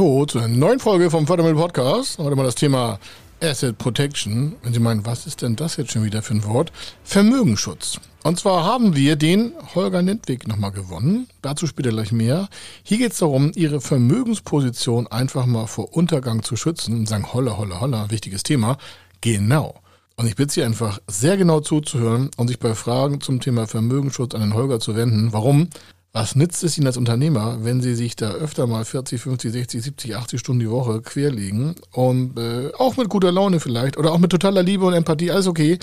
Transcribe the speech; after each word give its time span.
Hallo 0.00 0.24
zu 0.24 0.38
einer 0.38 0.48
neuen 0.48 0.80
Folge 0.80 1.10
vom 1.10 1.26
Fördermittel 1.26 1.60
Podcast. 1.60 2.16
Heute 2.16 2.34
mal 2.34 2.44
das 2.44 2.54
Thema 2.54 2.98
Asset 3.42 3.76
Protection. 3.76 4.56
Wenn 4.62 4.72
Sie 4.72 4.80
meinen, 4.80 5.04
was 5.04 5.26
ist 5.26 5.42
denn 5.42 5.56
das 5.56 5.76
jetzt 5.76 5.92
schon 5.92 6.04
wieder 6.04 6.22
für 6.22 6.32
ein 6.32 6.44
Wort? 6.46 6.72
Vermögensschutz. 7.04 8.00
Und 8.22 8.40
zwar 8.40 8.64
haben 8.64 8.96
wir 8.96 9.16
den 9.16 9.52
Holger 9.74 10.00
Nentweg 10.00 10.48
nochmal 10.48 10.72
gewonnen. 10.72 11.28
Dazu 11.42 11.66
später 11.66 11.90
gleich 11.90 12.12
mehr. 12.12 12.48
Hier 12.82 12.96
geht 12.96 13.12
es 13.12 13.18
darum, 13.18 13.52
Ihre 13.54 13.82
Vermögensposition 13.82 15.06
einfach 15.06 15.44
mal 15.44 15.66
vor 15.66 15.94
Untergang 15.94 16.42
zu 16.44 16.56
schützen 16.56 17.00
und 17.00 17.06
sagen, 17.06 17.34
holla, 17.34 17.58
holla, 17.58 17.82
holla, 17.82 18.10
wichtiges 18.10 18.42
Thema. 18.42 18.78
Genau. 19.20 19.74
Und 20.16 20.26
ich 20.26 20.34
bitte 20.36 20.54
Sie 20.54 20.62
einfach 20.62 20.98
sehr 21.08 21.36
genau 21.36 21.60
zuzuhören 21.60 22.30
und 22.38 22.48
sich 22.48 22.58
bei 22.58 22.74
Fragen 22.74 23.20
zum 23.20 23.40
Thema 23.40 23.66
Vermögensschutz 23.66 24.34
an 24.34 24.40
den 24.40 24.54
Holger 24.54 24.80
zu 24.80 24.96
wenden. 24.96 25.34
Warum? 25.34 25.68
Was 26.12 26.34
nützt 26.34 26.64
es 26.64 26.76
Ihnen 26.76 26.88
als 26.88 26.96
Unternehmer, 26.96 27.58
wenn 27.62 27.80
Sie 27.80 27.94
sich 27.94 28.16
da 28.16 28.32
öfter 28.32 28.66
mal 28.66 28.84
40, 28.84 29.20
50, 29.20 29.52
60, 29.52 29.82
70, 29.82 30.16
80 30.16 30.40
Stunden 30.40 30.58
die 30.58 30.70
Woche 30.70 31.02
querlegen 31.02 31.76
und 31.92 32.36
äh, 32.36 32.72
auch 32.76 32.96
mit 32.96 33.08
guter 33.08 33.30
Laune 33.30 33.60
vielleicht 33.60 33.96
oder 33.96 34.10
auch 34.10 34.18
mit 34.18 34.32
totaler 34.32 34.64
Liebe 34.64 34.84
und 34.84 34.92
Empathie, 34.92 35.30
alles 35.30 35.46
okay. 35.46 35.78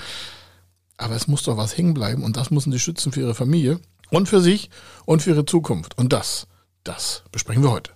Aber 0.98 1.14
es 1.14 1.28
muss 1.28 1.44
doch 1.44 1.56
was 1.56 1.78
hängen 1.78 1.94
bleiben 1.94 2.24
und 2.24 2.36
das 2.36 2.50
müssen 2.50 2.72
Sie 2.72 2.78
schützen 2.78 3.10
für 3.10 3.20
Ihre 3.20 3.34
Familie 3.34 3.80
und 4.10 4.28
für 4.28 4.42
sich 4.42 4.68
und 5.06 5.22
für 5.22 5.30
Ihre 5.30 5.46
Zukunft. 5.46 5.96
Und 5.96 6.12
das, 6.12 6.46
das 6.84 7.22
besprechen 7.32 7.62
wir 7.62 7.70
heute. 7.70 7.92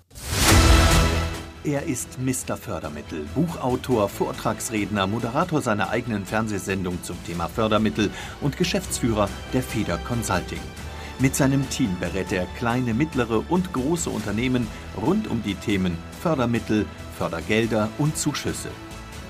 Er 1.64 1.82
ist 1.82 2.18
Mr. 2.18 2.56
Fördermittel, 2.56 3.26
Buchautor, 3.34 4.08
Vortragsredner, 4.08 5.06
Moderator 5.06 5.60
seiner 5.60 5.90
eigenen 5.90 6.24
Fernsehsendung 6.24 6.98
zum 7.02 7.22
Thema 7.26 7.48
Fördermittel 7.48 8.10
und 8.40 8.56
Geschäftsführer 8.56 9.28
der 9.52 9.62
Feder 9.62 9.98
Consulting. 9.98 10.60
Mit 11.22 11.36
seinem 11.36 11.70
Team 11.70 11.96
berät 12.00 12.32
er 12.32 12.46
kleine, 12.58 12.94
mittlere 12.94 13.44
und 13.48 13.72
große 13.72 14.10
Unternehmen 14.10 14.66
rund 15.00 15.30
um 15.30 15.40
die 15.40 15.54
Themen 15.54 15.96
Fördermittel, 16.20 16.84
Fördergelder 17.16 17.90
und 17.98 18.16
Zuschüsse. 18.16 18.70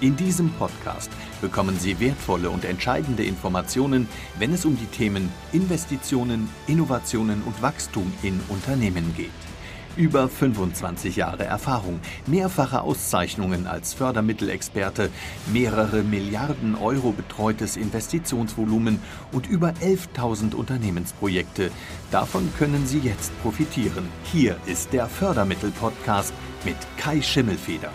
In 0.00 0.16
diesem 0.16 0.50
Podcast 0.54 1.10
bekommen 1.42 1.78
Sie 1.78 2.00
wertvolle 2.00 2.48
und 2.48 2.64
entscheidende 2.64 3.24
Informationen, 3.24 4.08
wenn 4.38 4.54
es 4.54 4.64
um 4.64 4.74
die 4.78 4.86
Themen 4.86 5.30
Investitionen, 5.52 6.48
Innovationen 6.66 7.42
und 7.42 7.60
Wachstum 7.60 8.10
in 8.22 8.40
Unternehmen 8.48 9.12
geht. 9.14 9.51
Über 9.94 10.26
25 10.26 11.16
Jahre 11.16 11.44
Erfahrung, 11.44 12.00
mehrfache 12.26 12.80
Auszeichnungen 12.80 13.66
als 13.66 13.92
Fördermittelexperte, 13.92 15.10
mehrere 15.52 16.02
Milliarden 16.02 16.76
Euro 16.76 17.12
betreutes 17.12 17.76
Investitionsvolumen 17.76 19.00
und 19.32 19.50
über 19.50 19.74
11.000 19.82 20.54
Unternehmensprojekte. 20.54 21.70
Davon 22.10 22.48
können 22.58 22.86
Sie 22.86 23.00
jetzt 23.00 23.38
profitieren. 23.42 24.08
Hier 24.24 24.56
ist 24.64 24.94
der 24.94 25.08
Fördermittel-Podcast 25.08 26.32
mit 26.64 26.76
Kai 26.96 27.20
Schimmelfeder. 27.20 27.90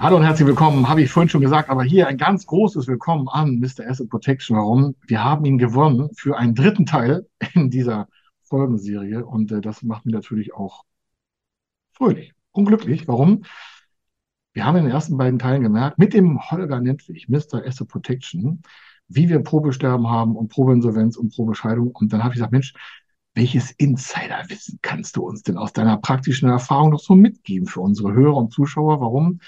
Hallo 0.00 0.16
und 0.16 0.24
herzlich 0.24 0.48
willkommen, 0.48 0.88
habe 0.88 1.02
ich 1.02 1.12
vorhin 1.12 1.28
schon 1.28 1.42
gesagt, 1.42 1.70
aber 1.70 1.84
hier 1.84 2.08
ein 2.08 2.18
ganz 2.18 2.44
großes 2.46 2.88
Willkommen 2.88 3.28
an 3.28 3.60
Mr. 3.60 3.88
Asset 3.88 4.10
Protection. 4.10 4.56
Warum? 4.56 4.96
Wir 5.06 5.22
haben 5.22 5.44
ihn 5.44 5.58
gewonnen 5.58 6.10
für 6.16 6.36
einen 6.36 6.56
dritten 6.56 6.86
Teil 6.86 7.28
in 7.54 7.70
dieser 7.70 8.08
Folgenserie 8.42 9.24
und 9.24 9.52
äh, 9.52 9.60
das 9.60 9.84
macht 9.84 10.06
mir 10.06 10.12
natürlich 10.12 10.52
auch 10.52 10.82
fröhlich, 11.96 12.32
unglücklich. 12.52 13.08
Warum? 13.08 13.44
Wir 14.52 14.64
haben 14.64 14.76
in 14.76 14.84
den 14.84 14.92
ersten 14.92 15.16
beiden 15.16 15.38
Teilen 15.38 15.62
gemerkt, 15.62 15.98
mit 15.98 16.14
dem 16.14 16.40
Holger 16.50 16.80
Nentwig, 16.80 17.28
Mr. 17.28 17.64
Asset 17.66 17.88
Protection, 17.88 18.62
wie 19.08 19.28
wir 19.28 19.40
Probesterben 19.40 20.08
haben 20.08 20.36
und 20.36 20.48
Probeinsolvenz 20.48 21.16
und 21.16 21.34
Probescheidung. 21.34 21.90
Und 21.94 22.12
dann 22.12 22.22
habe 22.22 22.32
ich 22.32 22.36
gesagt, 22.36 22.52
Mensch, 22.52 22.74
welches 23.34 23.70
Insiderwissen 23.72 24.78
kannst 24.80 25.16
du 25.16 25.26
uns 25.26 25.42
denn 25.42 25.58
aus 25.58 25.74
deiner 25.74 25.98
praktischen 25.98 26.48
Erfahrung 26.48 26.90
noch 26.90 27.00
so 27.00 27.14
mitgeben 27.14 27.66
für 27.66 27.80
unsere 27.80 28.14
Hörer 28.14 28.36
und 28.36 28.52
Zuschauer? 28.52 29.00
Warum? 29.00 29.40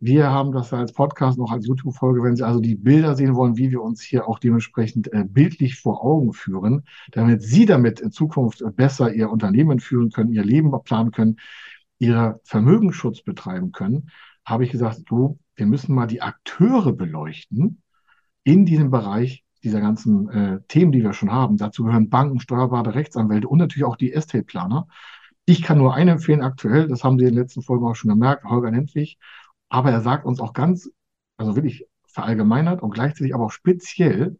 Wir 0.00 0.30
haben 0.30 0.52
das 0.52 0.72
als 0.72 0.92
Podcast 0.92 1.38
noch 1.38 1.52
als 1.52 1.66
YouTube-Folge. 1.66 2.22
Wenn 2.22 2.36
Sie 2.36 2.46
also 2.46 2.60
die 2.60 2.74
Bilder 2.74 3.14
sehen 3.14 3.34
wollen, 3.34 3.56
wie 3.56 3.70
wir 3.70 3.82
uns 3.82 4.02
hier 4.02 4.28
auch 4.28 4.38
dementsprechend 4.38 5.12
äh, 5.12 5.24
bildlich 5.26 5.76
vor 5.76 6.04
Augen 6.04 6.32
führen, 6.32 6.84
damit 7.12 7.42
Sie 7.42 7.66
damit 7.66 8.00
in 8.00 8.10
Zukunft 8.10 8.62
besser 8.76 9.12
Ihr 9.12 9.30
Unternehmen 9.30 9.78
führen 9.78 10.10
können, 10.10 10.32
Ihr 10.32 10.44
Leben 10.44 10.72
planen 10.84 11.10
können, 11.10 11.36
ihrer 12.04 12.40
Vermögensschutz 12.44 13.22
betreiben 13.22 13.72
können, 13.72 14.10
habe 14.44 14.64
ich 14.64 14.70
gesagt, 14.70 15.02
so, 15.08 15.38
wir 15.56 15.66
müssen 15.66 15.94
mal 15.94 16.06
die 16.06 16.22
Akteure 16.22 16.92
beleuchten 16.92 17.82
in 18.44 18.66
diesem 18.66 18.90
Bereich 18.90 19.44
dieser 19.62 19.80
ganzen 19.80 20.28
äh, 20.28 20.60
Themen, 20.68 20.92
die 20.92 21.02
wir 21.02 21.14
schon 21.14 21.32
haben. 21.32 21.56
Dazu 21.56 21.84
gehören 21.84 22.10
Banken, 22.10 22.40
Steuerberater, 22.40 22.94
Rechtsanwälte 22.94 23.48
und 23.48 23.58
natürlich 23.58 23.84
auch 23.84 23.96
die 23.96 24.12
Estate-Planer. 24.12 24.86
Ich 25.46 25.62
kann 25.62 25.78
nur 25.78 25.94
einen 25.94 26.10
empfehlen 26.10 26.42
aktuell, 26.42 26.88
das 26.88 27.04
haben 27.04 27.18
Sie 27.18 27.24
in 27.24 27.30
den 27.34 27.40
letzten 27.40 27.62
Folgen 27.62 27.86
auch 27.86 27.94
schon 27.94 28.10
gemerkt, 28.10 28.44
Holger 28.44 28.70
Nentwig. 28.70 29.18
Aber 29.68 29.90
er 29.90 30.02
sagt 30.02 30.26
uns 30.26 30.40
auch 30.40 30.52
ganz, 30.52 30.90
also 31.36 31.56
wirklich 31.56 31.86
verallgemeinert 32.06 32.82
und 32.82 32.92
gleichzeitig 32.92 33.34
aber 33.34 33.46
auch 33.46 33.50
speziell, 33.50 34.36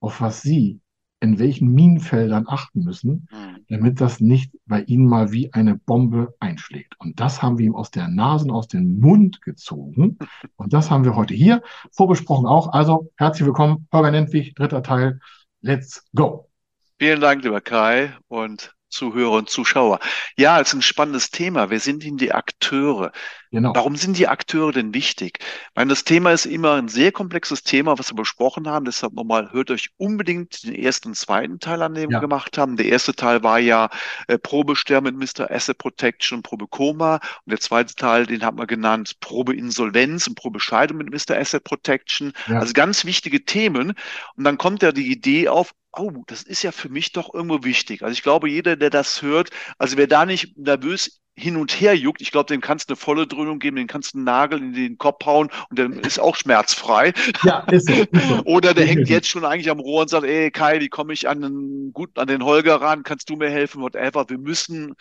auf 0.00 0.20
was 0.20 0.42
Sie 0.42 0.80
in 1.20 1.38
welchen 1.38 1.72
Minenfeldern 1.72 2.46
achten 2.48 2.84
müssen, 2.84 3.28
mhm. 3.30 3.43
Damit 3.68 4.00
das 4.00 4.20
nicht 4.20 4.52
bei 4.66 4.82
Ihnen 4.82 5.06
mal 5.06 5.32
wie 5.32 5.52
eine 5.52 5.76
Bombe 5.76 6.34
einschlägt. 6.40 6.94
Und 6.98 7.20
das 7.20 7.42
haben 7.42 7.58
wir 7.58 7.66
ihm 7.66 7.74
aus 7.74 7.90
der 7.90 8.08
Nase, 8.08 8.50
aus 8.50 8.68
dem 8.68 9.00
Mund 9.00 9.42
gezogen. 9.42 10.18
Und 10.56 10.72
das 10.72 10.90
haben 10.90 11.04
wir 11.04 11.16
heute 11.16 11.34
hier 11.34 11.62
vorbesprochen 11.92 12.46
auch. 12.46 12.72
Also 12.72 13.10
herzlich 13.16 13.46
willkommen, 13.46 13.88
Holger 13.92 14.10
Nentwig, 14.10 14.54
dritter 14.54 14.82
Teil. 14.82 15.20
Let's 15.60 16.04
go. 16.14 16.50
Vielen 16.98 17.20
Dank, 17.20 17.42
lieber 17.42 17.60
Kai. 17.60 18.14
Und 18.28 18.73
Zuhörer 18.94 19.32
und 19.32 19.50
Zuschauer. 19.50 19.98
Ja, 20.36 20.60
es 20.60 20.68
ist 20.68 20.74
ein 20.74 20.82
spannendes 20.82 21.30
Thema. 21.30 21.68
Wer 21.68 21.80
sind 21.80 22.04
denn 22.04 22.16
die 22.16 22.32
Akteure? 22.32 23.12
Genau. 23.50 23.72
Warum 23.74 23.94
sind 23.94 24.18
die 24.18 24.26
Akteure 24.26 24.72
denn 24.72 24.94
wichtig? 24.94 25.38
Ich 25.40 25.76
meine, 25.76 25.90
das 25.90 26.02
Thema 26.02 26.32
ist 26.32 26.44
immer 26.44 26.74
ein 26.74 26.88
sehr 26.88 27.12
komplexes 27.12 27.62
Thema, 27.62 27.96
was 27.98 28.10
wir 28.10 28.16
besprochen 28.16 28.68
haben. 28.68 28.84
Deshalb 28.84 29.12
nochmal, 29.12 29.52
hört 29.52 29.70
euch 29.70 29.90
unbedingt 29.96 30.64
den 30.64 30.74
ersten 30.74 31.08
und 31.08 31.14
zweiten 31.14 31.60
Teil 31.60 31.82
an, 31.82 31.94
den 31.94 32.10
ja. 32.10 32.16
wir 32.16 32.20
gemacht 32.20 32.58
haben. 32.58 32.76
Der 32.76 32.86
erste 32.86 33.14
Teil 33.14 33.44
war 33.44 33.60
ja 33.60 33.90
äh, 34.26 34.38
Probesterben 34.38 35.16
mit 35.16 35.38
Mr. 35.38 35.50
Asset 35.50 35.78
Protection, 35.78 36.42
Probe 36.42 36.66
Koma. 36.66 37.16
Und 37.16 37.50
der 37.50 37.60
zweite 37.60 37.94
Teil, 37.94 38.26
den 38.26 38.42
haben 38.44 38.58
wir 38.58 38.66
genannt 38.66 39.20
Probe 39.20 39.54
Insolvenz 39.54 40.26
und 40.26 40.34
Probe 40.34 40.58
Scheidung 40.58 40.98
mit 40.98 41.10
Mr. 41.10 41.36
Asset 41.36 41.62
Protection. 41.62 42.32
Ja. 42.48 42.58
Also 42.58 42.72
ganz 42.72 43.04
wichtige 43.04 43.44
Themen. 43.44 43.94
Und 44.36 44.44
dann 44.44 44.58
kommt 44.58 44.82
ja 44.82 44.90
die 44.90 45.12
Idee 45.12 45.48
auf, 45.48 45.74
oh, 45.98 46.24
das 46.26 46.42
ist 46.42 46.62
ja 46.62 46.72
für 46.72 46.88
mich 46.88 47.12
doch 47.12 47.32
irgendwo 47.34 47.64
wichtig. 47.64 48.02
Also 48.02 48.12
ich 48.12 48.22
glaube, 48.22 48.48
jeder, 48.48 48.76
der 48.76 48.90
das 48.90 49.22
hört, 49.22 49.50
also 49.78 49.96
wer 49.96 50.06
da 50.06 50.26
nicht 50.26 50.56
nervös 50.56 51.20
hin 51.36 51.56
und 51.56 51.80
her 51.80 51.96
juckt, 51.96 52.20
ich 52.20 52.30
glaube, 52.30 52.46
dem 52.46 52.60
kannst 52.60 52.88
du 52.88 52.92
eine 52.92 52.96
volle 52.96 53.26
Dröhnung 53.26 53.58
geben, 53.58 53.76
den 53.76 53.86
kannst 53.86 54.14
du 54.14 54.18
einen 54.18 54.24
Nagel 54.24 54.60
in 54.60 54.72
den 54.72 54.98
Kopf 54.98 55.24
hauen 55.26 55.50
und 55.68 55.78
der 55.78 55.90
ist 56.04 56.20
auch 56.20 56.36
schmerzfrei. 56.36 57.12
Ja, 57.42 57.60
ist 57.70 57.88
so. 57.88 58.04
Oder 58.44 58.72
der 58.72 58.86
hängt 58.86 59.08
jetzt 59.08 59.28
schon 59.28 59.44
eigentlich 59.44 59.70
am 59.70 59.80
Rohr 59.80 60.02
und 60.02 60.10
sagt, 60.10 60.24
ey 60.24 60.50
Kai, 60.50 60.80
wie 60.80 60.88
komme 60.88 61.12
ich 61.12 61.28
an 61.28 61.40
den, 61.40 61.92
gut 61.92 62.18
an 62.18 62.28
den 62.28 62.44
Holger 62.44 62.80
ran? 62.80 63.02
Kannst 63.02 63.28
du 63.30 63.36
mir 63.36 63.50
helfen? 63.50 63.82
Whatever. 63.82 64.28
Wir 64.28 64.38
müssen, 64.38 64.94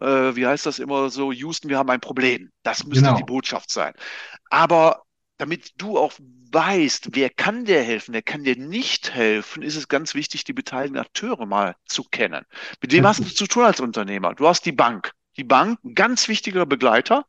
äh, 0.00 0.36
wie 0.36 0.46
heißt 0.46 0.66
das 0.66 0.78
immer 0.78 1.10
so, 1.10 1.32
Houston, 1.32 1.68
wir 1.68 1.78
haben 1.78 1.90
ein 1.90 2.00
Problem. 2.00 2.50
Das 2.62 2.84
müsste 2.84 3.06
genau. 3.06 3.16
die 3.16 3.24
Botschaft 3.24 3.70
sein. 3.70 3.92
Aber 4.50 5.02
damit 5.38 5.72
du 5.78 5.98
auch 5.98 6.12
weißt, 6.52 7.10
wer 7.12 7.30
kann 7.30 7.64
dir 7.64 7.82
helfen, 7.82 8.14
wer 8.14 8.22
kann 8.22 8.44
dir 8.44 8.56
nicht 8.56 9.14
helfen, 9.14 9.62
ist 9.62 9.76
es 9.76 9.88
ganz 9.88 10.14
wichtig, 10.14 10.44
die 10.44 10.52
beteiligten 10.52 10.98
Akteure 10.98 11.46
mal 11.46 11.76
zu 11.86 12.04
kennen. 12.04 12.44
Mit 12.80 12.92
wem 12.92 13.06
hast 13.06 13.20
du 13.20 13.24
zu 13.34 13.46
tun 13.46 13.64
als 13.64 13.80
Unternehmer? 13.80 14.34
Du 14.34 14.46
hast 14.46 14.64
die 14.66 14.72
Bank. 14.72 15.12
Die 15.36 15.44
Bank, 15.44 15.78
ein 15.82 15.94
ganz 15.94 16.28
wichtiger 16.28 16.66
Begleiter. 16.66 17.24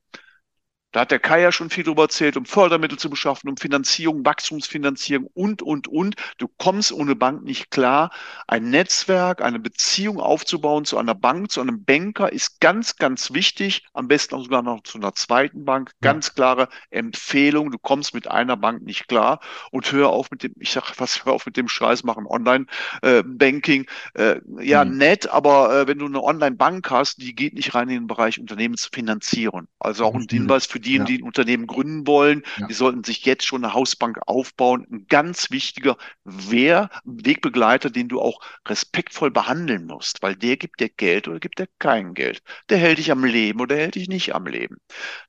Da 0.93 1.01
hat 1.01 1.11
der 1.11 1.19
Kai 1.19 1.41
ja 1.41 1.51
schon 1.51 1.69
viel 1.69 1.83
drüber 1.83 2.03
erzählt, 2.03 2.37
um 2.37 2.45
Fördermittel 2.45 2.97
zu 2.97 3.09
beschaffen, 3.09 3.49
um 3.49 3.57
Finanzierung, 3.57 4.23
Wachstumsfinanzierung 4.25 5.27
und, 5.33 5.61
und, 5.61 5.87
und. 5.87 6.15
Du 6.37 6.47
kommst 6.47 6.93
ohne 6.93 7.15
Bank 7.15 7.43
nicht 7.43 7.71
klar. 7.71 8.11
Ein 8.47 8.69
Netzwerk, 8.69 9.41
eine 9.41 9.59
Beziehung 9.59 10.19
aufzubauen 10.19 10.85
zu 10.85 10.97
einer 10.97 11.15
Bank, 11.15 11.51
zu 11.51 11.61
einem 11.61 11.83
Banker 11.83 12.31
ist 12.31 12.61
ganz, 12.61 12.95
ganz 12.95 13.33
wichtig. 13.33 13.83
Am 13.93 14.07
besten 14.07 14.35
auch 14.35 14.43
sogar 14.43 14.61
noch 14.61 14.83
zu 14.83 14.99
einer 14.99 15.15
zweiten 15.15 15.65
Bank. 15.65 15.91
Ganz 16.01 16.35
klare 16.35 16.69
Empfehlung. 16.91 17.71
Du 17.71 17.79
kommst 17.79 18.13
mit 18.13 18.29
einer 18.29 18.55
Bank 18.55 18.83
nicht 18.83 19.07
klar 19.07 19.39
und 19.71 19.91
hör 19.91 20.09
auf 20.09 20.29
mit 20.29 20.43
dem, 20.43 20.53
ich 20.59 20.71
sag 20.71 20.93
was, 20.99 21.25
hör 21.25 21.33
auf 21.33 21.47
mit 21.47 21.57
dem 21.57 21.67
Scheiß 21.67 22.03
machen, 22.03 22.27
Online-Banking. 22.27 23.85
Äh, 24.13 24.23
äh, 24.23 24.41
ja, 24.61 24.85
mhm. 24.85 24.97
nett, 24.97 25.27
aber 25.29 25.81
äh, 25.81 25.87
wenn 25.87 25.97
du 25.97 26.05
eine 26.05 26.21
Online-Bank 26.21 26.91
hast, 26.91 27.19
die 27.19 27.33
geht 27.33 27.55
nicht 27.55 27.73
rein 27.73 27.89
in 27.89 28.01
den 28.01 28.07
Bereich 28.07 28.39
Unternehmensfinanzieren. 28.39 29.67
Also 29.79 30.05
auch 30.05 30.13
ein 30.13 30.27
Hinweis 30.29 30.67
für 30.67 30.82
die, 30.83 30.97
ja. 30.97 31.03
die 31.03 31.19
ein 31.19 31.23
Unternehmen 31.23 31.67
gründen 31.67 32.05
wollen. 32.07 32.43
Ja. 32.57 32.67
Die 32.67 32.73
sollten 32.73 33.03
sich 33.03 33.25
jetzt 33.25 33.45
schon 33.45 33.63
eine 33.63 33.73
Hausbank 33.73 34.19
aufbauen. 34.27 34.85
Ein 34.91 35.05
ganz 35.07 35.51
wichtiger 35.51 35.97
Wehr, 36.23 36.89
Wegbegleiter, 37.03 37.89
den 37.89 38.07
du 38.07 38.21
auch 38.21 38.39
respektvoll 38.67 39.31
behandeln 39.31 39.85
musst, 39.85 40.21
weil 40.21 40.35
der 40.35 40.57
gibt 40.57 40.79
dir 40.79 40.89
Geld 40.89 41.27
oder 41.27 41.39
gibt 41.39 41.59
dir 41.59 41.67
kein 41.79 42.13
Geld. 42.13 42.41
Der 42.69 42.77
hält 42.77 42.97
dich 42.97 43.11
am 43.11 43.23
Leben 43.23 43.61
oder 43.61 43.75
hält 43.75 43.95
dich 43.95 44.07
nicht 44.07 44.35
am 44.35 44.45
Leben. 44.45 44.77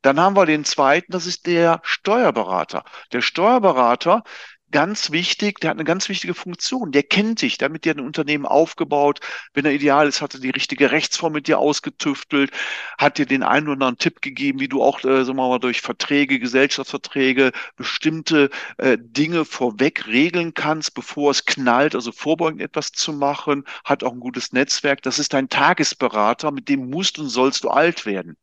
Dann 0.02 0.20
haben 0.20 0.36
wir 0.36 0.46
den 0.46 0.64
zweiten, 0.64 1.12
das 1.12 1.26
ist 1.26 1.46
der 1.46 1.80
Steuerberater. 1.82 2.84
Der 3.12 3.20
Steuerberater, 3.20 4.22
ganz 4.74 5.12
wichtig, 5.12 5.60
der 5.60 5.70
hat 5.70 5.76
eine 5.76 5.84
ganz 5.84 6.08
wichtige 6.08 6.34
Funktion. 6.34 6.90
Der 6.90 7.04
kennt 7.04 7.42
dich, 7.42 7.58
der 7.58 7.66
hat 7.66 7.72
mit 7.72 7.84
dir 7.84 7.94
ein 7.94 8.00
Unternehmen 8.00 8.44
aufgebaut. 8.44 9.20
Wenn 9.52 9.64
er 9.64 9.70
ideal 9.72 10.08
ist, 10.08 10.20
hat 10.20 10.34
er 10.34 10.40
die 10.40 10.50
richtige 10.50 10.90
Rechtsform 10.90 11.32
mit 11.34 11.46
dir 11.46 11.60
ausgetüftelt, 11.60 12.50
hat 12.98 13.18
dir 13.18 13.24
den 13.26 13.44
einen 13.44 13.68
oder 13.68 13.74
anderen 13.74 13.98
Tipp 13.98 14.20
gegeben, 14.20 14.58
wie 14.58 14.66
du 14.66 14.82
auch, 14.82 14.98
äh, 15.04 15.24
sagen 15.24 15.38
wir 15.38 15.48
mal, 15.48 15.60
durch 15.60 15.80
Verträge, 15.80 16.40
Gesellschaftsverträge 16.40 17.52
bestimmte 17.76 18.50
äh, 18.78 18.98
Dinge 19.00 19.44
vorweg 19.44 20.08
regeln 20.08 20.54
kannst, 20.54 20.94
bevor 20.94 21.30
es 21.30 21.44
knallt, 21.44 21.94
also 21.94 22.10
vorbeugend 22.10 22.60
etwas 22.60 22.90
zu 22.90 23.12
machen, 23.12 23.64
hat 23.84 24.02
auch 24.02 24.12
ein 24.12 24.18
gutes 24.18 24.52
Netzwerk. 24.52 25.02
Das 25.02 25.20
ist 25.20 25.34
dein 25.34 25.48
Tagesberater, 25.48 26.50
mit 26.50 26.68
dem 26.68 26.90
musst 26.90 27.20
und 27.20 27.28
sollst 27.28 27.62
du 27.62 27.68
alt 27.68 28.06
werden. 28.06 28.36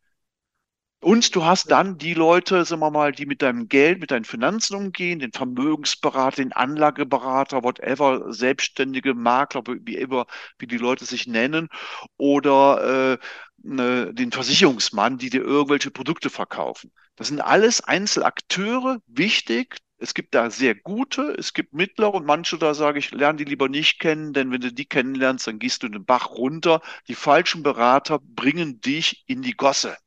Und 1.03 1.36
du 1.36 1.44
hast 1.44 1.71
dann 1.71 1.98
die 1.98 2.13
Leute, 2.13 2.63
sagen 2.63 2.81
wir 2.81 2.92
mal, 2.92 3.12
die 3.12 3.25
mit 3.25 3.42
deinem 3.42 3.68
Geld, 3.68 4.00
mit 4.00 4.12
deinen 4.12 4.24
Finanzen 4.24 4.75
umgehen, 4.75 5.18
den 5.18 5.31
Vermögensberater, 5.31 6.38
den 6.38 6.53
Anlageberater, 6.53 7.63
whatever, 7.63 8.31
selbstständige 8.31 9.15
Makler, 9.15 9.63
wie 9.65 9.95
immer, 9.95 10.27
wie 10.59 10.68
die 10.68 10.77
Leute 10.77 11.06
sich 11.06 11.25
nennen, 11.25 11.69
oder 12.18 13.13
äh, 13.13 13.18
ne, 13.63 14.13
den 14.13 14.31
Versicherungsmann, 14.31 15.18
die 15.18 15.31
dir 15.31 15.42
irgendwelche 15.42 15.89
Produkte 15.89 16.30
verkaufen. 16.30 16.92
Das 17.15 17.30
sind 17.30 17.42
alles 17.42 17.81
Einzelakteure, 17.81 19.00
wichtig. 19.07 19.77
Es 19.98 20.13
gibt 20.13 20.36
da 20.36 20.51
sehr 20.51 20.75
gute, 20.75 21.33
es 21.38 21.53
gibt 21.53 21.74
mittlere 21.74 22.13
und 22.13 22.27
manche, 22.27 22.59
da 22.59 22.75
sage 22.75 23.00
ich, 23.00 23.12
lerne 23.12 23.38
die 23.38 23.45
lieber 23.45 23.69
nicht 23.69 24.00
kennen, 24.00 24.33
denn 24.33 24.51
wenn 24.51 24.62
du 24.62 24.71
die 24.71 24.86
kennenlernst, 24.86 25.48
dann 25.48 25.57
gehst 25.57 25.81
du 25.81 25.89
den 25.89 26.06
Bach 26.06 26.30
runter. 26.30 26.81
Die 27.07 27.15
falschen 27.15 27.63
Berater 27.63 28.19
bringen 28.24 28.81
dich 28.81 29.24
in 29.25 29.42
die 29.42 29.53
Gosse. 29.53 29.98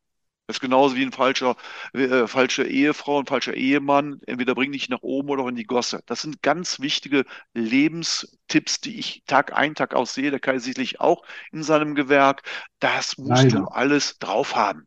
Das 0.47 0.57
ist 0.57 0.61
genauso 0.61 0.95
wie 0.95 1.03
ein 1.03 1.13
falscher, 1.13 1.57
äh, 1.95 2.27
falsche 2.27 2.65
Ehefrau, 2.65 3.19
ein 3.21 3.27
falscher 3.27 3.55
Ehemann. 3.55 4.21
Entweder 4.27 4.55
bring 4.55 4.73
dich 4.73 4.91
nach 4.91 5.01
oben 5.01 5.31
oder 5.31 5.49
in 5.49 5.57
die 5.57 5.65
Gosse. 5.65 6.03
Das 6.05 6.21
sind 6.21 6.43
ganz 6.43 6.81
wichtige 6.81 7.25
Lebenstipps, 7.55 8.81
die 8.81 8.99
ich 8.99 9.23
Tag 9.27 9.55
ein, 9.55 9.75
Tag 9.75 9.95
aus 9.95 10.13
sehe. 10.13 10.31
Der 10.31 10.41
Kai 10.41 10.59
sicherlich 10.59 11.01
auch 11.01 11.25
in 11.51 11.63
seinem 11.63 11.95
Gewerk. 11.95 12.43
Das 12.79 13.17
musst 13.17 13.45
Leider. 13.45 13.61
du 13.61 13.65
alles 13.69 14.19
drauf 14.19 14.55
haben. 14.55 14.87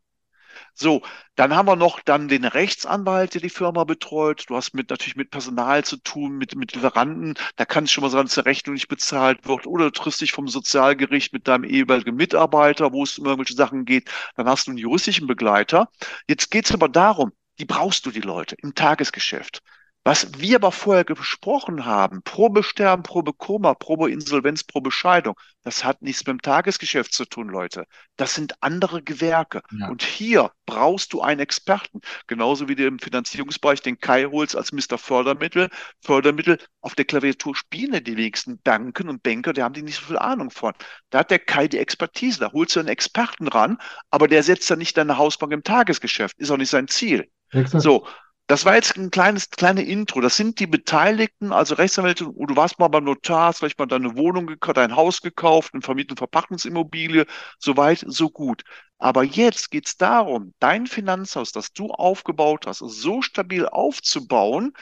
So, 0.80 1.02
dann 1.34 1.56
haben 1.56 1.66
wir 1.66 1.74
noch 1.74 1.98
dann 2.00 2.28
den 2.28 2.44
Rechtsanwalt, 2.44 3.34
der 3.34 3.40
die 3.40 3.48
Firma 3.50 3.82
betreut. 3.82 4.44
Du 4.48 4.54
hast 4.54 4.74
mit, 4.74 4.90
natürlich 4.90 5.16
mit 5.16 5.30
Personal 5.32 5.84
zu 5.84 5.96
tun, 5.96 6.36
mit, 6.38 6.54
mit 6.54 6.72
Lieferanten. 6.74 7.34
Da 7.56 7.64
kann 7.64 7.84
es 7.84 7.90
schon 7.90 8.02
mal 8.02 8.10
sein, 8.10 8.26
dass 8.26 8.34
die 8.34 8.40
Rechnung 8.40 8.74
nicht 8.74 8.86
bezahlt 8.86 9.44
wird. 9.48 9.66
Oder 9.66 9.86
du 9.86 9.90
triffst 9.90 10.20
dich 10.20 10.30
vom 10.30 10.46
Sozialgericht 10.46 11.32
mit 11.32 11.48
deinem 11.48 11.64
ehemaligen 11.64 12.14
Mitarbeiter, 12.14 12.92
wo 12.92 13.02
es 13.02 13.18
um 13.18 13.26
irgendwelche 13.26 13.54
Sachen 13.54 13.86
geht. 13.86 14.08
Dann 14.36 14.48
hast 14.48 14.68
du 14.68 14.70
einen 14.70 14.78
juristischen 14.78 15.26
Begleiter. 15.26 15.88
Jetzt 16.28 16.50
geht 16.52 16.66
es 16.66 16.72
aber 16.72 16.88
darum, 16.88 17.32
die 17.58 17.64
brauchst 17.64 18.06
du 18.06 18.12
die 18.12 18.20
Leute 18.20 18.54
im 18.62 18.74
Tagesgeschäft. 18.76 19.62
Was 20.08 20.38
wir 20.38 20.56
aber 20.56 20.72
vorher 20.72 21.04
besprochen 21.04 21.84
haben, 21.84 22.22
Probesterben, 22.22 23.02
Probekoma, 23.02 23.74
Probeinsolvenz, 23.74 24.64
Probescheidung, 24.64 25.34
das 25.64 25.84
hat 25.84 26.00
nichts 26.00 26.20
mit 26.20 26.28
dem 26.28 26.40
Tagesgeschäft 26.40 27.12
zu 27.12 27.26
tun, 27.26 27.50
Leute. 27.50 27.84
Das 28.16 28.32
sind 28.32 28.54
andere 28.62 29.02
Gewerke. 29.02 29.60
Ja. 29.70 29.90
Und 29.90 30.02
hier 30.02 30.50
brauchst 30.64 31.12
du 31.12 31.20
einen 31.20 31.40
Experten. 31.40 32.00
Genauso 32.26 32.68
wie 32.68 32.74
du 32.74 32.86
im 32.86 32.98
Finanzierungsbereich 32.98 33.82
den 33.82 34.00
Kai 34.00 34.24
holst 34.24 34.56
als 34.56 34.72
Mr. 34.72 34.96
Fördermittel. 34.96 35.68
Fördermittel 36.00 36.56
auf 36.80 36.94
der 36.94 37.04
Klaviatur 37.04 37.54
spielen 37.54 38.02
die 38.02 38.16
wenigsten 38.16 38.62
Banken 38.62 39.10
und 39.10 39.22
Banker, 39.22 39.52
die 39.52 39.62
haben 39.62 39.74
die 39.74 39.82
nicht 39.82 39.96
so 39.96 40.06
viel 40.06 40.16
Ahnung 40.16 40.50
von. 40.50 40.72
Da 41.10 41.18
hat 41.18 41.30
der 41.30 41.38
Kai 41.38 41.68
die 41.68 41.76
Expertise. 41.76 42.40
Da 42.40 42.50
holst 42.52 42.74
du 42.76 42.80
einen 42.80 42.88
Experten 42.88 43.46
ran, 43.46 43.76
aber 44.10 44.26
der 44.26 44.42
setzt 44.42 44.70
ja 44.70 44.76
nicht 44.76 44.96
deine 44.96 45.18
Hausbank 45.18 45.52
im 45.52 45.64
Tagesgeschäft. 45.64 46.38
Ist 46.38 46.50
auch 46.50 46.56
nicht 46.56 46.70
sein 46.70 46.88
Ziel. 46.88 47.28
Exakt. 47.50 47.82
So. 47.82 48.06
Das 48.48 48.64
war 48.64 48.74
jetzt 48.74 48.96
ein 48.96 49.10
kleines, 49.10 49.50
kleine 49.50 49.82
Intro. 49.82 50.20
Das 50.20 50.36
sind 50.36 50.58
die 50.58 50.66
Beteiligten, 50.66 51.52
also 51.52 51.74
Rechtsanwälte, 51.76 52.24
du 52.24 52.56
warst 52.56 52.78
mal 52.78 52.88
beim 52.88 53.04
Notar, 53.04 53.48
hast 53.48 53.58
vielleicht 53.58 53.78
mal 53.78 53.86
deine 53.86 54.16
Wohnung 54.16 54.46
gekauft, 54.46 54.76
dein 54.78 54.96
Haus 54.96 55.20
gekauft, 55.20 55.74
eine 55.74 55.82
Vermietung, 55.82 56.16
Verpackungsimmobilie, 56.16 57.26
so 57.58 57.76
weit, 57.76 58.04
so 58.08 58.30
gut. 58.30 58.64
Aber 58.98 59.22
jetzt 59.22 59.70
geht 59.70 59.86
es 59.86 59.96
darum, 59.98 60.54
dein 60.60 60.86
Finanzhaus, 60.86 61.52
das 61.52 61.72
du 61.72 61.88
aufgebaut 61.90 62.66
hast, 62.66 62.78
so 62.78 63.22
stabil 63.22 63.66
aufzubauen, 63.68 64.72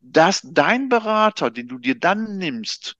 dass 0.00 0.42
dein 0.44 0.90
Berater, 0.90 1.50
den 1.50 1.68
du 1.68 1.78
dir 1.78 1.98
dann 1.98 2.38
nimmst, 2.38 2.97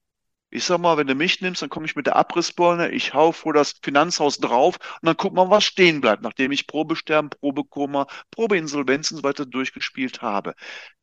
ich 0.50 0.64
sag 0.64 0.78
mal, 0.78 0.96
wenn 0.96 1.06
du 1.06 1.14
mich 1.14 1.40
nimmst, 1.40 1.60
dann 1.60 1.68
komme 1.68 1.86
ich 1.86 1.96
mit 1.96 2.06
der 2.06 2.16
Abrissbirne, 2.16 2.90
ich 2.90 3.12
hau 3.12 3.32
vor 3.32 3.52
das 3.52 3.74
Finanzhaus 3.82 4.38
drauf 4.38 4.76
und 5.00 5.06
dann 5.06 5.16
guck 5.16 5.34
mal, 5.34 5.50
was 5.50 5.64
stehen 5.64 6.00
bleibt, 6.00 6.22
nachdem 6.22 6.52
ich 6.52 6.66
Probesterben, 6.66 7.30
Probekoma, 7.30 8.06
Probeinsolvenz 8.30 9.10
und 9.10 9.18
so 9.18 9.22
weiter 9.22 9.44
durchgespielt 9.44 10.22
habe. 10.22 10.54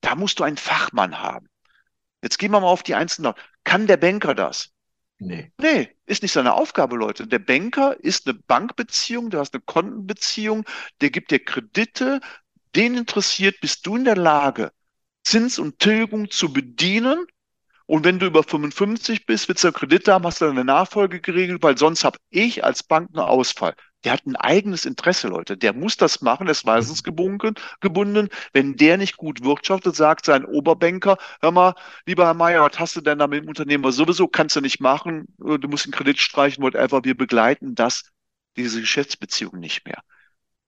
Da 0.01 0.15
musst 0.15 0.39
du 0.39 0.43
einen 0.43 0.57
Fachmann 0.57 1.21
haben. 1.21 1.47
Jetzt 2.23 2.39
gehen 2.39 2.51
wir 2.51 2.59
mal 2.59 2.67
auf 2.67 2.81
die 2.81 2.95
einzelnen. 2.95 3.33
Kann 3.63 3.85
der 3.85 3.97
Banker 3.97 4.33
das? 4.33 4.71
Nee. 5.19 5.51
Nee, 5.59 5.95
ist 6.07 6.23
nicht 6.23 6.33
seine 6.33 6.55
Aufgabe, 6.55 6.95
Leute. 6.95 7.27
Der 7.27 7.39
Banker 7.39 7.97
ist 8.03 8.27
eine 8.27 8.33
Bankbeziehung, 8.33 9.29
du 9.29 9.39
hast 9.39 9.53
eine 9.53 9.61
Kontenbeziehung, 9.61 10.65
der 11.01 11.11
gibt 11.11 11.31
dir 11.31 11.39
Kredite, 11.39 12.19
den 12.75 12.95
interessiert, 12.95 13.61
bist 13.61 13.85
du 13.85 13.95
in 13.95 14.05
der 14.05 14.17
Lage, 14.17 14.71
Zins 15.23 15.59
und 15.59 15.79
Tilgung 15.79 16.29
zu 16.29 16.51
bedienen 16.51 17.25
und 17.87 18.03
wenn 18.03 18.17
du 18.17 18.25
über 18.25 18.43
55 18.43 19.25
bist, 19.25 19.47
willst 19.47 19.63
du 19.63 19.71
Kredit 19.71 20.07
haben, 20.07 20.25
hast 20.25 20.41
du 20.41 20.45
eine 20.45 20.65
Nachfolge 20.65 21.21
geregelt, 21.21 21.61
weil 21.61 21.77
sonst 21.77 22.03
habe 22.03 22.17
ich 22.31 22.63
als 22.63 22.81
Bank 22.81 23.09
einen 23.13 23.23
Ausfall. 23.23 23.75
Der 24.03 24.13
hat 24.13 24.25
ein 24.25 24.35
eigenes 24.35 24.85
Interesse, 24.85 25.27
Leute. 25.27 25.57
Der 25.57 25.73
muss 25.73 25.97
das 25.97 26.21
machen, 26.21 26.47
ist 26.47 26.65
weisungsgebunden. 26.65 27.55
Gebunden. 27.81 28.29
Wenn 28.53 28.75
der 28.75 28.97
nicht 28.97 29.17
gut 29.17 29.43
wirtschaftet, 29.43 29.95
sagt 29.95 30.25
sein 30.25 30.45
Oberbanker, 30.45 31.17
hör 31.41 31.51
mal, 31.51 31.75
lieber 32.05 32.25
Herr 32.25 32.33
Meier, 32.33 32.61
was 32.61 32.79
hast 32.79 32.95
du 32.95 33.01
denn 33.01 33.19
da 33.19 33.27
mit 33.27 33.43
dem 33.43 33.49
Unternehmer? 33.49 33.91
Sowieso 33.91 34.27
kannst 34.27 34.55
du 34.55 34.61
nicht 34.61 34.79
machen. 34.79 35.27
Du 35.37 35.67
musst 35.67 35.85
den 35.85 35.91
Kredit 35.91 36.19
streichen, 36.19 36.63
whatever. 36.63 37.03
Wir 37.03 37.15
begleiten 37.15 37.75
das, 37.75 38.11
diese 38.57 38.79
Geschäftsbeziehung 38.79 39.59
nicht 39.59 39.85
mehr. 39.85 40.01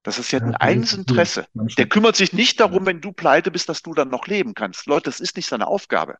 Das 0.03 0.19
ist 0.19 0.31
ja 0.31 0.39
ein 0.39 0.55
eigenes 0.55 0.93
Interesse. 0.93 1.47
Der 1.53 1.87
kümmert 1.87 2.15
sich 2.15 2.33
nicht 2.33 2.59
darum, 2.59 2.85
wenn 2.85 3.01
du 3.01 3.11
pleite 3.11 3.51
bist, 3.51 3.69
dass 3.69 3.81
du 3.81 3.93
dann 3.93 4.09
noch 4.09 4.27
leben 4.27 4.53
kannst. 4.53 4.85
Leute, 4.85 5.05
das 5.05 5.19
ist 5.19 5.35
nicht 5.35 5.47
seine 5.47 5.67
Aufgabe. 5.67 6.17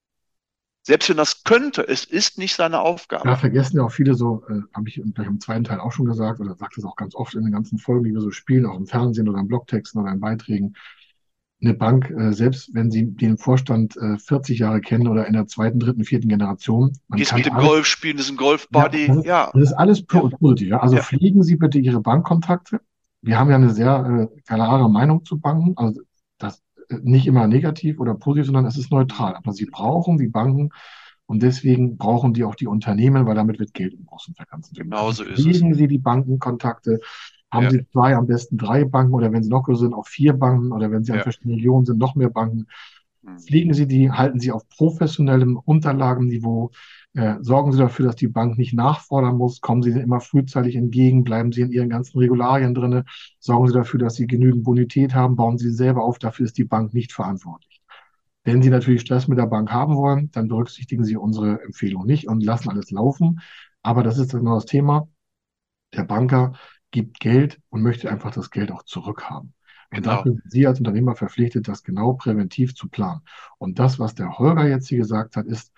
Selbst 0.87 1.09
wenn 1.09 1.17
das 1.17 1.43
könnte, 1.43 1.85
es 1.85 2.05
ist 2.05 2.37
nicht 2.37 2.55
seine 2.55 2.79
Aufgabe. 2.79 3.27
Ja, 3.27 3.35
vergessen 3.35 3.75
ja 3.75 3.83
auch 3.83 3.91
viele 3.91 4.13
so, 4.13 4.45
äh, 4.47 4.61
habe 4.73 4.87
ich 4.87 5.01
gleich 5.13 5.27
im 5.27 5.41
zweiten 5.41 5.65
Teil 5.65 5.81
auch 5.81 5.91
schon 5.91 6.05
gesagt, 6.05 6.39
oder 6.39 6.55
sagt 6.55 6.77
es 6.77 6.85
auch 6.85 6.95
ganz 6.95 7.13
oft 7.13 7.35
in 7.35 7.43
den 7.43 7.51
ganzen 7.51 7.77
Folgen, 7.77 8.05
die 8.05 8.13
wir 8.13 8.21
so 8.21 8.31
spielen, 8.31 8.65
auch 8.65 8.77
im 8.77 8.87
Fernsehen 8.87 9.27
oder 9.27 9.39
in 9.39 9.49
Blogtexten 9.49 10.01
oder 10.01 10.13
in 10.13 10.21
Beiträgen. 10.21 10.75
Eine 11.61 11.73
Bank, 11.73 12.09
äh, 12.09 12.31
selbst 12.31 12.73
wenn 12.73 12.89
Sie 12.89 13.05
den 13.05 13.37
Vorstand 13.37 13.97
äh, 13.97 14.17
40 14.17 14.59
Jahre 14.59 14.79
kennen 14.79 15.09
oder 15.09 15.27
in 15.27 15.33
der 15.33 15.45
zweiten, 15.47 15.77
dritten, 15.77 16.05
vierten 16.05 16.29
Generation. 16.29 16.97
Man 17.09 17.17
Gehst 17.17 17.35
mit 17.35 17.45
dem 17.45 17.55
alles, 17.55 17.67
Golf 17.67 17.85
spielen, 17.85 18.15
das 18.15 18.27
ist 18.27 18.31
ein 18.31 18.37
Golfbuddy. 18.37 19.07
Ja, 19.07 19.13
das, 19.13 19.25
ja. 19.25 19.51
das 19.53 19.63
ist 19.63 19.73
alles 19.73 20.05
positiv. 20.05 20.69
Ja. 20.69 20.79
Also 20.79 20.95
ja. 20.95 21.01
pflegen 21.01 21.43
Sie 21.43 21.57
bitte 21.57 21.79
Ihre 21.79 21.99
Bankkontakte. 21.99 22.79
Wir 23.21 23.37
haben 23.37 23.49
ja 23.49 23.57
eine 23.57 23.71
sehr 23.71 24.29
äh, 24.33 24.41
klare 24.47 24.89
Meinung 24.89 25.25
zu 25.25 25.37
Banken. 25.37 25.73
Also 25.75 25.99
nicht 26.89 27.27
immer 27.27 27.47
negativ 27.47 27.99
oder 27.99 28.13
positiv, 28.15 28.47
sondern 28.47 28.65
es 28.65 28.77
ist 28.77 28.91
neutral. 28.91 29.35
Aber 29.35 29.53
sie 29.53 29.65
brauchen 29.65 30.17
die 30.17 30.27
Banken 30.27 30.69
und 31.25 31.43
deswegen 31.43 31.97
brauchen 31.97 32.33
die 32.33 32.43
auch 32.43 32.55
die 32.55 32.67
Unternehmen, 32.67 33.25
weil 33.25 33.35
damit 33.35 33.59
wird 33.59 33.73
Geld 33.73 33.93
im 33.93 34.05
Großen 34.05 34.33
und 34.37 34.49
Ganzen. 34.49 34.75
Genau 34.75 35.11
so 35.11 35.23
ist 35.23 35.37
Legen 35.37 35.71
es. 35.71 35.77
Sie 35.77 35.87
die 35.87 35.97
Bankenkontakte, 35.97 36.99
haben 37.51 37.63
ja. 37.65 37.69
Sie 37.69 37.85
zwei, 37.91 38.15
am 38.15 38.27
besten 38.27 38.57
drei 38.57 38.85
Banken 38.85 39.13
oder 39.13 39.31
wenn 39.31 39.43
Sie 39.43 39.49
noch 39.49 39.63
größer 39.63 39.81
sind, 39.81 39.93
auch 39.93 40.07
vier 40.07 40.33
Banken 40.33 40.71
oder 40.71 40.91
wenn 40.91 41.03
Sie 41.03 41.11
an 41.11 41.21
verschiedenen 41.21 41.55
Regionen 41.55 41.85
sind, 41.85 41.97
noch 41.97 42.15
mehr 42.15 42.29
Banken. 42.29 42.67
Hm. 43.27 43.37
Pflegen 43.39 43.73
Sie 43.73 43.87
die, 43.87 44.11
halten 44.11 44.39
Sie 44.39 44.51
auf 44.51 44.67
professionellem 44.69 45.57
Unterlagenniveau, 45.57 46.71
äh, 47.13 47.35
sorgen 47.41 47.71
Sie 47.71 47.77
dafür, 47.77 48.05
dass 48.05 48.15
die 48.15 48.27
Bank 48.27 48.57
nicht 48.57 48.73
nachfordern 48.73 49.37
muss, 49.37 49.61
kommen 49.61 49.83
Sie 49.83 49.91
immer 49.91 50.21
frühzeitig 50.21 50.75
entgegen, 50.75 51.23
bleiben 51.23 51.51
Sie 51.51 51.61
in 51.61 51.71
Ihren 51.71 51.89
ganzen 51.89 52.17
Regularien 52.19 52.73
drin, 52.73 53.03
sorgen 53.39 53.67
Sie 53.67 53.73
dafür, 53.73 53.99
dass 53.99 54.15
Sie 54.15 54.27
genügend 54.27 54.63
Bonität 54.63 55.13
haben, 55.13 55.35
bauen 55.35 55.57
Sie 55.57 55.71
selber 55.71 56.03
auf, 56.03 56.19
dafür 56.19 56.45
ist 56.45 56.57
die 56.57 56.63
Bank 56.63 56.93
nicht 56.93 57.11
verantwortlich. 57.11 57.81
Wenn 58.43 58.61
Sie 58.61 58.69
natürlich 58.69 59.01
Stress 59.01 59.27
mit 59.27 59.37
der 59.37 59.47
Bank 59.47 59.71
haben 59.71 59.97
wollen, 59.97 60.31
dann 60.31 60.47
berücksichtigen 60.47 61.03
Sie 61.03 61.17
unsere 61.17 61.61
Empfehlung 61.63 62.05
nicht 62.05 62.29
und 62.29 62.43
lassen 62.43 62.69
alles 62.69 62.91
laufen. 62.91 63.41
Aber 63.83 64.03
das 64.03 64.17
ist 64.17 64.31
genau 64.31 64.55
das 64.55 64.65
Thema. 64.65 65.09
Der 65.93 66.03
Banker 66.05 66.53
gibt 66.91 67.19
Geld 67.19 67.59
und 67.69 67.81
möchte 67.81 68.09
einfach 68.09 68.31
das 68.31 68.49
Geld 68.49 68.71
auch 68.71 68.83
zurückhaben. 68.83 69.53
Und 69.91 70.03
genau. 70.03 70.17
dafür 70.17 70.33
sind 70.33 70.51
Sie 70.51 70.67
als 70.67 70.79
Unternehmer 70.79 71.15
verpflichtet, 71.15 71.67
das 71.67 71.83
genau 71.83 72.13
präventiv 72.13 72.75
zu 72.75 72.89
planen. 72.89 73.21
Und 73.57 73.79
das, 73.79 73.99
was 73.99 74.15
der 74.15 74.37
Holger 74.37 74.67
jetzt 74.67 74.89
hier 74.89 74.99
gesagt 74.99 75.37
hat, 75.37 75.45
ist, 75.45 75.71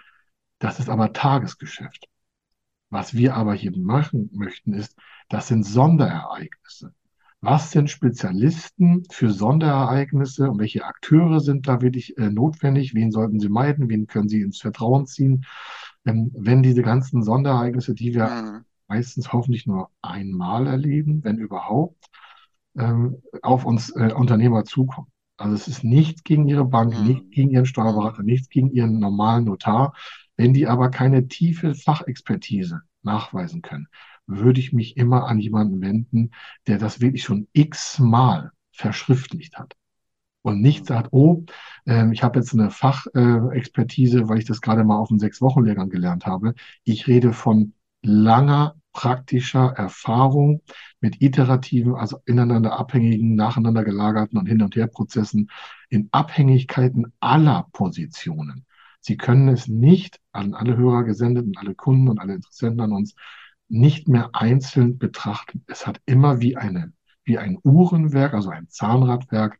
das 0.57 0.79
ist 0.79 0.89
aber 0.89 1.13
Tagesgeschäft. 1.13 2.07
Was 2.89 3.13
wir 3.13 3.35
aber 3.35 3.53
hier 3.53 3.77
machen 3.77 4.29
möchten, 4.33 4.73
ist, 4.73 4.97
das 5.29 5.47
sind 5.47 5.63
Sonderereignisse. 5.63 6.93
Was 7.41 7.71
sind 7.71 7.89
Spezialisten 7.89 9.05
für 9.09 9.29
Sonderereignisse 9.29 10.49
und 10.49 10.59
welche 10.59 10.83
Akteure 10.83 11.39
sind 11.39 11.67
da 11.67 11.81
wirklich 11.81 12.17
äh, 12.17 12.29
notwendig? 12.29 12.95
Wen 12.95 13.11
sollten 13.11 13.39
sie 13.39 13.47
meiden? 13.47 13.89
Wen 13.89 14.07
können 14.07 14.27
sie 14.27 14.41
ins 14.41 14.59
Vertrauen 14.59 15.05
ziehen? 15.05 15.45
Ähm, 16.05 16.31
wenn 16.35 16.63
diese 16.63 16.81
ganzen 16.81 17.23
Sonderereignisse, 17.23 17.93
die 17.93 18.13
wir 18.13 18.27
mhm. 18.27 18.65
meistens 18.89 19.31
hoffentlich 19.31 19.67
nur 19.67 19.89
einmal 20.01 20.67
erleben, 20.67 21.23
wenn 21.23 21.37
überhaupt, 21.37 22.09
ähm, 22.79 23.21
auf 23.41 23.65
uns 23.65 23.89
äh, 23.95 24.13
Unternehmer 24.13 24.63
zukommen. 24.65 25.07
Also 25.37 25.55
es 25.55 25.67
ist 25.67 25.83
nichts 25.83 26.23
gegen 26.23 26.47
Ihre 26.47 26.65
Bank, 26.65 26.97
mhm. 26.97 27.07
nichts 27.07 27.29
gegen 27.31 27.49
Ihren 27.51 27.65
Steuerberater, 27.65 28.23
nichts 28.23 28.49
gegen 28.49 28.71
Ihren 28.71 28.99
normalen 28.99 29.45
Notar. 29.45 29.93
Wenn 30.35 30.53
die 30.53 30.67
aber 30.67 30.89
keine 30.89 31.27
tiefe 31.27 31.75
Fachexpertise 31.75 32.81
nachweisen 33.03 33.61
können, 33.61 33.87
würde 34.27 34.59
ich 34.59 34.73
mich 34.73 34.97
immer 34.97 35.27
an 35.27 35.39
jemanden 35.39 35.81
wenden, 35.81 36.31
der 36.67 36.77
das 36.77 37.01
wirklich 37.01 37.23
schon 37.23 37.47
x-mal 37.53 38.51
verschriftlicht 38.71 39.57
hat. 39.57 39.75
Und 40.41 40.61
nicht 40.61 40.85
sagt, 40.85 41.09
oh, 41.11 41.45
äh, 41.85 42.11
ich 42.13 42.23
habe 42.23 42.39
jetzt 42.39 42.53
eine 42.53 42.69
Fachexpertise, 42.69 44.19
äh, 44.19 44.29
weil 44.29 44.37
ich 44.39 44.45
das 44.45 44.61
gerade 44.61 44.83
mal 44.83 44.97
auf 44.97 45.09
einem 45.09 45.19
Sechs-Wochen-Lehrgang 45.19 45.89
gelernt 45.89 46.25
habe. 46.25 46.53
Ich 46.83 47.07
rede 47.07 47.33
von 47.33 47.73
langer 48.01 48.78
praktischer 48.93 49.73
Erfahrung 49.75 50.61
mit 50.99 51.21
iterativen, 51.21 51.95
also 51.95 52.19
ineinander 52.25 52.77
abhängigen, 52.79 53.35
nacheinander 53.35 53.83
gelagerten 53.83 54.37
und 54.37 54.47
Hin- 54.47 54.61
und 54.61 54.75
Her-Prozessen 54.75 55.49
in 55.89 56.09
Abhängigkeiten 56.11 57.13
aller 57.19 57.67
Positionen. 57.71 58.65
Sie 59.01 59.17
können 59.17 59.47
es 59.47 59.67
nicht 59.67 60.19
an 60.31 60.53
alle 60.53 60.75
Hörer 60.75 61.03
gesendet 61.03 61.45
und 61.45 61.57
alle 61.57 61.75
Kunden 61.75 62.09
und 62.09 62.19
alle 62.19 62.35
Interessenten 62.35 62.81
an 62.81 62.91
uns 62.91 63.15
nicht 63.69 64.07
mehr 64.07 64.31
einzeln 64.33 64.97
betrachten. 64.97 65.63
Es 65.67 65.87
hat 65.87 66.01
immer 66.05 66.41
wie 66.41 66.57
eine, 66.57 66.91
wie 67.23 67.37
ein 67.37 67.57
Uhrenwerk, 67.63 68.33
also 68.33 68.49
ein 68.49 68.67
Zahnradwerk. 68.67 69.59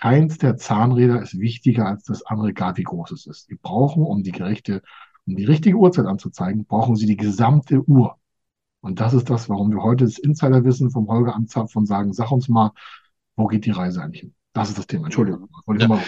Keins 0.00 0.38
der 0.38 0.56
Zahnräder 0.56 1.22
ist 1.22 1.38
wichtiger 1.38 1.86
als 1.86 2.04
das 2.04 2.24
andere, 2.26 2.50
egal 2.50 2.76
wie 2.76 2.82
groß 2.82 3.12
es 3.12 3.26
ist. 3.26 3.46
Sie 3.46 3.56
brauchen, 3.60 4.02
um 4.02 4.22
die 4.22 4.32
gerechte, 4.32 4.82
um 5.26 5.36
die 5.36 5.44
richtige 5.44 5.76
Uhrzeit 5.76 6.06
anzuzeigen, 6.06 6.66
brauchen 6.66 6.96
Sie 6.96 7.06
die 7.06 7.16
gesamte 7.16 7.82
Uhr. 7.88 8.19
Und 8.80 9.00
das 9.00 9.12
ist 9.12 9.28
das, 9.28 9.48
warum 9.48 9.70
wir 9.70 9.82
heute 9.82 10.04
das 10.04 10.18
Insiderwissen 10.18 10.90
vom 10.90 11.08
Holger 11.08 11.34
anzapfen 11.34 11.80
und 11.80 11.86
sagen, 11.86 12.12
sag 12.12 12.30
uns 12.30 12.48
mal, 12.48 12.72
wo 13.36 13.46
geht 13.46 13.66
die 13.66 13.70
Reise 13.70 14.02
eigentlich 14.02 14.22
hin? 14.22 14.34
Das 14.52 14.68
ist 14.68 14.78
das 14.78 14.86
Thema. 14.86 15.04
Entschuldigung. 15.04 15.48
Wollte 15.66 15.82
ja. 15.82 15.88
mal 15.88 16.02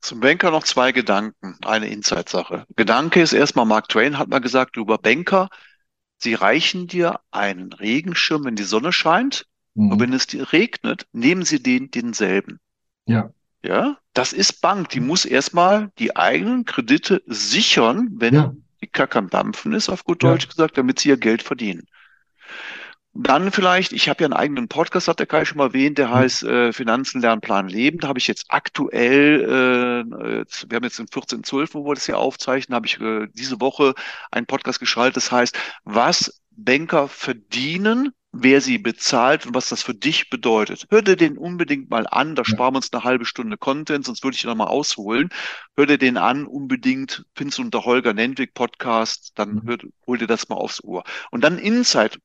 Zum 0.00 0.20
Banker 0.20 0.50
noch 0.50 0.64
zwei 0.64 0.90
Gedanken. 0.90 1.56
Eine 1.64 1.88
Insight-Sache. 1.88 2.66
Gedanke 2.74 3.22
ist 3.22 3.32
erstmal, 3.32 3.66
Mark 3.66 3.88
Twain 3.88 4.18
hat 4.18 4.28
mal 4.28 4.40
gesagt, 4.40 4.76
lieber 4.76 4.98
Banker, 4.98 5.48
sie 6.18 6.34
reichen 6.34 6.88
dir 6.88 7.20
einen 7.30 7.72
Regenschirm, 7.72 8.44
wenn 8.44 8.56
die 8.56 8.64
Sonne 8.64 8.92
scheint. 8.92 9.46
Mhm. 9.74 9.92
Und 9.92 10.00
wenn 10.00 10.12
es 10.12 10.26
dir 10.26 10.52
regnet, 10.52 11.06
nehmen 11.12 11.44
sie 11.44 11.62
den 11.62 11.90
denselben. 11.90 12.58
Ja. 13.06 13.30
Ja, 13.64 13.98
das 14.12 14.32
ist 14.32 14.60
Bank. 14.60 14.90
Die 14.90 15.00
muss 15.00 15.24
erstmal 15.24 15.90
die 15.98 16.16
eigenen 16.16 16.64
Kredite 16.64 17.22
sichern, 17.26 18.08
wenn 18.16 18.34
ja. 18.34 18.54
die 18.82 18.88
Kacke 18.88 19.18
am 19.18 19.30
Dampfen 19.30 19.72
ist, 19.72 19.88
auf 19.88 20.04
gut 20.04 20.22
Deutsch 20.22 20.44
ja. 20.44 20.50
gesagt, 20.50 20.76
damit 20.76 20.98
sie 20.98 21.08
ihr 21.08 21.16
Geld 21.16 21.42
verdienen. 21.42 21.86
Dann 23.16 23.52
vielleicht, 23.52 23.92
ich 23.92 24.08
habe 24.08 24.24
ja 24.24 24.26
einen 24.26 24.32
eigenen 24.32 24.66
Podcast, 24.66 25.06
hat 25.06 25.20
der 25.20 25.26
Kai 25.26 25.44
schon 25.44 25.58
mal 25.58 25.68
erwähnt, 25.68 25.98
der 25.98 26.08
mhm. 26.08 26.14
heißt 26.14 26.42
äh, 26.42 26.72
Finanzen, 26.72 27.20
Lernen, 27.20 27.40
Plan, 27.40 27.68
Leben. 27.68 27.98
Da 27.98 28.08
habe 28.08 28.18
ich 28.18 28.26
jetzt 28.26 28.46
aktuell, 28.48 30.04
äh, 30.18 30.38
jetzt, 30.38 30.68
wir 30.68 30.76
haben 30.76 30.84
jetzt 30.84 30.98
den 30.98 31.06
14.12., 31.06 31.74
wo 31.74 31.86
wir 31.86 31.94
das 31.94 32.06
hier 32.06 32.18
aufzeichnen, 32.18 32.74
habe 32.74 32.86
ich 32.86 33.00
äh, 33.00 33.28
diese 33.32 33.60
Woche 33.60 33.94
einen 34.32 34.46
Podcast 34.46 34.80
geschaltet, 34.80 35.16
das 35.16 35.30
heißt, 35.30 35.56
was 35.84 36.42
Banker 36.56 37.08
verdienen, 37.08 38.12
wer 38.32 38.60
sie 38.60 38.78
bezahlt 38.78 39.46
und 39.46 39.54
was 39.54 39.68
das 39.68 39.82
für 39.82 39.94
dich 39.94 40.28
bedeutet. 40.28 40.86
Hör 40.90 41.02
dir 41.02 41.16
den 41.16 41.38
unbedingt 41.38 41.90
mal 41.90 42.06
an, 42.08 42.34
da 42.34 42.44
sparen 42.44 42.74
wir 42.74 42.78
uns 42.78 42.92
eine 42.92 43.04
halbe 43.04 43.24
Stunde 43.24 43.56
Content, 43.56 44.04
sonst 44.04 44.24
würde 44.24 44.36
ich 44.36 44.44
noch 44.44 44.56
mal 44.56 44.66
ausholen. 44.66 45.30
Hör 45.76 45.86
dir 45.86 45.98
den 45.98 46.16
an, 46.16 46.46
unbedingt, 46.46 47.24
du 47.36 47.62
unter 47.62 47.84
Holger 47.84 48.12
Nentwig 48.12 48.54
Podcast, 48.54 49.32
dann 49.36 49.54
mhm. 49.54 49.68
hör, 49.68 49.78
hol 50.06 50.18
dir 50.18 50.26
das 50.26 50.48
mal 50.48 50.56
aufs 50.56 50.82
Ohr. 50.82 51.04
Und 51.30 51.44
dann 51.44 51.58
Insight. 51.58 52.18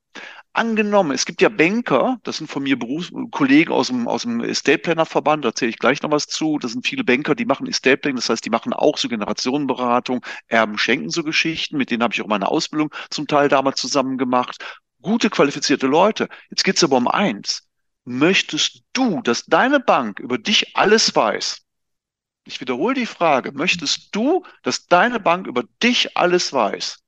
Angenommen, 0.54 1.12
es 1.12 1.26
gibt 1.26 1.42
ja 1.42 1.50
Banker, 1.50 2.18
das 2.24 2.38
sind 2.38 2.50
von 2.50 2.64
mir 2.64 2.78
Berufskollegen 2.78 3.74
aus 3.74 3.88
dem, 3.88 4.08
aus 4.08 4.24
dem 4.24 4.42
Estate 4.42 4.80
Planner 4.80 5.06
Verband, 5.06 5.46
da 5.46 5.50
erzähle 5.50 5.70
ich 5.70 5.78
gleich 5.78 6.02
noch 6.02 6.12
was 6.12 6.26
zu. 6.26 6.58
Das 6.60 6.72
sind 6.72 6.86
viele 6.86 7.04
Banker, 7.04 7.36
die 7.36 7.46
machen 7.46 7.68
Estate 7.68 7.98
Planning, 7.98 8.18
das 8.18 8.30
heißt, 8.30 8.44
die 8.44 8.50
machen 8.50 8.74
auch 8.74 8.98
so 8.98 9.08
Generationenberatung, 9.08 10.26
Erben 10.48 10.78
schenken 10.78 11.12
so 11.12 11.24
Geschichten, 11.24 11.78
mit 11.78 11.92
denen 11.92 12.04
habe 12.04 12.14
ich 12.14 12.22
auch 12.22 12.28
meine 12.28 12.50
Ausbildung 12.50 12.94
zum 13.10 13.28
Teil 13.28 13.48
damals 13.48 13.80
zusammen 13.80 14.18
gemacht 14.18 14.58
gute, 15.02 15.30
qualifizierte 15.30 15.88
Leute. 15.88 16.30
Jetzt 16.50 16.64
geht's 16.64 16.84
aber 16.84 16.98
um 16.98 17.08
eins. 17.08 17.68
Möchtest 18.06 18.84
du, 18.94 19.22
dass 19.22 19.46
deine 19.46 19.80
Bank 19.80 20.20
über 20.20 20.38
dich 20.38 20.76
alles 20.76 21.16
weiß? 21.16 21.62
Ich 22.46 22.60
wiederhole 22.62 22.96
die 22.96 23.06
Frage. 23.06 23.52
Möchtest 23.52 24.16
du, 24.16 24.44
dass 24.64 24.88
deine 24.88 25.20
Bank 25.20 25.48
über 25.48 25.64
dich 25.84 26.18
alles 26.18 26.52
weiß? 26.52 27.04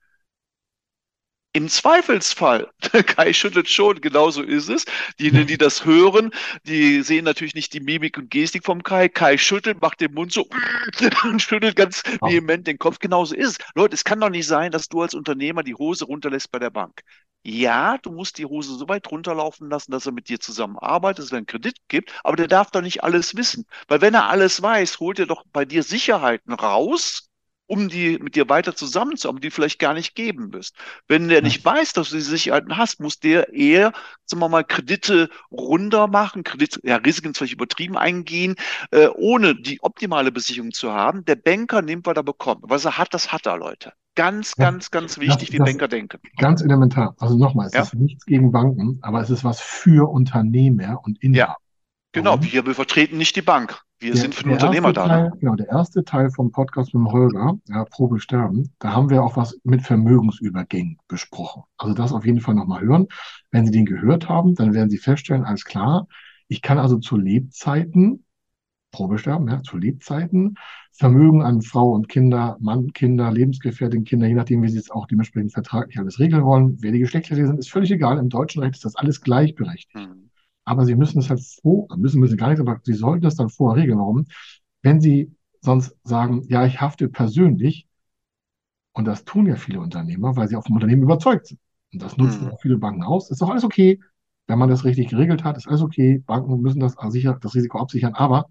Im 1.53 1.67
Zweifelsfall, 1.67 2.71
Kai 3.07 3.33
schüttelt 3.33 3.67
schon, 3.67 3.99
genauso 3.99 4.41
ist 4.41 4.69
es. 4.69 4.85
Diejenigen, 5.19 5.47
die 5.47 5.57
das 5.57 5.83
hören, 5.83 6.31
die 6.63 7.01
sehen 7.01 7.25
natürlich 7.25 7.55
nicht 7.55 7.73
die 7.73 7.81
Mimik 7.81 8.17
und 8.17 8.29
Gestik 8.29 8.63
vom 8.63 8.83
Kai. 8.83 9.09
Kai 9.09 9.37
schüttelt, 9.37 9.81
macht 9.81 9.99
den 9.99 10.13
Mund 10.13 10.31
so 10.31 10.47
und 11.23 11.41
schüttelt 11.41 11.75
ganz 11.75 12.03
vehement 12.21 12.67
den 12.67 12.77
Kopf. 12.77 12.99
Genauso 12.99 13.35
ist 13.35 13.59
es. 13.59 13.67
Leute, 13.75 13.95
es 13.95 14.05
kann 14.05 14.21
doch 14.21 14.29
nicht 14.29 14.47
sein, 14.47 14.71
dass 14.71 14.87
du 14.87 15.01
als 15.01 15.13
Unternehmer 15.13 15.61
die 15.63 15.75
Hose 15.75 16.05
runterlässt 16.05 16.51
bei 16.51 16.59
der 16.59 16.69
Bank. 16.69 17.01
Ja, 17.43 17.97
du 17.97 18.11
musst 18.11 18.37
die 18.37 18.45
Hose 18.45 18.75
so 18.75 18.87
weit 18.87 19.11
runterlaufen 19.11 19.69
lassen, 19.69 19.91
dass 19.91 20.05
er 20.05 20.11
mit 20.13 20.29
dir 20.29 20.39
zusammenarbeitet, 20.39 21.25
dass 21.25 21.31
er 21.31 21.37
einen 21.39 21.47
Kredit 21.47 21.75
gibt, 21.87 22.13
aber 22.23 22.37
der 22.37 22.47
darf 22.47 22.71
doch 22.71 22.81
nicht 22.81 23.03
alles 23.03 23.35
wissen. 23.35 23.65
Weil 23.87 23.99
wenn 23.99 24.13
er 24.13 24.29
alles 24.29 24.61
weiß, 24.61 24.99
holt 24.99 25.19
er 25.19 25.25
doch 25.25 25.43
bei 25.51 25.65
dir 25.65 25.83
Sicherheiten 25.83 26.53
raus, 26.53 27.30
um 27.71 27.87
die 27.87 28.19
mit 28.19 28.35
dir 28.35 28.49
weiter 28.49 28.75
zusammenzuarbeiten, 28.75 29.43
die 29.43 29.49
vielleicht 29.49 29.79
gar 29.79 29.93
nicht 29.93 30.13
geben 30.13 30.51
wirst. 30.51 30.75
Wenn 31.07 31.29
der 31.29 31.41
nicht 31.41 31.63
weiß, 31.63 31.93
dass 31.93 32.09
du 32.09 32.17
die 32.17 32.21
Sicherheiten 32.21 32.75
hast, 32.75 32.99
muss 32.99 33.21
der 33.21 33.53
eher, 33.53 33.93
sagen 34.25 34.41
wir 34.41 34.49
mal, 34.49 34.65
Kredite 34.65 35.29
runter 35.49 36.07
machen, 36.07 36.43
Kredit, 36.43 36.81
ja, 36.83 36.97
Risiken 36.97 37.33
vielleicht 37.33 37.53
übertrieben 37.53 37.95
eingehen, 37.95 38.55
äh, 38.91 39.07
ohne 39.07 39.55
die 39.55 39.81
optimale 39.81 40.33
Besicherung 40.33 40.73
zu 40.73 40.91
haben. 40.91 41.23
Der 41.23 41.37
Banker 41.37 41.81
nimmt, 41.81 42.05
was 42.05 42.17
er 42.17 42.23
bekommt. 42.23 42.63
Was 42.63 42.83
er 42.83 42.97
hat, 42.97 43.13
das 43.13 43.31
hat 43.31 43.45
er, 43.45 43.55
Leute. 43.55 43.93
Ganz, 44.15 44.53
ja, 44.57 44.65
ganz, 44.65 44.91
ganz 44.91 45.17
wichtig, 45.17 45.47
das, 45.47 45.53
wie 45.53 45.57
das 45.59 45.69
Banker 45.69 45.87
denken. 45.87 46.19
Ganz 46.35 46.61
elementar. 46.61 47.15
Also 47.19 47.37
nochmal, 47.37 47.67
es 47.67 47.73
ja. 47.73 47.83
ist 47.83 47.93
nichts 47.93 48.25
gegen 48.25 48.51
Banken, 48.51 48.99
aber 49.01 49.21
es 49.21 49.29
ist 49.29 49.45
was 49.45 49.61
für 49.61 50.09
Unternehmer 50.09 50.99
und 51.05 51.23
Inhaber. 51.23 51.37
Ja, 51.37 51.55
genau. 52.11 52.41
Wir, 52.41 52.65
wir 52.65 52.75
vertreten 52.75 53.17
nicht 53.17 53.35
die 53.35 53.41
Bank. 53.41 53.81
Wir 53.99 54.13
der, 54.13 54.21
sind 54.21 54.33
für 54.33 54.43
den 54.43 54.53
Unternehmer 54.53 54.93
da. 54.93 55.07
Teil, 55.07 55.31
Genau, 55.39 55.55
der 55.55 55.69
erste 55.69 56.03
Teil 56.03 56.31
vom 56.31 56.51
Podcast 56.51 56.93
mit 56.93 57.01
dem 57.01 57.11
Holger, 57.11 57.57
ja, 57.69 57.85
Probe 57.85 58.19
sterben, 58.19 58.73
da 58.79 58.93
haben 58.93 59.11
wir 59.11 59.23
auch 59.23 59.37
was 59.37 59.59
mit 59.63 59.83
Vermögensübergängen 59.83 60.97
besprochen. 61.07 61.63
Also 61.77 61.93
das 61.93 62.11
auf 62.11 62.25
jeden 62.25 62.41
Fall 62.41 62.55
nochmal 62.55 62.81
hören. 62.81 63.07
Wenn 63.51 63.65
Sie 63.65 63.71
den 63.71 63.85
gehört 63.85 64.27
haben, 64.27 64.55
dann 64.55 64.73
werden 64.73 64.89
Sie 64.89 64.97
feststellen, 64.97 65.43
alles 65.43 65.65
klar, 65.65 66.07
ich 66.47 66.63
kann 66.63 66.79
also 66.79 66.97
zu 66.97 67.15
Lebzeiten, 67.15 68.25
Probesterben, 68.91 69.47
ja, 69.47 69.61
zu 69.61 69.77
Lebzeiten, 69.77 70.55
Vermögen 70.91 71.43
an 71.43 71.61
Frau 71.61 71.91
und 71.91 72.09
Kinder, 72.09 72.57
Mann, 72.59 72.91
Kinder, 72.93 73.31
Lebensgefährtin, 73.31 74.03
Kinder, 74.03 74.27
je 74.27 74.33
nachdem, 74.33 74.63
wie 74.63 74.69
Sie 74.69 74.79
es 74.79 74.91
auch 74.91 75.07
dementsprechend 75.07 75.53
vertraglich 75.53 75.99
alles 75.99 76.19
regeln 76.19 76.43
wollen. 76.43 76.77
Wer 76.81 76.91
die 76.91 76.99
Geschlechter 76.99 77.35
sind, 77.35 77.59
ist 77.59 77.71
völlig 77.71 77.91
egal. 77.91 78.17
Im 78.17 78.29
deutschen 78.29 78.61
Recht 78.63 78.75
ist 78.75 78.85
das 78.85 78.95
alles 78.95 79.21
gleichberechtigt. 79.21 79.95
Mhm. 79.95 80.30
Aber 80.71 80.85
Sie 80.85 80.95
müssen 80.95 81.19
es 81.19 81.29
halt 81.29 81.41
vor, 81.61 81.85
müssen, 81.97 82.21
müssen 82.21 82.37
gar 82.37 82.47
nichts, 82.47 82.61
aber 82.61 82.79
Sie 82.81 82.93
sollten 82.93 83.23
das 83.23 83.35
dann 83.35 83.49
vorher 83.49 83.83
regeln. 83.83 83.99
Warum? 83.99 84.27
Wenn 84.81 85.01
Sie 85.01 85.35
sonst 85.59 85.97
sagen, 86.05 86.45
ja, 86.47 86.65
ich 86.65 86.79
hafte 86.79 87.09
persönlich, 87.09 87.89
und 88.93 89.03
das 89.03 89.25
tun 89.25 89.47
ja 89.47 89.57
viele 89.57 89.81
Unternehmer, 89.81 90.37
weil 90.37 90.47
sie 90.47 90.55
auf 90.55 90.63
dem 90.63 90.75
Unternehmen 90.75 91.03
überzeugt 91.03 91.47
sind. 91.47 91.59
Und 91.91 92.01
das 92.01 92.15
nutzen 92.15 92.45
mhm. 92.45 92.51
auch 92.51 92.61
viele 92.61 92.77
Banken 92.77 93.03
aus. 93.03 93.29
Ist 93.29 93.41
doch 93.41 93.49
alles 93.49 93.65
okay. 93.65 93.99
Wenn 94.47 94.59
man 94.59 94.69
das 94.69 94.85
richtig 94.85 95.09
geregelt 95.09 95.43
hat, 95.43 95.57
ist 95.57 95.67
alles 95.67 95.81
okay. 95.81 96.19
Banken 96.25 96.61
müssen 96.61 96.79
das, 96.79 96.95
sicher, 97.09 97.37
das 97.41 97.53
Risiko 97.53 97.79
absichern. 97.79 98.13
Aber 98.13 98.45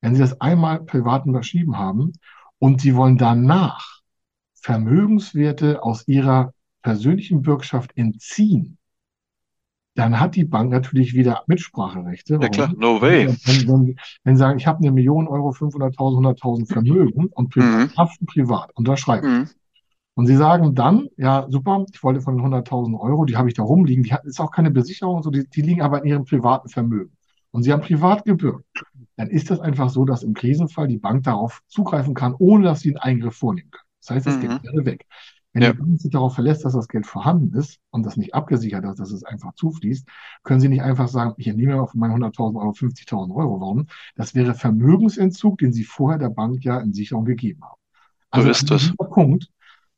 wenn 0.00 0.14
Sie 0.14 0.22
das 0.22 0.40
einmal 0.40 0.82
privat 0.84 1.26
unterschrieben 1.26 1.76
haben 1.76 2.12
und 2.58 2.80
Sie 2.80 2.96
wollen 2.96 3.18
danach 3.18 4.00
Vermögenswerte 4.54 5.82
aus 5.82 6.08
Ihrer 6.08 6.54
persönlichen 6.80 7.42
Bürgschaft 7.42 7.94
entziehen, 7.94 8.78
dann 10.00 10.18
hat 10.18 10.34
die 10.34 10.44
Bank 10.44 10.70
natürlich 10.70 11.12
wieder 11.12 11.44
Mitspracherechte. 11.46 12.38
Ja 12.40 12.48
klar, 12.48 12.72
no 12.74 13.02
way. 13.02 13.28
Wenn, 13.44 13.68
wenn, 13.68 13.96
wenn 14.24 14.34
Sie 14.34 14.38
sagen, 14.38 14.58
ich 14.58 14.66
habe 14.66 14.78
eine 14.78 14.92
Million 14.92 15.28
Euro, 15.28 15.50
500.000, 15.50 15.96
100.000 15.96 16.72
Vermögen 16.72 17.26
und 17.26 17.50
privat, 17.50 17.90
mhm. 17.90 17.96
haften 17.98 18.24
privat, 18.24 18.70
unterschreiben. 18.74 19.40
Mhm. 19.40 19.48
Und 20.14 20.26
Sie 20.26 20.36
sagen 20.36 20.74
dann, 20.74 21.08
ja, 21.18 21.46
super, 21.50 21.84
ich 21.92 22.02
wollte 22.02 22.22
von 22.22 22.38
den 22.38 22.46
100.000 22.46 22.98
Euro, 22.98 23.26
die 23.26 23.36
habe 23.36 23.48
ich 23.48 23.54
da 23.54 23.62
rumliegen, 23.62 24.02
die 24.02 24.12
hat, 24.14 24.24
ist 24.24 24.40
auch 24.40 24.50
keine 24.50 24.70
Besicherung, 24.70 25.22
so, 25.22 25.30
die, 25.30 25.46
die 25.48 25.60
liegen 25.60 25.82
aber 25.82 26.02
in 26.02 26.08
Ihrem 26.08 26.24
privaten 26.24 26.70
Vermögen. 26.70 27.12
Und 27.50 27.64
Sie 27.64 27.72
haben 27.72 27.82
privat 27.82 28.24
gebürgt. 28.24 28.64
Dann 29.16 29.28
ist 29.28 29.50
das 29.50 29.60
einfach 29.60 29.90
so, 29.90 30.06
dass 30.06 30.22
im 30.22 30.32
Krisenfall 30.32 30.88
die 30.88 30.98
Bank 30.98 31.24
darauf 31.24 31.60
zugreifen 31.68 32.14
kann, 32.14 32.34
ohne 32.38 32.64
dass 32.64 32.80
Sie 32.80 32.88
einen 32.88 32.96
Eingriff 32.96 33.36
vornehmen 33.36 33.70
können. 33.70 33.84
Das 34.00 34.16
heißt, 34.16 34.26
das 34.26 34.36
mhm. 34.36 34.40
Geld 34.40 34.64
wäre 34.64 34.84
weg. 34.86 35.06
Wenn 35.52 35.62
ja. 35.62 35.72
die 35.72 35.78
Bank 35.78 36.00
sich 36.00 36.10
darauf 36.10 36.34
verlässt, 36.34 36.64
dass 36.64 36.74
das 36.74 36.86
Geld 36.86 37.06
vorhanden 37.06 37.56
ist 37.58 37.78
und 37.90 38.06
das 38.06 38.16
nicht 38.16 38.34
abgesichert 38.34 38.84
ist, 38.84 39.00
dass 39.00 39.10
es 39.10 39.24
einfach 39.24 39.52
zufließt, 39.54 40.06
können 40.44 40.60
Sie 40.60 40.68
nicht 40.68 40.82
einfach 40.82 41.08
sagen, 41.08 41.34
ich 41.38 41.48
entnehme 41.48 41.76
mal 41.76 41.86
von 41.86 41.98
meinen 41.98 42.22
100.000 42.22 42.56
Euro 42.56 42.70
50.000 42.70 43.34
Euro. 43.34 43.60
Warum? 43.60 43.86
Das 44.14 44.34
wäre 44.34 44.54
Vermögensentzug, 44.54 45.58
den 45.58 45.72
Sie 45.72 45.84
vorher 45.84 46.18
der 46.18 46.28
Bank 46.28 46.64
ja 46.64 46.78
in 46.78 46.92
Sicherung 46.92 47.24
gegeben 47.24 47.62
haben. 47.62 47.80
Also 48.30 48.46
so 48.46 48.50
ist 48.50 48.70
das. 48.70 48.92
Punkt, 49.10 49.48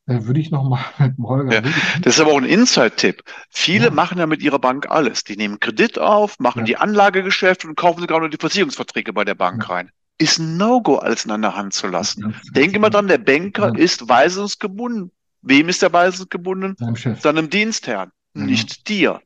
da 0.07 0.27
würde 0.27 0.41
ich 0.41 0.51
noch 0.51 0.69
mal 0.69 0.81
mit 0.99 1.19
dem 1.19 1.27
Holger 1.27 1.53
ja, 1.53 1.61
Das 2.01 2.15
ist 2.15 2.21
aber 2.21 2.33
auch 2.33 2.39
ein 2.39 2.47
Inside-Tipp. 2.47 3.23
Viele 3.51 3.87
ja. 3.87 3.91
machen 3.91 4.19
ja 4.19 4.27
mit 4.27 4.43
ihrer 4.43 4.59
Bank 4.59 4.91
alles. 4.91 5.25
Die 5.25 5.37
nehmen 5.37 5.61
Kredit 5.61 5.99
auf, 5.99 6.39
machen 6.39 6.61
ja. 6.61 6.65
die 6.65 6.77
Anlagegeschäfte 6.79 7.69
und 7.69 7.77
kaufen 7.77 8.01
sogar 8.01 8.21
nur 8.21 8.31
die 8.31 8.39
Versicherungsverträge 8.41 9.13
bei 9.13 9.25
der 9.25 9.35
Bank 9.35 9.69
rein. 9.69 9.91
Ist 10.17 10.39
ein 10.39 10.57
No-Go, 10.57 10.97
alles 10.97 11.25
in 11.25 11.31
einer 11.31 11.57
Hand 11.57 11.75
zu 11.75 11.89
lassen. 11.89 12.35
Denke 12.55 12.79
mal 12.79 12.91
dran, 12.91 13.09
der 13.09 13.19
Banker 13.19 13.77
ist 13.77 14.09
weisungsgebunden. 14.09 15.11
Wem 15.43 15.69
ist 15.69 15.83
der 15.83 15.93
weisungsgebunden? 15.93 16.77
Seinem 16.79 16.97
Chef. 16.97 17.21
Seinem 17.21 17.51
Dienstherrn, 17.51 18.11
nicht 18.35 18.89
dir. 18.89 19.21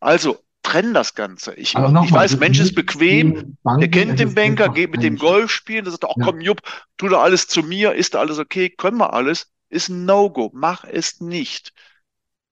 Also 0.00 0.38
trenn 0.62 0.94
das 0.94 1.14
Ganze. 1.14 1.54
Ich, 1.54 1.74
ich 1.74 2.12
weiß, 2.12 2.38
Mensch 2.38 2.60
ist 2.60 2.74
bequem, 2.74 3.56
der 3.64 3.88
kennt 3.88 4.20
den 4.20 4.34
Banker, 4.34 4.68
geht 4.68 4.92
mit 4.92 5.02
dem 5.02 5.16
Golf 5.16 5.50
spielen, 5.50 5.84
der 5.84 5.92
sagt, 5.92 6.04
ach 6.04 6.14
komm, 6.22 6.40
Jupp, 6.40 6.60
tu 6.98 7.08
da 7.08 7.20
alles 7.20 7.48
zu 7.48 7.62
mir, 7.62 7.94
ist 7.94 8.14
da 8.14 8.20
alles 8.20 8.38
okay, 8.38 8.68
können 8.70 8.98
wir 8.98 9.12
alles 9.12 9.50
ist 9.68 9.88
ein 9.88 10.04
No-Go. 10.04 10.50
Mach 10.54 10.84
es 10.84 11.20
nicht. 11.20 11.72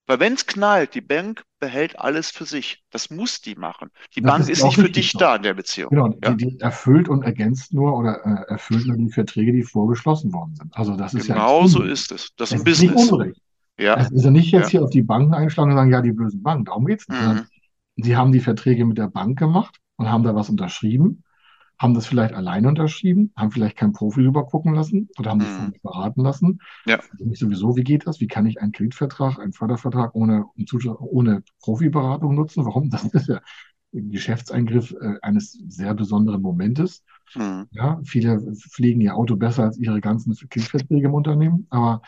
Weil 0.07 0.21
wenn 0.21 0.35
es 0.35 0.47
knallt, 0.47 0.95
die 0.95 1.01
Bank 1.01 1.45
behält 1.59 1.99
alles 1.99 2.31
für 2.31 2.45
sich. 2.45 2.85
Das 2.91 3.11
muss 3.11 3.41
die 3.41 3.57
machen. 3.57 3.91
Die 4.15 4.21
das 4.21 4.31
Bank 4.31 4.43
ist, 4.43 4.51
ist 4.51 4.65
nicht 4.65 4.77
für 4.77 4.91
dich 4.91 5.13
so. 5.13 5.19
da 5.19 5.37
in 5.37 5.43
der 5.43 5.55
Beziehung. 5.55 5.91
Genau, 5.91 6.15
ja? 6.23 6.35
die, 6.35 6.57
die, 6.57 6.61
erfüllt 6.61 7.09
und 7.09 7.25
ergänzt 7.25 7.75
nur 7.75 7.97
oder 7.97 8.25
äh, 8.25 8.53
erfüllt 8.53 8.87
nur 8.87 8.97
die 8.97 9.11
Verträge, 9.11 9.53
die 9.53 9.63
vorgeschlossen 9.63 10.33
worden 10.33 10.55
sind. 10.55 10.77
Also 10.77 10.97
das 10.97 11.15
ist 11.15 11.27
genau 11.27 11.63
ja 11.63 11.69
so 11.69 11.83
ist 11.83 12.13
es. 12.13 12.31
Das 12.37 12.53
ist 12.53 12.61
ein 12.61 12.65
Business. 12.65 12.95
Nicht 12.95 13.13
Unrecht. 13.13 13.41
Ja. 13.79 13.97
Es 13.97 14.11
ist 14.11 14.25
ja 14.25 14.31
nicht 14.31 14.53
jetzt 14.53 14.73
ja. 14.73 14.79
hier 14.79 14.85
auf 14.85 14.91
die 14.91 15.03
Banken 15.03 15.35
einschlagen 15.35 15.71
und 15.71 15.77
sagen, 15.77 15.91
ja, 15.91 16.01
die 16.01 16.13
bösen 16.13 16.43
Banken, 16.43 16.65
darum 16.65 16.87
geht 16.87 17.01
es 17.01 17.09
nicht. 17.09 17.21
Mhm. 17.21 17.47
Sie 17.97 18.17
haben 18.17 18.33
die 18.33 18.41
Verträge 18.41 18.85
mit 18.85 18.99
der 18.99 19.09
Bank 19.09 19.39
gemacht 19.39 19.77
und 19.97 20.11
haben 20.11 20.23
da 20.23 20.35
was 20.35 20.49
unterschrieben 20.49 21.25
haben 21.79 21.95
das 21.95 22.07
vielleicht 22.07 22.35
alleine 22.35 22.69
unterschrieben, 22.69 23.33
haben 23.37 23.51
vielleicht 23.51 23.77
keinen 23.77 23.93
Profi 23.93 24.23
drüber 24.23 24.47
gucken 24.47 24.75
lassen 24.75 25.09
oder 25.19 25.31
haben 25.31 25.41
sich 25.41 25.51
mhm. 25.51 25.75
beraten 25.83 26.23
lassen. 26.23 26.61
Ja. 26.87 27.01
Also 27.13 27.35
sowieso, 27.35 27.77
wie 27.77 27.85
geht 27.85 28.07
das? 28.07 28.21
Wie 28.21 28.27
kann 28.27 28.47
ich 28.47 28.61
einen 28.61 28.73
Kreditvertrag, 28.73 29.39
einen 29.39 29.53
Fördervertrag 29.53 30.15
ohne, 30.15 30.47
ohne 30.99 31.43
Profiberatung 31.61 32.35
nutzen? 32.35 32.65
Warum? 32.65 32.91
Das 32.91 33.05
ist 33.05 33.29
ja 33.29 33.41
ein 33.95 34.11
Geschäftseingriff 34.11 34.93
äh, 34.93 35.19
eines 35.23 35.53
sehr 35.69 35.95
besonderen 35.95 36.41
Momentes. 36.41 37.05
Mhm. 37.35 37.67
Ja, 37.73 38.01
viele 38.05 38.55
pflegen 38.55 39.01
ihr 39.01 39.15
Auto 39.15 39.37
besser 39.37 39.65
als 39.65 39.79
ihre 39.79 40.01
ganzen 40.01 40.35
Kreditverträge 40.35 41.09
im 41.09 41.15
Unternehmen, 41.15 41.67
aber 41.71 42.03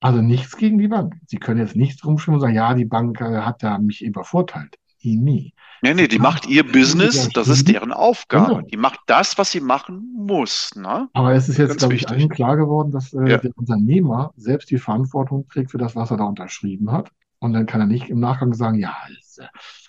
also 0.00 0.20
nichts 0.20 0.56
gegen 0.56 0.78
die 0.78 0.88
Bank. 0.88 1.14
Sie 1.26 1.38
können 1.38 1.60
jetzt 1.60 1.76
nichts 1.76 2.04
rumschwimmen 2.04 2.36
und 2.36 2.42
sagen, 2.42 2.54
ja, 2.54 2.74
die 2.74 2.84
Bank 2.84 3.20
äh, 3.20 3.40
hat 3.40 3.62
da 3.62 3.78
mich 3.78 4.04
übervorteilt 4.04 4.78
die 5.04 5.16
nie. 5.16 5.54
Nee, 5.82 5.94
nee, 5.94 6.08
die 6.08 6.18
macht 6.18 6.46
ihr 6.46 6.64
Business, 6.64 7.28
das 7.34 7.48
ist 7.48 7.68
deren 7.68 7.92
Aufgabe. 7.92 8.54
Genau. 8.54 8.66
Die 8.66 8.76
macht 8.78 9.00
das, 9.06 9.36
was 9.36 9.50
sie 9.50 9.60
machen 9.60 10.14
muss. 10.16 10.74
Ne? 10.74 11.08
Aber 11.12 11.34
es 11.34 11.48
ist 11.48 11.58
jetzt, 11.58 11.78
glaube 11.78 11.94
ich, 11.94 12.08
allen 12.08 12.30
klar 12.30 12.56
geworden, 12.56 12.90
dass 12.90 13.12
äh, 13.12 13.28
ja. 13.28 13.36
der 13.36 13.50
Unternehmer 13.54 14.32
selbst 14.36 14.70
die 14.70 14.78
Verantwortung 14.78 15.46
trägt 15.48 15.70
für 15.70 15.78
das, 15.78 15.94
was 15.94 16.10
er 16.10 16.16
da 16.16 16.24
unterschrieben 16.24 16.90
hat. 16.90 17.10
Und 17.38 17.52
dann 17.52 17.66
kann 17.66 17.82
er 17.82 17.86
nicht 17.86 18.08
im 18.08 18.18
Nachgang 18.18 18.54
sagen, 18.54 18.78
ja, 18.78 18.96
äh, 19.36 19.42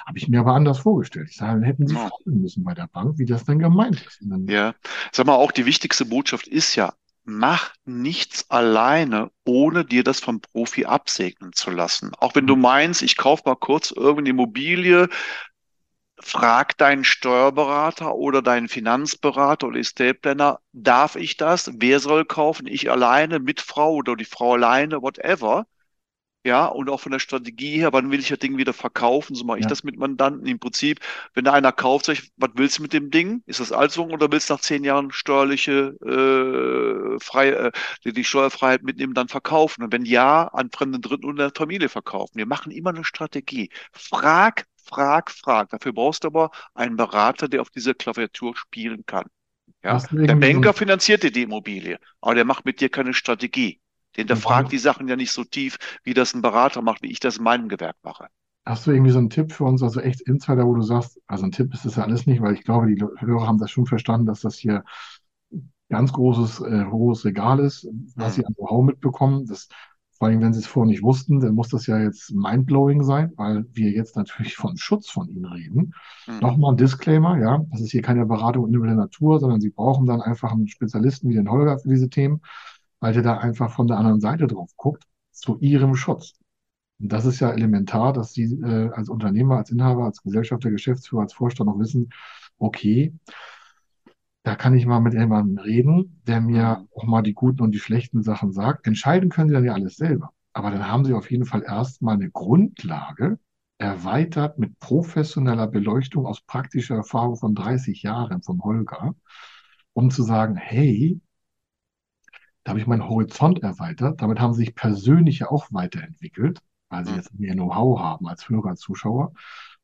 habe 0.05 0.17
ich 0.17 0.27
mir 0.27 0.41
aber 0.41 0.53
anders 0.53 0.79
vorgestellt. 0.79 1.29
Ich 1.29 1.37
sage, 1.37 1.53
dann 1.53 1.63
hätten 1.63 1.87
Sie 1.87 1.95
ja. 1.95 2.09
fragen 2.09 2.41
müssen 2.41 2.65
bei 2.65 2.73
der 2.73 2.87
Bank, 2.87 3.17
wie 3.17 3.25
das 3.25 3.45
denn 3.45 3.59
gemeint 3.59 4.05
ist. 4.05 4.19
ja, 4.49 4.75
sag 5.13 5.25
mal, 5.25 5.35
auch 5.35 5.53
die 5.53 5.65
wichtigste 5.65 6.05
Botschaft 6.05 6.47
ist 6.47 6.75
ja, 6.75 6.93
mach 7.25 7.73
nichts 7.85 8.49
alleine, 8.49 9.31
ohne 9.45 9.83
dir 9.83 10.03
das 10.03 10.19
vom 10.19 10.41
Profi 10.41 10.85
absegnen 10.85 11.53
zu 11.53 11.71
lassen. 11.71 12.11
Auch 12.19 12.35
wenn 12.35 12.47
du 12.47 12.55
mhm. 12.55 12.61
meinst, 12.61 13.01
ich 13.01 13.17
kaufe 13.17 13.43
mal 13.45 13.55
kurz 13.55 13.91
irgendeine 13.91 14.29
Immobilie, 14.29 15.09
frag 16.19 16.77
deinen 16.77 17.03
Steuerberater 17.03 18.15
oder 18.15 18.41
deinen 18.41 18.69
Finanzberater 18.69 19.67
oder 19.67 19.79
Estate 19.79 20.13
Planner, 20.15 20.59
darf 20.71 21.15
ich 21.15 21.37
das? 21.37 21.71
Wer 21.75 21.99
soll 21.99 22.25
kaufen? 22.25 22.67
Ich 22.67 22.89
alleine, 22.89 23.39
mit 23.39 23.59
Frau 23.61 23.93
oder 23.95 24.15
die 24.15 24.25
Frau 24.25 24.53
alleine, 24.53 25.01
whatever. 25.01 25.67
Ja, 26.45 26.67
und 26.67 26.91
auch 26.91 26.99
von 26.99 27.11
der 27.11 27.17
Strategie 27.17 27.79
her, 27.79 27.91
wann 27.91 28.11
will 28.11 28.19
ich 28.19 28.27
das 28.27 28.37
Ding 28.37 28.55
wieder 28.55 28.71
verkaufen? 28.71 29.33
So 29.33 29.45
mache 29.45 29.57
ich 29.57 29.65
das 29.65 29.83
mit 29.83 29.97
Mandanten. 29.97 30.45
Im 30.45 30.59
Prinzip, 30.59 30.99
wenn 31.33 31.43
da 31.43 31.53
einer 31.53 31.71
kauft, 31.71 32.05
sag 32.05 32.19
ich, 32.19 32.31
was 32.37 32.51
willst 32.53 32.77
du 32.77 32.83
mit 32.83 32.93
dem 32.93 33.09
Ding? 33.09 33.41
Ist 33.47 33.61
das 33.61 33.71
Altersung 33.71 34.11
oder 34.11 34.31
willst 34.31 34.51
du 34.51 34.53
nach 34.53 34.61
zehn 34.61 34.83
Jahren 34.83 35.11
steuerliche 35.11 35.95
äh, 36.05 37.19
frei, 37.19 37.49
äh, 37.49 37.71
die, 38.03 38.13
die 38.13 38.23
Steuerfreiheit 38.23 38.83
mitnehmen, 38.83 39.15
dann 39.15 39.27
verkaufen? 39.27 39.83
Und 39.83 39.91
wenn 39.91 40.05
ja, 40.05 40.43
an 40.49 40.69
fremden 40.69 41.01
Dritten 41.01 41.25
und 41.25 41.37
der 41.37 41.51
Familie 41.55 41.89
verkaufen. 41.89 42.35
Wir 42.35 42.45
machen 42.45 42.71
immer 42.71 42.91
eine 42.91 43.05
Strategie. 43.05 43.71
Frag, 43.91 44.67
frag, 44.83 45.31
frag. 45.31 45.71
Dafür 45.71 45.93
brauchst 45.93 46.25
du 46.25 46.27
aber 46.27 46.51
einen 46.75 46.95
Berater, 46.95 47.47
der 47.47 47.61
auf 47.61 47.71
dieser 47.71 47.95
Klaviatur 47.95 48.55
spielen 48.55 49.03
kann. 49.07 49.25
Ja? 49.83 49.97
Der 50.11 50.35
Banker 50.35 50.73
finanziert 50.73 51.23
dir 51.23 51.31
die 51.31 51.41
Immobilie, 51.41 51.97
aber 52.21 52.35
der 52.35 52.45
macht 52.45 52.65
mit 52.65 52.81
dir 52.81 52.89
keine 52.89 53.15
Strategie. 53.15 53.79
Der 54.17 54.37
fragt 54.37 54.71
die 54.71 54.77
Sachen 54.77 55.07
ja 55.07 55.15
nicht 55.15 55.31
so 55.31 55.43
tief, 55.43 55.77
wie 56.03 56.13
das 56.13 56.33
ein 56.33 56.41
Berater 56.41 56.81
macht, 56.81 57.01
wie 57.01 57.11
ich 57.11 57.19
das 57.19 57.37
in 57.37 57.43
meinem 57.43 57.67
Gewerk 57.67 57.97
mache. 58.03 58.27
Hast 58.65 58.87
du 58.87 58.91
irgendwie 58.91 59.11
so 59.11 59.19
einen 59.19 59.29
Tipp 59.29 59.51
für 59.51 59.65
uns, 59.65 59.83
also 59.83 59.99
echt 59.99 60.21
Insider, 60.21 60.65
wo 60.65 60.73
du 60.73 60.81
sagst, 60.81 61.19
also 61.27 61.45
ein 61.45 61.51
Tipp 61.51 61.73
ist 61.73 61.85
das 61.85 61.97
ja 61.97 62.03
alles 62.03 62.25
nicht, 62.25 62.41
weil 62.41 62.55
ich 62.55 62.63
glaube, 62.63 62.87
die 62.87 62.99
Hörer 62.99 63.45
haben 63.45 63.59
das 63.59 63.69
schon 63.69 63.85
verstanden, 63.85 64.25
dass 64.25 64.41
das 64.41 64.55
hier 64.55 64.83
ganz 65.89 66.11
großes, 66.13 66.61
äh, 66.61 66.85
hohes 66.85 67.25
Regal 67.25 67.59
ist, 67.59 67.87
was 68.15 68.33
mhm. 68.33 68.41
sie 68.41 68.45
an 68.45 68.53
Know-how 68.55 68.83
mitbekommen. 68.83 69.45
Das, 69.45 69.67
vor 70.17 70.29
allem, 70.29 70.41
wenn 70.41 70.53
sie 70.53 70.61
es 70.61 70.67
vorher 70.67 70.89
nicht 70.89 71.03
wussten, 71.03 71.39
dann 71.41 71.53
muss 71.53 71.69
das 71.69 71.85
ja 71.87 71.99
jetzt 71.99 72.33
mindblowing 72.33 73.03
sein, 73.03 73.33
weil 73.35 73.65
wir 73.73 73.91
jetzt 73.91 74.15
natürlich 74.15 74.55
von 74.55 74.77
Schutz 74.77 75.09
von 75.09 75.27
ihnen 75.27 75.45
reden. 75.45 75.93
Mhm. 76.25 76.39
Nochmal 76.39 76.73
ein 76.73 76.77
Disclaimer, 76.77 77.37
ja, 77.37 77.63
das 77.71 77.81
ist 77.81 77.91
hier 77.91 78.01
keine 78.01 78.25
Beratung 78.25 78.67
in 78.67 78.81
der 78.81 78.95
Natur, 78.95 79.39
sondern 79.39 79.61
sie 79.61 79.69
brauchen 79.69 80.05
dann 80.07 80.21
einfach 80.21 80.51
einen 80.51 80.67
Spezialisten 80.67 81.29
wie 81.29 81.35
den 81.35 81.51
Holger 81.51 81.77
für 81.77 81.89
diese 81.89 82.09
Themen 82.09 82.41
weil 83.05 83.13
der 83.13 83.21
da 83.21 83.37
einfach 83.37 83.69
von 83.69 83.85
der 83.85 83.97
anderen 83.97 84.19
Seite 84.19 84.47
drauf 84.47 84.71
guckt, 84.77 85.03
zu 85.29 85.59
ihrem 85.59 85.95
Schutz. 85.95 86.39
Und 86.99 87.13
das 87.13 87.25
ist 87.25 87.39
ja 87.39 87.51
elementar, 87.51 88.13
dass 88.13 88.33
Sie 88.33 88.45
äh, 88.45 88.89
als 88.93 89.09
Unternehmer, 89.09 89.57
als 89.57 89.69
Inhaber, 89.69 90.05
als 90.05 90.23
Gesellschafter, 90.23 90.71
Geschäftsführer, 90.71 91.21
als 91.21 91.33
Vorstand 91.33 91.69
auch 91.69 91.77
wissen, 91.77 92.09
okay, 92.57 93.13
da 94.41 94.55
kann 94.55 94.73
ich 94.73 94.87
mal 94.87 95.01
mit 95.01 95.13
jemandem 95.13 95.59
reden, 95.59 96.19
der 96.25 96.41
mir 96.41 96.79
mhm. 96.79 96.87
auch 96.95 97.03
mal 97.03 97.21
die 97.21 97.35
guten 97.35 97.61
und 97.61 97.73
die 97.73 97.79
schlechten 97.79 98.23
Sachen 98.23 98.51
sagt. 98.51 98.87
Entscheiden 98.87 99.29
können 99.29 99.49
Sie 99.49 99.53
dann 99.53 99.65
ja 99.65 99.73
alles 99.73 99.97
selber. 99.97 100.31
Aber 100.53 100.71
dann 100.71 100.89
haben 100.89 101.05
Sie 101.05 101.13
auf 101.13 101.29
jeden 101.29 101.45
Fall 101.45 101.61
erstmal 101.61 102.15
eine 102.15 102.31
Grundlage, 102.31 103.37
erweitert 103.77 104.57
mit 104.57 104.79
professioneller 104.79 105.67
Beleuchtung 105.67 106.25
aus 106.25 106.41
praktischer 106.41 106.95
Erfahrung 106.95 107.35
von 107.35 107.53
30 107.53 108.01
Jahren 108.01 108.41
vom 108.41 108.63
Holger, 108.63 109.13
um 109.93 110.09
zu 110.09 110.23
sagen, 110.23 110.55
hey, 110.55 111.21
da 112.65 112.71
habe 112.71 112.79
ich 112.79 112.87
meinen 112.87 113.07
Horizont 113.07 113.61
erweitert. 113.61 114.23
Damit 114.23 114.39
haben 114.39 114.53
sie 114.53 114.65
sich 114.65 114.75
persönlich 114.75 115.39
ja 115.39 115.51
auch 115.51 115.67
weiterentwickelt, 115.71 116.59
weil 116.89 117.05
sie 117.05 117.11
mhm. 117.11 117.17
jetzt 117.17 117.39
mehr 117.39 117.53
Know-how 117.53 117.99
haben 117.99 118.27
als 118.27 118.49
Hörer, 118.49 118.75
Zuschauer. 118.75 119.33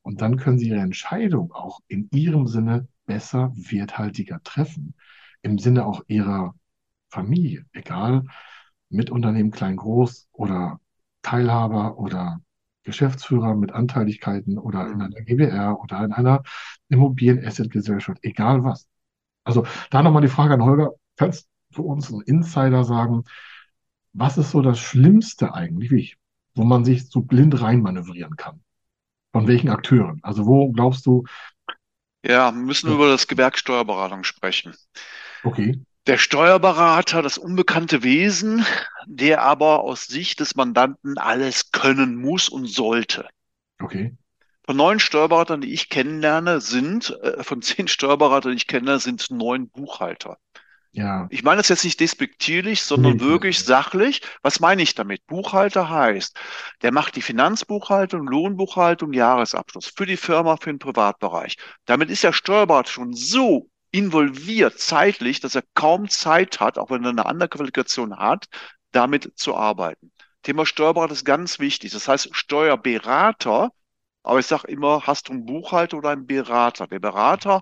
Und 0.01 0.21
dann 0.21 0.37
können 0.37 0.57
sie 0.57 0.69
ihre 0.69 0.79
Entscheidung 0.79 1.51
auch 1.51 1.79
in 1.87 2.09
ihrem 2.11 2.47
Sinne 2.47 2.87
besser, 3.05 3.51
werthaltiger 3.55 4.41
treffen. 4.43 4.95
Im 5.43 5.59
Sinne 5.59 5.85
auch 5.85 6.01
ihrer 6.07 6.55
Familie, 7.09 7.65
egal 7.71 8.23
mit 8.89 9.11
Unternehmen 9.11 9.51
klein, 9.51 9.75
groß 9.75 10.29
oder 10.31 10.79
Teilhaber 11.21 11.99
oder 11.99 12.41
Geschäftsführer 12.81 13.53
mit 13.53 13.73
Anteiligkeiten 13.73 14.57
oder 14.57 14.87
in 14.87 14.95
mhm. 14.95 15.01
einer 15.01 15.21
GBR 15.21 15.79
oder 15.79 16.03
in 16.03 16.13
einer 16.13 16.41
Immobilien-Asset-Gesellschaft, 16.89 18.17
egal 18.23 18.63
was. 18.63 18.87
Also 19.43 19.67
da 19.91 20.01
nochmal 20.01 20.23
die 20.23 20.29
Frage 20.29 20.55
an 20.55 20.63
Holger, 20.63 20.93
kannst 21.15 21.47
für 21.71 21.81
uns 21.81 22.11
ein 22.11 22.21
Insider 22.21 22.83
sagen, 22.83 23.23
was 24.13 24.37
ist 24.37 24.51
so 24.51 24.61
das 24.61 24.79
Schlimmste 24.79 25.53
eigentlich, 25.53 26.17
wo 26.55 26.63
man 26.63 26.83
sich 26.83 27.09
so 27.09 27.21
blind 27.21 27.61
reinmanövrieren 27.61 28.35
kann? 28.35 28.61
Von 29.31 29.47
welchen 29.47 29.69
Akteuren? 29.69 30.19
Also 30.23 30.45
wo 30.45 30.71
glaubst 30.71 31.05
du? 31.05 31.23
Ja, 32.23 32.51
wir 32.51 32.61
müssen 32.61 32.89
ja. 32.89 32.95
über 32.95 33.07
das 33.07 33.27
Gewerk 33.27 33.57
Steuerberatung 33.57 34.23
sprechen. 34.23 34.75
Okay. 35.43 35.79
Der 36.07 36.17
Steuerberater, 36.17 37.21
das 37.21 37.37
unbekannte 37.37 38.03
Wesen, 38.03 38.65
der 39.05 39.43
aber 39.43 39.81
aus 39.81 40.07
Sicht 40.07 40.39
des 40.39 40.55
Mandanten 40.55 41.17
alles 41.17 41.71
können 41.71 42.15
muss 42.15 42.49
und 42.49 42.65
sollte. 42.67 43.27
Okay. 43.79 44.15
Von 44.65 44.77
neun 44.77 44.99
Steuerberatern, 44.99 45.61
die 45.61 45.73
ich 45.73 45.89
kennenlerne, 45.89 46.61
sind, 46.61 47.11
äh, 47.21 47.43
von 47.43 47.61
zehn 47.61 47.87
Steuerberatern, 47.87 48.51
die 48.51 48.57
ich 48.57 48.67
kenne, 48.67 48.99
sind 48.99 49.29
neun 49.31 49.69
Buchhalter. 49.69 50.37
Ja. 50.93 51.27
Ich 51.29 51.43
meine 51.43 51.57
das 51.57 51.69
jetzt 51.69 51.85
nicht 51.85 51.99
despektierlich, 52.01 52.83
sondern 52.83 53.13
nee, 53.13 53.19
wirklich 53.21 53.59
nicht. 53.59 53.67
sachlich. 53.67 54.21
Was 54.41 54.59
meine 54.59 54.81
ich 54.81 54.93
damit? 54.93 55.25
Buchhalter 55.25 55.89
heißt, 55.89 56.37
der 56.81 56.91
macht 56.91 57.15
die 57.15 57.21
Finanzbuchhaltung, 57.21 58.27
Lohnbuchhaltung, 58.27 59.13
Jahresabschluss 59.13 59.87
für 59.95 60.05
die 60.05 60.17
Firma, 60.17 60.57
für 60.57 60.69
den 60.69 60.79
Privatbereich. 60.79 61.55
Damit 61.85 62.09
ist 62.09 62.23
der 62.23 62.33
Steuerberater 62.33 62.91
schon 62.91 63.13
so 63.13 63.69
involviert 63.91 64.79
zeitlich, 64.79 65.39
dass 65.39 65.55
er 65.55 65.63
kaum 65.75 66.09
Zeit 66.09 66.59
hat, 66.59 66.77
auch 66.77 66.89
wenn 66.89 67.03
er 67.03 67.11
eine 67.11 67.25
andere 67.25 67.49
Qualifikation 67.49 68.17
hat, 68.17 68.47
damit 68.91 69.31
zu 69.37 69.55
arbeiten. 69.55 70.11
Thema 70.43 70.65
Steuerberater 70.65 71.13
ist 71.13 71.25
ganz 71.25 71.59
wichtig. 71.59 71.91
Das 71.91 72.07
heißt, 72.07 72.29
Steuerberater, 72.35 73.69
aber 74.23 74.39
ich 74.39 74.45
sage 74.45 74.67
immer, 74.67 75.07
hast 75.07 75.29
du 75.29 75.33
einen 75.33 75.45
Buchhalter 75.45 75.97
oder 75.97 76.09
einen 76.09 76.25
Berater? 76.25 76.87
Der 76.87 76.99
Berater 76.99 77.61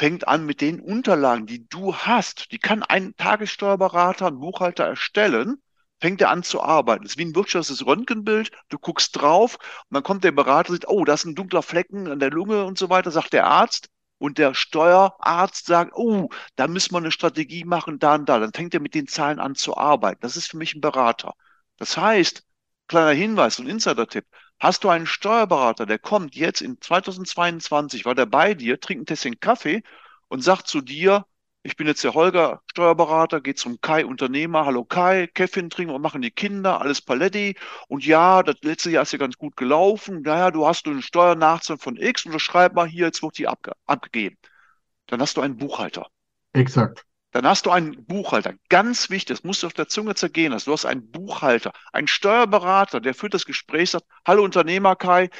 fängt 0.00 0.26
an 0.26 0.46
mit 0.46 0.62
den 0.62 0.80
Unterlagen, 0.80 1.44
die 1.44 1.68
du 1.68 1.94
hast. 1.94 2.52
Die 2.52 2.58
kann 2.58 2.82
ein 2.82 3.14
Tagessteuerberater, 3.18 4.28
ein 4.28 4.40
Buchhalter 4.40 4.84
erstellen, 4.86 5.60
fängt 6.00 6.22
er 6.22 6.30
an 6.30 6.42
zu 6.42 6.62
arbeiten. 6.62 7.02
Das 7.02 7.12
ist 7.12 7.18
wie 7.18 7.26
ein 7.26 7.34
wirtschaftliches 7.34 7.84
Röntgenbild. 7.84 8.50
Du 8.70 8.78
guckst 8.78 9.20
drauf 9.20 9.56
und 9.56 9.94
dann 9.94 10.02
kommt 10.02 10.24
der 10.24 10.32
Berater 10.32 10.70
und 10.70 10.76
sagt, 10.76 10.88
oh, 10.88 11.04
da 11.04 11.12
ist 11.12 11.26
ein 11.26 11.34
dunkler 11.34 11.60
Flecken 11.62 12.08
an 12.10 12.18
der 12.18 12.30
Lunge 12.30 12.64
und 12.64 12.78
so 12.78 12.88
weiter, 12.88 13.10
sagt 13.10 13.34
der 13.34 13.46
Arzt. 13.46 13.90
Und 14.16 14.38
der 14.38 14.54
Steuerarzt 14.54 15.66
sagt, 15.66 15.92
oh, 15.94 16.30
da 16.56 16.66
müssen 16.66 16.94
wir 16.94 16.98
eine 16.98 17.12
Strategie 17.12 17.64
machen, 17.64 17.98
da 17.98 18.14
und 18.14 18.26
da. 18.26 18.38
Dann 18.38 18.54
fängt 18.54 18.72
er 18.72 18.80
mit 18.80 18.94
den 18.94 19.06
Zahlen 19.06 19.38
an 19.38 19.54
zu 19.54 19.76
arbeiten. 19.76 20.20
Das 20.22 20.34
ist 20.34 20.46
für 20.46 20.56
mich 20.56 20.74
ein 20.74 20.80
Berater. 20.80 21.34
Das 21.76 21.98
heißt, 21.98 22.42
kleiner 22.88 23.12
Hinweis 23.12 23.58
und 23.58 23.66
Insider-Tipp, 23.66 24.24
hast 24.60 24.84
du 24.84 24.88
einen 24.90 25.06
Steuerberater, 25.06 25.86
der 25.86 25.98
kommt 25.98 26.36
jetzt 26.36 26.60
in 26.60 26.80
2022, 26.80 28.04
war 28.04 28.14
der 28.14 28.26
bei 28.26 28.54
dir, 28.54 28.78
trinkt 28.78 29.02
ein 29.02 29.06
Tässchen 29.06 29.40
Kaffee 29.40 29.82
und 30.28 30.42
sagt 30.42 30.68
zu 30.68 30.80
dir, 30.80 31.26
ich 31.62 31.76
bin 31.76 31.86
jetzt 31.86 32.02
der 32.04 32.14
Holger, 32.14 32.62
Steuerberater, 32.70 33.40
geht 33.42 33.58
zum 33.58 33.80
Kai, 33.82 34.06
Unternehmer. 34.06 34.64
Hallo 34.64 34.84
Kai, 34.84 35.26
Kevin 35.26 35.68
trinken 35.68 35.92
wir 35.92 35.98
machen 35.98 36.22
die 36.22 36.30
Kinder, 36.30 36.80
alles 36.80 37.02
Paletti. 37.02 37.54
Und 37.86 38.06
ja, 38.06 38.42
das 38.42 38.56
letzte 38.62 38.90
Jahr 38.90 39.02
ist 39.02 39.12
ja 39.12 39.18
ganz 39.18 39.36
gut 39.36 39.56
gelaufen. 39.56 40.22
Naja, 40.22 40.50
du 40.50 40.66
hast 40.66 40.86
einen 40.86 41.02
Steuernachzahl 41.02 41.76
von 41.76 41.98
X 41.98 42.24
und 42.24 42.38
schreib 42.40 42.74
mal 42.74 42.86
hier, 42.86 43.06
jetzt 43.06 43.22
wird 43.22 43.36
die 43.36 43.46
abge 43.46 43.72
abgegeben. 43.84 44.38
Dann 45.06 45.20
hast 45.20 45.36
du 45.36 45.42
einen 45.42 45.58
Buchhalter. 45.58 46.06
Exakt. 46.54 47.04
Dann 47.32 47.46
hast 47.46 47.66
du 47.66 47.70
einen 47.70 48.04
Buchhalter. 48.06 48.54
Ganz 48.68 49.10
wichtig, 49.10 49.36
das 49.36 49.44
musst 49.44 49.62
du 49.62 49.66
auf 49.68 49.72
der 49.72 49.88
Zunge 49.88 50.14
zergehen 50.14 50.52
lassen. 50.52 50.66
Du 50.66 50.72
hast 50.72 50.84
einen 50.84 51.10
Buchhalter, 51.10 51.72
einen 51.92 52.08
Steuerberater, 52.08 53.00
der 53.00 53.14
führt 53.14 53.34
das 53.34 53.44
Gespräch, 53.44 53.90
sagt, 53.90 54.06
hallo 54.26 54.42
Unternehmer 54.42 54.96
Kai, 54.96 55.30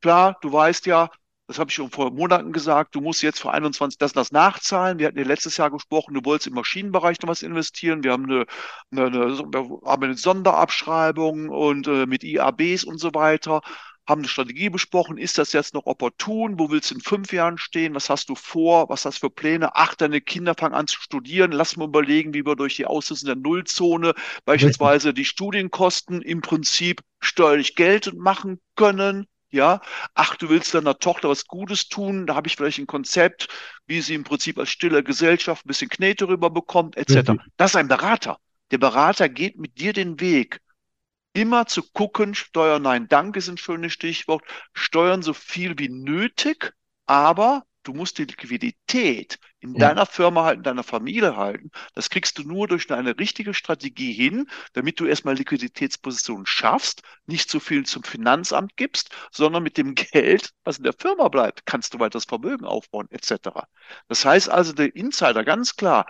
klar, 0.00 0.38
du 0.42 0.52
weißt 0.52 0.86
ja, 0.86 1.10
das 1.48 1.58
habe 1.58 1.70
ich 1.70 1.74
schon 1.76 1.90
vor 1.90 2.10
Monaten 2.12 2.52
gesagt, 2.52 2.94
du 2.94 3.00
musst 3.00 3.22
jetzt 3.22 3.40
für 3.40 3.50
21 3.50 3.98
das 3.98 4.12
das 4.12 4.32
nachzahlen. 4.32 4.98
Wir 4.98 5.06
hatten 5.06 5.18
ja 5.18 5.24
letztes 5.24 5.56
Jahr 5.56 5.70
gesprochen, 5.70 6.12
du 6.12 6.20
wolltest 6.24 6.48
im 6.48 6.54
Maschinenbereich 6.54 7.20
noch 7.22 7.28
was 7.30 7.42
investieren. 7.42 8.04
Wir 8.04 8.12
haben 8.12 8.24
eine, 8.26 8.44
eine, 8.92 9.06
eine, 9.06 9.78
eine 9.86 10.14
Sonderabschreibung 10.14 11.48
und 11.48 11.88
äh, 11.88 12.04
mit 12.04 12.22
IABs 12.22 12.84
und 12.84 12.98
so 12.98 13.14
weiter, 13.14 13.62
haben 14.08 14.22
eine 14.22 14.28
Strategie 14.28 14.70
besprochen. 14.70 15.18
Ist 15.18 15.38
das 15.38 15.52
jetzt 15.52 15.74
noch 15.74 15.86
opportun? 15.86 16.58
Wo 16.58 16.70
willst 16.70 16.90
du 16.90 16.94
in 16.94 17.00
fünf 17.00 17.32
Jahren 17.32 17.58
stehen? 17.58 17.94
Was 17.94 18.08
hast 18.08 18.30
du 18.30 18.34
vor? 18.34 18.88
Was 18.88 19.04
hast 19.04 19.18
du 19.18 19.26
für 19.28 19.30
Pläne? 19.30 19.76
Ach, 19.76 19.94
deine 19.94 20.20
Kinder 20.20 20.54
fangen 20.54 20.74
an 20.74 20.86
zu 20.86 21.00
studieren. 21.00 21.52
Lass 21.52 21.76
mal 21.76 21.84
überlegen, 21.84 22.32
wie 22.32 22.46
wir 22.46 22.56
durch 22.56 22.76
die 22.76 22.86
Auslösung 22.86 23.26
der 23.26 23.36
Nullzone 23.36 24.14
beispielsweise 24.46 25.12
die 25.12 25.26
Studienkosten 25.26 26.22
im 26.22 26.40
Prinzip 26.40 27.02
steuerlich 27.20 27.74
geltend 27.74 28.18
machen 28.18 28.58
können 28.74 29.26
ja, 29.50 29.80
ach, 30.14 30.36
du 30.36 30.50
willst 30.50 30.74
deiner 30.74 30.98
Tochter 30.98 31.28
was 31.30 31.46
Gutes 31.46 31.88
tun, 31.88 32.26
da 32.26 32.34
habe 32.34 32.48
ich 32.48 32.56
vielleicht 32.56 32.78
ein 32.78 32.86
Konzept, 32.86 33.48
wie 33.86 34.00
sie 34.02 34.14
im 34.14 34.24
Prinzip 34.24 34.58
als 34.58 34.68
stille 34.68 35.02
Gesellschaft 35.02 35.64
ein 35.64 35.68
bisschen 35.68 35.88
Knete 35.88 36.28
rüberbekommt, 36.28 36.96
etc. 36.96 37.30
Mhm. 37.30 37.40
Das 37.56 37.70
ist 37.70 37.76
ein 37.76 37.88
Berater. 37.88 38.38
Der 38.70 38.78
Berater 38.78 39.28
geht 39.28 39.56
mit 39.58 39.78
dir 39.78 39.94
den 39.94 40.20
Weg, 40.20 40.60
immer 41.40 41.66
zu 41.66 41.82
gucken, 41.82 42.34
Steuern, 42.34 42.82
nein, 42.82 43.08
danke 43.08 43.38
ist 43.38 43.48
ein 43.48 43.58
schönes 43.58 43.92
Stichwort, 43.92 44.44
steuern 44.72 45.22
so 45.22 45.34
viel 45.34 45.78
wie 45.78 45.88
nötig, 45.88 46.72
aber 47.06 47.64
Du 47.88 47.94
musst 47.94 48.18
die 48.18 48.24
Liquidität 48.24 49.38
in 49.60 49.72
ja. 49.72 49.88
deiner 49.88 50.04
Firma 50.04 50.44
halten, 50.44 50.62
deiner 50.62 50.82
Familie 50.82 51.38
halten. 51.38 51.70
Das 51.94 52.10
kriegst 52.10 52.36
du 52.36 52.42
nur 52.42 52.68
durch 52.68 52.90
eine 52.92 53.18
richtige 53.18 53.54
Strategie 53.54 54.12
hin, 54.12 54.46
damit 54.74 55.00
du 55.00 55.06
erstmal 55.06 55.36
Liquiditätspositionen 55.36 56.44
schaffst, 56.44 57.00
nicht 57.24 57.48
zu 57.48 57.60
viel 57.60 57.86
zum 57.86 58.02
Finanzamt 58.02 58.76
gibst, 58.76 59.16
sondern 59.30 59.62
mit 59.62 59.78
dem 59.78 59.94
Geld, 60.12 60.50
was 60.64 60.76
in 60.76 60.84
der 60.84 60.92
Firma 60.92 61.28
bleibt, 61.28 61.64
kannst 61.64 61.94
du 61.94 61.98
weiteres 61.98 62.26
Vermögen 62.26 62.66
aufbauen, 62.66 63.08
etc. 63.10 63.48
Das 64.06 64.22
heißt 64.22 64.50
also, 64.50 64.74
der 64.74 64.94
Insider 64.94 65.42
ganz 65.42 65.74
klar, 65.74 66.06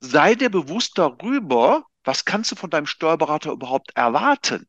sei 0.00 0.34
dir 0.34 0.50
bewusst 0.50 0.98
darüber, 0.98 1.84
was 2.04 2.24
kannst 2.24 2.52
du 2.52 2.56
von 2.56 2.70
deinem 2.70 2.86
Steuerberater 2.86 3.52
überhaupt 3.52 3.92
erwarten? 3.96 4.66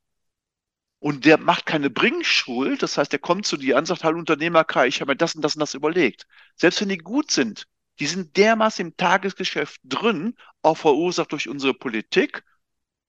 Und 0.99 1.25
der 1.25 1.37
macht 1.37 1.65
keine 1.65 1.89
Bringschuld, 1.89 2.81
das 2.81 2.97
heißt, 2.97 3.11
der 3.11 3.19
kommt 3.19 3.45
zu 3.45 3.57
dir 3.57 3.75
und 3.75 3.85
sagt, 3.85 4.05
hallo 4.05 4.19
Unternehmer 4.19 4.63
Kai, 4.63 4.87
ich 4.87 5.01
habe 5.01 5.11
mir 5.11 5.17
das 5.17 5.35
und 5.35 5.41
das 5.41 5.55
und 5.55 5.59
das 5.59 5.73
überlegt. 5.73 6.27
Selbst 6.55 6.79
wenn 6.79 6.89
die 6.89 6.97
gut 6.97 7.29
sind, 7.29 7.67
die 7.99 8.05
sind 8.05 8.37
dermaßen 8.37 8.87
im 8.87 8.97
Tagesgeschäft 8.97 9.81
drin, 9.83 10.35
auch 10.61 10.77
verursacht 10.77 11.31
durch 11.31 11.49
unsere 11.49 11.73
Politik. 11.73 12.43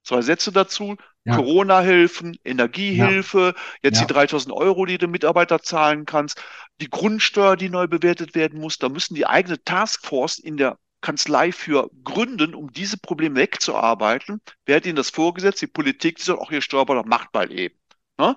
Zwei 0.03 0.23
Sätze 0.23 0.53
dazu. 0.53 0.97
Ja. 1.25 1.37
Corona-Hilfen, 1.37 2.37
Energiehilfe, 2.45 3.55
ja. 3.57 3.63
jetzt 3.83 4.01
ja. 4.01 4.07
die 4.07 4.13
3000 4.13 4.53
Euro, 4.53 4.85
die 4.85 4.99
du 4.99 5.07
Mitarbeiter 5.07 5.63
zahlen 5.63 6.05
kannst, 6.05 6.43
die 6.81 6.91
Grundsteuer, 6.91 7.57
die 7.57 7.71
neu 7.71 7.87
bewertet 7.87 8.35
werden 8.35 8.61
muss. 8.61 8.79
Da 8.79 8.91
müssen 8.91 9.15
die 9.15 9.27
eigene 9.27 9.63
Taskforce 9.63 10.39
in 10.39 10.59
der 10.59 10.79
Kanzlei 11.05 11.53
für 11.53 11.91
gründen, 12.03 12.55
um 12.55 12.73
diese 12.73 12.97
Probleme 12.97 13.37
wegzuarbeiten. 13.37 14.41
Wer 14.65 14.77
hat 14.77 14.87
ihnen 14.87 14.97
das 14.97 15.11
vorgesetzt? 15.11 15.61
Die 15.61 15.67
Politik, 15.67 16.17
die 16.17 16.23
soll 16.23 16.39
auch 16.39 16.51
ihr 16.51 16.63
Steuerberater 16.63 17.07
macht 17.07 17.35
mal 17.35 17.53
eben. 17.53 17.77
Ne? 18.19 18.35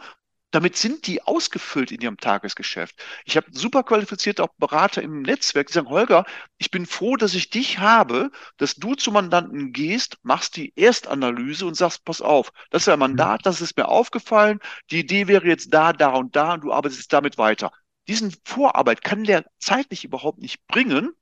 Damit 0.51 0.75
sind 0.75 1.08
die 1.08 1.21
ausgefüllt 1.21 1.91
in 1.91 2.01
ihrem 2.01 2.17
Tagesgeschäft. 2.17 2.95
Ich 3.25 3.38
habe 3.38 3.47
super 3.51 3.84
qualifizierte 3.84 4.43
auch 4.43 4.53
Berater 4.58 5.01
im 5.01 5.21
Netzwerk, 5.21 5.67
die 5.67 5.73
sagen, 5.73 5.89
Holger, 5.89 6.25
ich 6.58 6.69
bin 6.69 6.86
froh, 6.86 7.15
dass 7.15 7.36
ich 7.36 7.49
dich 7.49 7.80
habe, 7.80 8.32
dass 8.58 8.75
du 8.75 8.95
zu 8.95 9.12
Mandanten 9.12 9.71
gehst, 9.71 10.17
machst 10.23 10.58
die 10.58 10.73
Erstanalyse 10.75 11.65
und 11.65 11.75
sagst, 11.75 12.03
pass 12.03 12.21
auf, 12.21 12.51
das 12.69 12.84
ist 12.84 12.89
ein 12.89 12.99
Mandat, 12.99 13.45
das 13.45 13.62
ist 13.62 13.77
mir 13.77 13.88
aufgefallen, 13.88 14.60
die 14.91 14.99
Idee 14.99 15.27
wäre 15.27 15.47
jetzt 15.47 15.73
da, 15.73 15.93
da 15.93 16.10
und 16.10 16.36
da 16.36 16.56
und 16.56 16.65
du 16.65 16.73
arbeitest 16.73 17.12
damit 17.13 17.38
weiter. 17.38 17.71
Diesen 18.10 18.34
Vorarbeit 18.43 19.03
kann 19.03 19.23
der 19.23 19.45
zeitlich 19.60 20.03
überhaupt 20.03 20.39
nicht 20.39 20.65
bringen, 20.67 21.13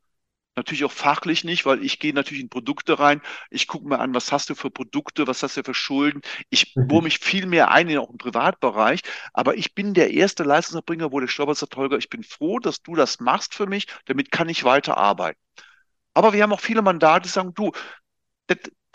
Natürlich 0.56 0.86
auch 0.86 0.92
fachlich 0.92 1.44
nicht, 1.44 1.66
weil 1.66 1.84
ich 1.84 2.00
gehe 2.00 2.14
natürlich 2.14 2.42
in 2.42 2.50
Produkte 2.50 2.98
rein. 3.00 3.22
Ich 3.50 3.68
gucke 3.68 3.88
mir 3.88 4.00
an, 4.00 4.14
was 4.14 4.32
hast 4.32 4.50
du 4.50 4.56
für 4.56 4.72
Produkte, 4.72 5.28
was 5.28 5.44
hast 5.44 5.58
du 5.58 5.64
für 5.64 5.74
Schulden. 5.74 6.22
Ich 6.50 6.76
mhm. 6.76 6.88
bohre 6.88 7.04
mich 7.04 7.20
viel 7.20 7.46
mehr 7.46 7.72
ein 7.72 7.90
in 7.90 7.98
auch 7.98 8.10
im 8.10 8.18
Privatbereich. 8.18 9.02
Aber 9.34 9.58
ich 9.58 9.76
bin 9.76 9.94
der 9.94 10.12
erste 10.14 10.44
Leistungserbringer, 10.44 11.12
wo 11.12 11.20
der 11.20 11.28
Steuerberater 11.28 11.60
sagt, 11.60 11.76
Holger, 11.76 11.98
ich 11.98 12.10
bin 12.10 12.24
froh, 12.24 12.60
dass 12.60 12.82
du 12.82 12.96
das 12.96 13.20
machst 13.20 13.54
für 13.54 13.68
mich. 13.68 13.88
Damit 14.06 14.32
kann 14.32 14.50
ich 14.50 14.64
weiterarbeiten. 14.64 15.40
Aber 16.14 16.32
wir 16.32 16.44
haben 16.44 16.54
auch 16.54 16.62
viele 16.62 16.82
Mandate, 16.82 17.24
die 17.24 17.30
sagen, 17.30 17.54
du, 17.54 17.74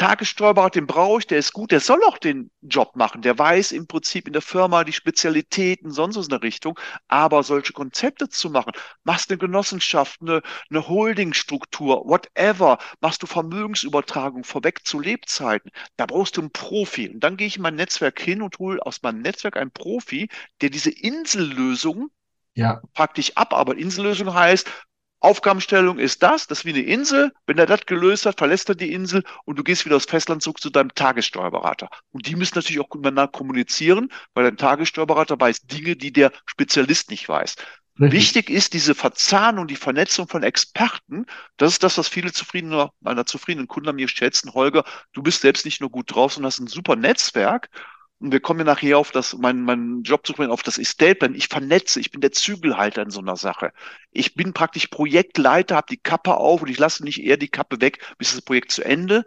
Tagessteuerberater, 0.00 0.80
den 0.80 0.86
brauche 0.86 1.18
ich, 1.18 1.26
der 1.26 1.38
ist 1.38 1.52
gut, 1.52 1.72
der 1.72 1.80
soll 1.80 2.02
auch 2.04 2.16
den 2.16 2.50
Job 2.62 2.96
machen. 2.96 3.20
Der 3.20 3.38
weiß 3.38 3.72
im 3.72 3.86
Prinzip 3.86 4.26
in 4.26 4.32
der 4.32 4.40
Firma 4.40 4.82
die 4.82 4.94
Spezialitäten, 4.94 5.90
sonst 5.90 6.16
was 6.16 6.24
in 6.24 6.30
der 6.30 6.42
Richtung. 6.42 6.80
Aber 7.06 7.42
solche 7.42 7.74
Konzepte 7.74 8.30
zu 8.30 8.48
machen, 8.48 8.72
machst 9.04 9.30
eine 9.30 9.36
Genossenschaft, 9.36 10.22
eine, 10.22 10.40
eine 10.70 10.88
Holdingstruktur, 10.88 12.02
whatever, 12.06 12.78
machst 13.02 13.22
du 13.22 13.26
Vermögensübertragung 13.26 14.42
vorweg 14.42 14.86
zu 14.86 15.00
Lebzeiten, 15.00 15.70
da 15.98 16.06
brauchst 16.06 16.38
du 16.38 16.40
einen 16.40 16.50
Profi. 16.50 17.10
Und 17.10 17.20
dann 17.20 17.36
gehe 17.36 17.48
ich 17.48 17.56
in 17.56 17.62
mein 17.62 17.74
Netzwerk 17.74 18.20
hin 18.20 18.40
und 18.40 18.58
hole 18.58 18.80
aus 18.80 19.02
meinem 19.02 19.20
Netzwerk 19.20 19.58
einen 19.58 19.70
Profi, 19.70 20.30
der 20.62 20.70
diese 20.70 20.90
Insellösung 20.90 22.08
ja. 22.54 22.80
praktisch 22.94 23.32
abarbeitet. 23.36 23.82
Insellösung 23.82 24.32
heißt, 24.32 24.66
Aufgabenstellung 25.20 25.98
ist 25.98 26.22
das, 26.22 26.46
das 26.46 26.60
ist 26.60 26.64
wie 26.64 26.70
eine 26.70 26.80
Insel. 26.80 27.32
Wenn 27.46 27.58
er 27.58 27.66
das 27.66 27.84
gelöst 27.86 28.24
hat, 28.26 28.38
verlässt 28.38 28.70
er 28.70 28.74
die 28.74 28.92
Insel 28.92 29.22
und 29.44 29.58
du 29.58 29.62
gehst 29.62 29.84
wieder 29.84 29.96
aus 29.96 30.06
Festlandzug 30.06 30.60
zu 30.60 30.70
deinem 30.70 30.94
Tagessteuerberater. 30.94 31.90
Und 32.10 32.26
die 32.26 32.36
müssen 32.36 32.56
natürlich 32.56 32.80
auch 32.80 32.88
miteinander 32.94 33.28
kommunizieren, 33.28 34.08
weil 34.32 34.44
dein 34.44 34.56
Tagessteuerberater 34.56 35.38
weiß 35.38 35.62
Dinge, 35.62 35.96
die 35.96 36.12
der 36.12 36.32
Spezialist 36.46 37.10
nicht 37.10 37.28
weiß. 37.28 37.56
Richtig. 38.00 38.12
Wichtig 38.18 38.50
ist 38.50 38.72
diese 38.72 38.94
Verzahnung, 38.94 39.66
die 39.66 39.76
Vernetzung 39.76 40.26
von 40.26 40.42
Experten. 40.42 41.26
Das 41.58 41.72
ist 41.72 41.82
das, 41.82 41.98
was 41.98 42.08
viele 42.08 42.32
zufriedene, 42.32 42.88
meiner 43.00 43.26
zufriedenen 43.26 43.68
Kunden 43.68 43.90
an 43.90 43.96
mir 43.96 44.08
schätzen. 44.08 44.54
Holger, 44.54 44.84
du 45.12 45.22
bist 45.22 45.42
selbst 45.42 45.66
nicht 45.66 45.82
nur 45.82 45.90
gut 45.90 46.14
drauf, 46.14 46.32
sondern 46.32 46.46
hast 46.48 46.60
ein 46.60 46.66
super 46.66 46.96
Netzwerk. 46.96 47.68
Und 48.20 48.32
wir 48.32 48.40
kommen 48.40 48.60
ja 48.60 48.66
nachher 48.66 48.98
auf 48.98 49.12
das, 49.12 49.36
mein, 49.38 49.62
mein 49.62 50.02
Job 50.02 50.26
zu 50.26 50.34
auf 50.34 50.62
das 50.62 50.78
Estate 50.78 51.14
Plan. 51.14 51.34
Ich 51.34 51.48
vernetze, 51.48 52.00
ich 52.00 52.10
bin 52.10 52.20
der 52.20 52.32
Zügelhalter 52.32 53.02
in 53.02 53.10
so 53.10 53.20
einer 53.20 53.36
Sache. 53.36 53.72
Ich 54.10 54.34
bin 54.34 54.52
praktisch 54.52 54.88
Projektleiter, 54.88 55.76
habe 55.76 55.86
die 55.90 55.96
Kappe 55.96 56.36
auf 56.36 56.62
und 56.62 56.68
ich 56.68 56.78
lasse 56.78 57.02
nicht 57.02 57.22
eher 57.22 57.38
die 57.38 57.48
Kappe 57.48 57.80
weg, 57.80 58.14
bis 58.18 58.32
das 58.32 58.42
Projekt 58.42 58.72
zu 58.72 58.84
Ende 58.84 59.24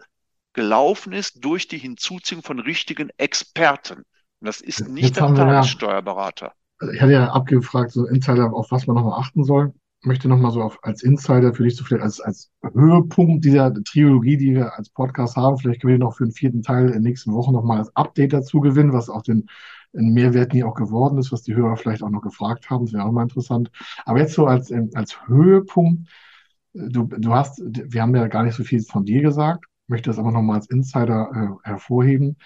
gelaufen 0.52 1.12
ist 1.12 1.44
durch 1.44 1.66
die 1.66 1.78
Hinzuziehung 1.78 2.42
von 2.42 2.60
richtigen 2.60 3.10
Experten. 3.16 4.04
Und 4.40 4.46
das 4.46 4.60
ist 4.60 4.88
nicht 4.88 5.16
der 5.16 5.34
Tagessteuerberater. 5.34 6.52
Ja, 6.80 6.90
ich 6.90 7.00
hatte 7.00 7.12
ja 7.12 7.32
abgefragt, 7.32 7.90
so 7.90 8.06
Insider, 8.06 8.52
auf 8.52 8.70
was 8.70 8.86
man 8.86 8.94
nochmal 8.94 9.20
achten 9.20 9.42
soll 9.42 9.74
möchte 10.04 10.28
nochmal 10.28 10.52
so 10.52 10.62
auf, 10.62 10.78
als 10.82 11.02
Insider 11.02 11.54
für 11.54 11.64
dich 11.64 11.76
so 11.76 11.84
vielleicht 11.84 12.02
als, 12.04 12.20
als 12.20 12.50
Höhepunkt 12.74 13.44
dieser 13.44 13.72
Trilogie, 13.74 14.36
die 14.36 14.54
wir 14.54 14.76
als 14.76 14.90
Podcast 14.90 15.36
haben, 15.36 15.58
vielleicht 15.58 15.80
können 15.80 15.92
wir 15.92 15.98
noch 15.98 16.16
für 16.16 16.24
den 16.24 16.32
vierten 16.32 16.62
Teil 16.62 16.86
in 16.86 16.92
der 16.92 17.00
nächsten 17.00 17.32
Woche 17.32 17.52
nochmal 17.52 17.78
als 17.78 17.94
Update 17.96 18.32
dazu 18.32 18.60
gewinnen, 18.60 18.92
was 18.92 19.08
auch 19.08 19.22
den, 19.22 19.46
Mehrwert 19.96 20.52
nie 20.52 20.64
auch 20.64 20.74
geworden 20.74 21.18
ist, 21.18 21.30
was 21.30 21.42
die 21.42 21.54
Hörer 21.54 21.76
vielleicht 21.76 22.02
auch 22.02 22.10
noch 22.10 22.22
gefragt 22.22 22.68
haben. 22.68 22.84
Das 22.84 22.94
wäre 22.94 23.04
auch 23.04 23.12
mal 23.12 23.22
interessant. 23.22 23.70
Aber 24.04 24.18
jetzt 24.18 24.34
so 24.34 24.46
als, 24.46 24.72
als 24.94 25.28
Höhepunkt, 25.28 26.08
du, 26.72 27.04
du 27.04 27.32
hast, 27.32 27.62
wir 27.64 28.02
haben 28.02 28.14
ja 28.16 28.26
gar 28.26 28.42
nicht 28.42 28.56
so 28.56 28.64
viel 28.64 28.82
von 28.82 29.04
dir 29.04 29.22
gesagt, 29.22 29.66
möchte 29.86 30.10
das 30.10 30.18
aber 30.18 30.32
nochmal 30.32 30.56
als 30.56 30.68
Insider 30.68 31.30
äh, 31.64 31.68
hervorheben. 31.68 32.36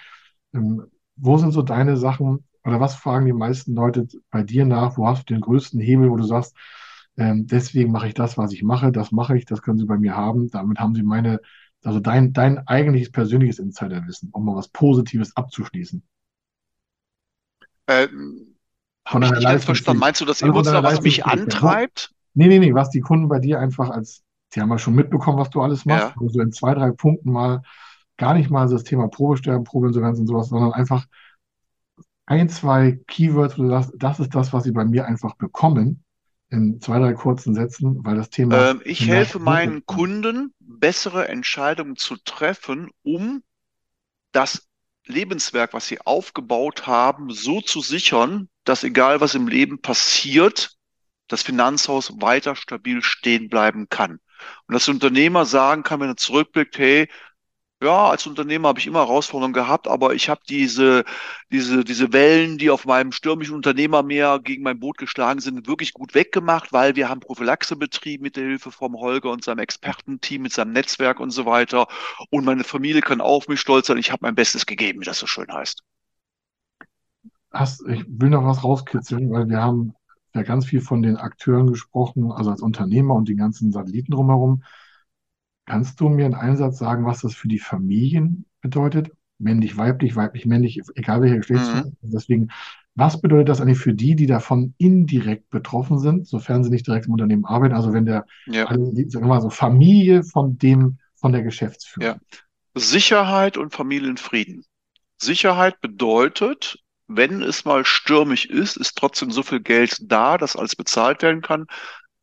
Ähm, 0.53 0.85
wo 1.17 1.39
sind 1.39 1.53
so 1.53 1.63
deine 1.63 1.97
Sachen 1.97 2.45
oder 2.65 2.81
was 2.81 2.95
fragen 2.95 3.27
die 3.27 3.33
meisten 3.33 3.75
Leute 3.75 4.07
bei 4.31 4.43
dir 4.43 4.67
nach? 4.67 4.99
Wo 4.99 5.07
hast 5.07 5.29
du 5.31 5.35
den 5.35 5.41
größten 5.41 5.81
Hebel, 5.81 6.11
wo 6.11 6.17
du 6.17 6.25
sagst, 6.25 6.55
ähm, 6.55 6.88
deswegen 7.19 7.91
mache 7.91 8.07
ich 8.09 8.15
das, 8.15 8.39
was 8.39 8.53
ich 8.53 8.63
mache. 8.63 8.93
Das 8.93 9.11
mache 9.11 9.37
ich, 9.37 9.45
das 9.45 9.61
können 9.63 9.79
Sie 9.79 9.87
bei 9.87 9.99
mir 9.99 10.17
haben. 10.17 10.51
Damit 10.51 10.79
haben 10.79 10.95
Sie 10.95 11.03
meine 11.03 11.41
Also 11.83 12.01
dein, 12.01 12.33
dein 12.33 12.67
eigentliches 12.67 13.11
persönliches 13.11 13.59
Insiderwissen, 13.59 14.31
um 14.33 14.45
mal 14.45 14.57
was 14.57 14.69
Positives 14.69 15.37
abzuschließen. 15.37 16.03
Ähm, 17.89 18.55
Habe 19.05 19.25
ich 19.27 19.49
nicht 19.49 19.65
verstanden. 19.65 20.01
Meinst 20.01 20.21
du 20.21 20.25
das 20.25 20.43
also 20.43 20.53
emotional, 20.53 20.83
was 20.83 21.01
mich 21.03 21.25
antreibt? 21.25 22.13
Nee, 22.35 22.49
nee, 22.49 22.59
nee, 22.59 22.75
was 22.75 22.91
die 22.91 23.01
Kunden 23.01 23.29
bei 23.29 23.39
dir 23.41 23.59
einfach 23.59 23.91
als, 23.91 24.23
sie 24.53 24.61
haben 24.61 24.71
ja 24.71 24.79
schon 24.79 24.95
mitbekommen, 24.95 25.39
was 25.39 25.51
du 25.51 25.61
alles 25.61 25.85
machst, 25.85 26.15
ja. 26.15 26.23
also 26.23 26.41
in 26.41 26.53
zwei, 26.53 26.75
drei 26.75 26.91
Punkten 26.93 27.33
mal 27.33 27.63
gar 28.17 28.35
nicht 28.35 28.51
mal 28.51 28.69
das 28.69 28.85
Thema 28.85 29.09
Probesterben, 29.09 29.65
Probeinsolvenz 29.65 30.19
und 30.19 30.27
sowas, 30.27 30.49
sondern 30.49 30.73
einfach 30.73 31.07
ein, 32.27 32.49
zwei 32.49 33.01
Keywords, 33.07 33.59
wo 33.59 33.63
du 33.63 33.71
sagst, 33.71 33.93
das 33.97 34.21
ist 34.21 34.35
das, 34.35 34.53
was 34.53 34.65
sie 34.65 34.73
bei 34.73 34.85
mir 34.85 35.07
einfach 35.07 35.35
bekommen, 35.37 36.05
in 36.51 36.81
zwei, 36.81 36.99
drei 36.99 37.13
kurzen 37.13 37.55
Sätzen, 37.55 38.05
weil 38.05 38.17
das 38.17 38.31
Thema. 38.31 38.71
Ähm, 38.71 38.83
ich 38.85 39.07
helfe 39.07 39.39
meinen 39.39 39.85
Kunden, 39.85 40.55
bessere 40.59 41.29
Entscheidungen 41.29 41.97
zu 41.97 42.17
treffen, 42.17 42.91
um 43.03 43.43
das 44.33 44.69
Lebenswerk, 45.07 45.73
was 45.73 45.87
sie 45.89 46.01
aufgebaut 46.01 46.87
haben, 46.87 47.31
so 47.31 47.61
zu 47.61 47.81
sichern, 47.81 48.49
dass 48.65 48.85
egal 48.85 49.21
was 49.21 49.35
im 49.35 49.49
Leben 49.49 49.81
passiert, 49.81 50.77
das 51.29 51.43
Finanzhaus 51.43 52.21
weiter 52.21 52.57
stabil 52.57 53.03
stehen 53.03 53.49
bleiben 53.49 53.89
kann. 53.89 54.21
Und 54.67 54.75
dass 54.75 54.85
der 54.87 54.95
Unternehmer 54.95 55.45
sagen 55.47 55.83
kann, 55.83 56.01
wenn 56.01 56.09
er 56.09 56.17
zurückblickt, 56.17 56.79
hey, 56.79 57.09
ja, 57.81 58.11
als 58.11 58.27
Unternehmer 58.27 58.69
habe 58.69 58.81
ich 58.81 58.87
immer 58.89 59.01
Herausforderungen 59.01 59.53
gehabt, 59.55 59.87
aber 59.87 60.15
ich 60.15 60.29
habe 60.29 60.41
diese, 60.49 61.05
diese, 61.53 61.85
diese 61.85 62.13
Wellen, 62.13 62.59
die 62.59 62.71
auf 62.71 62.87
meinem 62.87 63.13
stürmischen 63.13 63.55
Unternehmermeer 63.55 64.41
gegen 64.41 64.65
mein 64.65 64.81
Boot 64.81 64.99
geschlagen 64.99 65.41
sind, 65.41 65.69
wirklich 65.69 65.93
gut 65.93 66.15
weggemacht, 66.15 66.73
weil 66.73 66.97
wir 66.97 67.09
haben 67.09 67.21
Prophylaxe 67.21 67.77
betrieben 67.77 68.25
mit 68.25 68.37
der 68.37 68.45
Hilfe 68.45 68.73
vom 68.73 68.97
Holger 68.97 69.31
und 69.31 69.45
seinem 69.45 69.61
Expertenteam, 69.61 70.43
mit 70.43 70.53
seinem 70.53 70.73
Netzwerk 70.73 71.21
und 71.21 71.31
so 71.31 71.47
weiter. 71.47 71.87
Und 72.31 72.45
meine 72.45 72.65
Familie 72.65 73.01
kann 73.01 73.21
auf 73.21 73.47
mich 73.47 73.61
stolz 73.61 73.87
sein. 73.87 73.99
Ich 73.99 74.11
habe 74.11 74.21
mein 74.23 74.35
Bestes 74.35 74.67
gegeben, 74.67 75.01
wie 75.01 75.07
das 75.07 75.21
so 75.21 75.29
schön 75.29 75.53
heißt. 75.53 75.83
Hast, 77.53 77.87
ich 77.87 78.05
will 78.09 78.31
noch 78.31 78.45
was 78.45 78.65
rauskitzeln, 78.65 79.31
weil 79.31 79.49
wir 79.49 79.63
haben 79.63 79.95
ja 80.35 80.43
ganz 80.43 80.67
viel 80.67 80.81
von 80.81 81.03
den 81.03 81.17
Akteuren 81.17 81.69
gesprochen, 81.69 82.33
also 82.33 82.51
als 82.51 82.61
Unternehmer 82.61 83.15
und 83.15 83.29
den 83.29 83.37
ganzen 83.37 83.71
Satelliten 83.71 84.13
drumherum. 84.13 84.65
Kannst 85.69 86.01
du 86.01 86.09
mir 86.09 86.25
in 86.25 86.35
einem 86.35 86.57
Satz 86.57 86.79
sagen, 86.79 87.05
was 87.05 87.21
das 87.21 87.35
für 87.35 87.47
die 87.47 87.59
Familien 87.59 88.47
bedeutet? 88.63 89.11
Männlich, 89.39 89.77
weiblich, 89.77 90.17
weiblich, 90.17 90.47
männlich, 90.47 90.81
egal 90.95 91.21
welcher 91.21 91.37
Geschlechtsform. 91.37 91.95
Mhm. 92.01 92.11
Deswegen, 92.11 92.49
was 92.95 93.21
bedeutet 93.21 93.51
das 93.51 93.61
eigentlich 93.61 93.79
für 93.79 93.93
die, 93.93 94.17
die 94.17 94.27
davon 94.27 94.75
indirekt 94.79 95.51
betroffen 95.51 95.99
sind, 95.99 96.27
sofern 96.27 96.65
sie 96.65 96.71
nicht 96.71 96.87
direkt 96.87 97.05
im 97.05 97.13
Unternehmen 97.13 97.45
arbeiten? 97.45 97.75
Also 97.75 97.93
wenn 97.93 98.07
der, 98.07 98.25
ja. 98.47 98.65
also 98.65 98.83
sagen 98.87 99.27
wir 99.27 99.29
mal 99.29 99.43
so, 99.43 99.51
Familie 99.51 100.25
von 100.25 100.57
dem, 100.57 100.99
von 101.17 101.33
der 101.33 101.43
Geschäftsführung. 101.43 102.15
Ja. 102.15 102.17
Sicherheit 102.75 103.59
und 103.59 103.75
Familienfrieden. 103.75 104.65
Sicherheit 105.19 105.83
bedeutet, 105.83 106.79
wenn 107.09 107.43
es 107.43 107.67
mal 107.67 107.85
stürmisch 107.85 108.47
ist, 108.47 108.79
ist 108.79 108.97
trotzdem 108.97 109.31
so 109.31 109.43
viel 109.43 109.61
Geld 109.61 109.99
da, 110.01 110.39
dass 110.39 110.57
alles 110.57 110.77
bezahlt 110.77 111.21
werden 111.23 111.43
kann. 111.43 111.67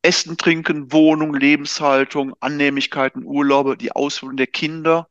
Essen, 0.06 0.38
Trinken, 0.38 0.92
Wohnung, 0.92 1.34
Lebenshaltung, 1.34 2.36
Annehmlichkeiten, 2.40 3.24
Urlaube, 3.24 3.76
die 3.76 3.92
Ausbildung 3.92 4.38
der 4.38 4.48
Kinder, 4.48 5.10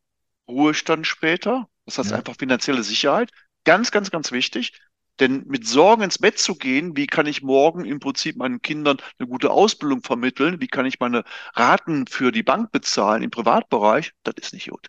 Ruhestand 0.48 1.06
später. 1.06 1.68
Das 1.84 1.98
heißt 1.98 2.12
ja. 2.12 2.18
einfach 2.18 2.36
finanzielle 2.38 2.84
Sicherheit. 2.84 3.30
Ganz, 3.64 3.90
ganz, 3.90 4.12
ganz 4.12 4.30
wichtig. 4.30 4.72
Denn 5.18 5.44
mit 5.46 5.66
Sorgen 5.66 6.02
ins 6.02 6.18
Bett 6.18 6.38
zu 6.38 6.54
gehen, 6.54 6.96
wie 6.96 7.08
kann 7.08 7.26
ich 7.26 7.42
morgen 7.42 7.84
im 7.84 7.98
Prinzip 7.98 8.36
meinen 8.36 8.62
Kindern 8.62 8.98
eine 9.18 9.28
gute 9.28 9.50
Ausbildung 9.50 10.02
vermitteln? 10.02 10.60
Wie 10.60 10.68
kann 10.68 10.86
ich 10.86 11.00
meine 11.00 11.24
Raten 11.54 12.06
für 12.06 12.30
die 12.30 12.42
Bank 12.44 12.70
bezahlen 12.70 13.22
im 13.22 13.30
Privatbereich? 13.30 14.12
Das 14.22 14.34
ist 14.40 14.52
nicht 14.52 14.70
gut. 14.70 14.88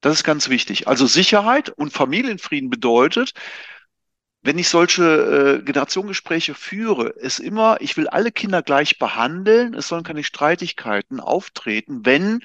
Das 0.00 0.14
ist 0.14 0.24
ganz 0.24 0.48
wichtig. 0.48 0.88
Also 0.88 1.06
Sicherheit 1.06 1.70
und 1.70 1.92
Familienfrieden 1.92 2.70
bedeutet, 2.70 3.32
wenn 4.42 4.58
ich 4.58 4.68
solche 4.68 5.04
äh, 5.60 5.62
Generationengespräche 5.62 6.54
führe, 6.54 7.10
ist 7.10 7.38
immer, 7.38 7.80
ich 7.80 7.96
will 7.96 8.08
alle 8.08 8.32
Kinder 8.32 8.62
gleich 8.62 8.98
behandeln, 8.98 9.74
es 9.74 9.88
sollen 9.88 10.02
keine 10.02 10.24
Streitigkeiten 10.24 11.20
auftreten, 11.20 12.04
wenn 12.04 12.44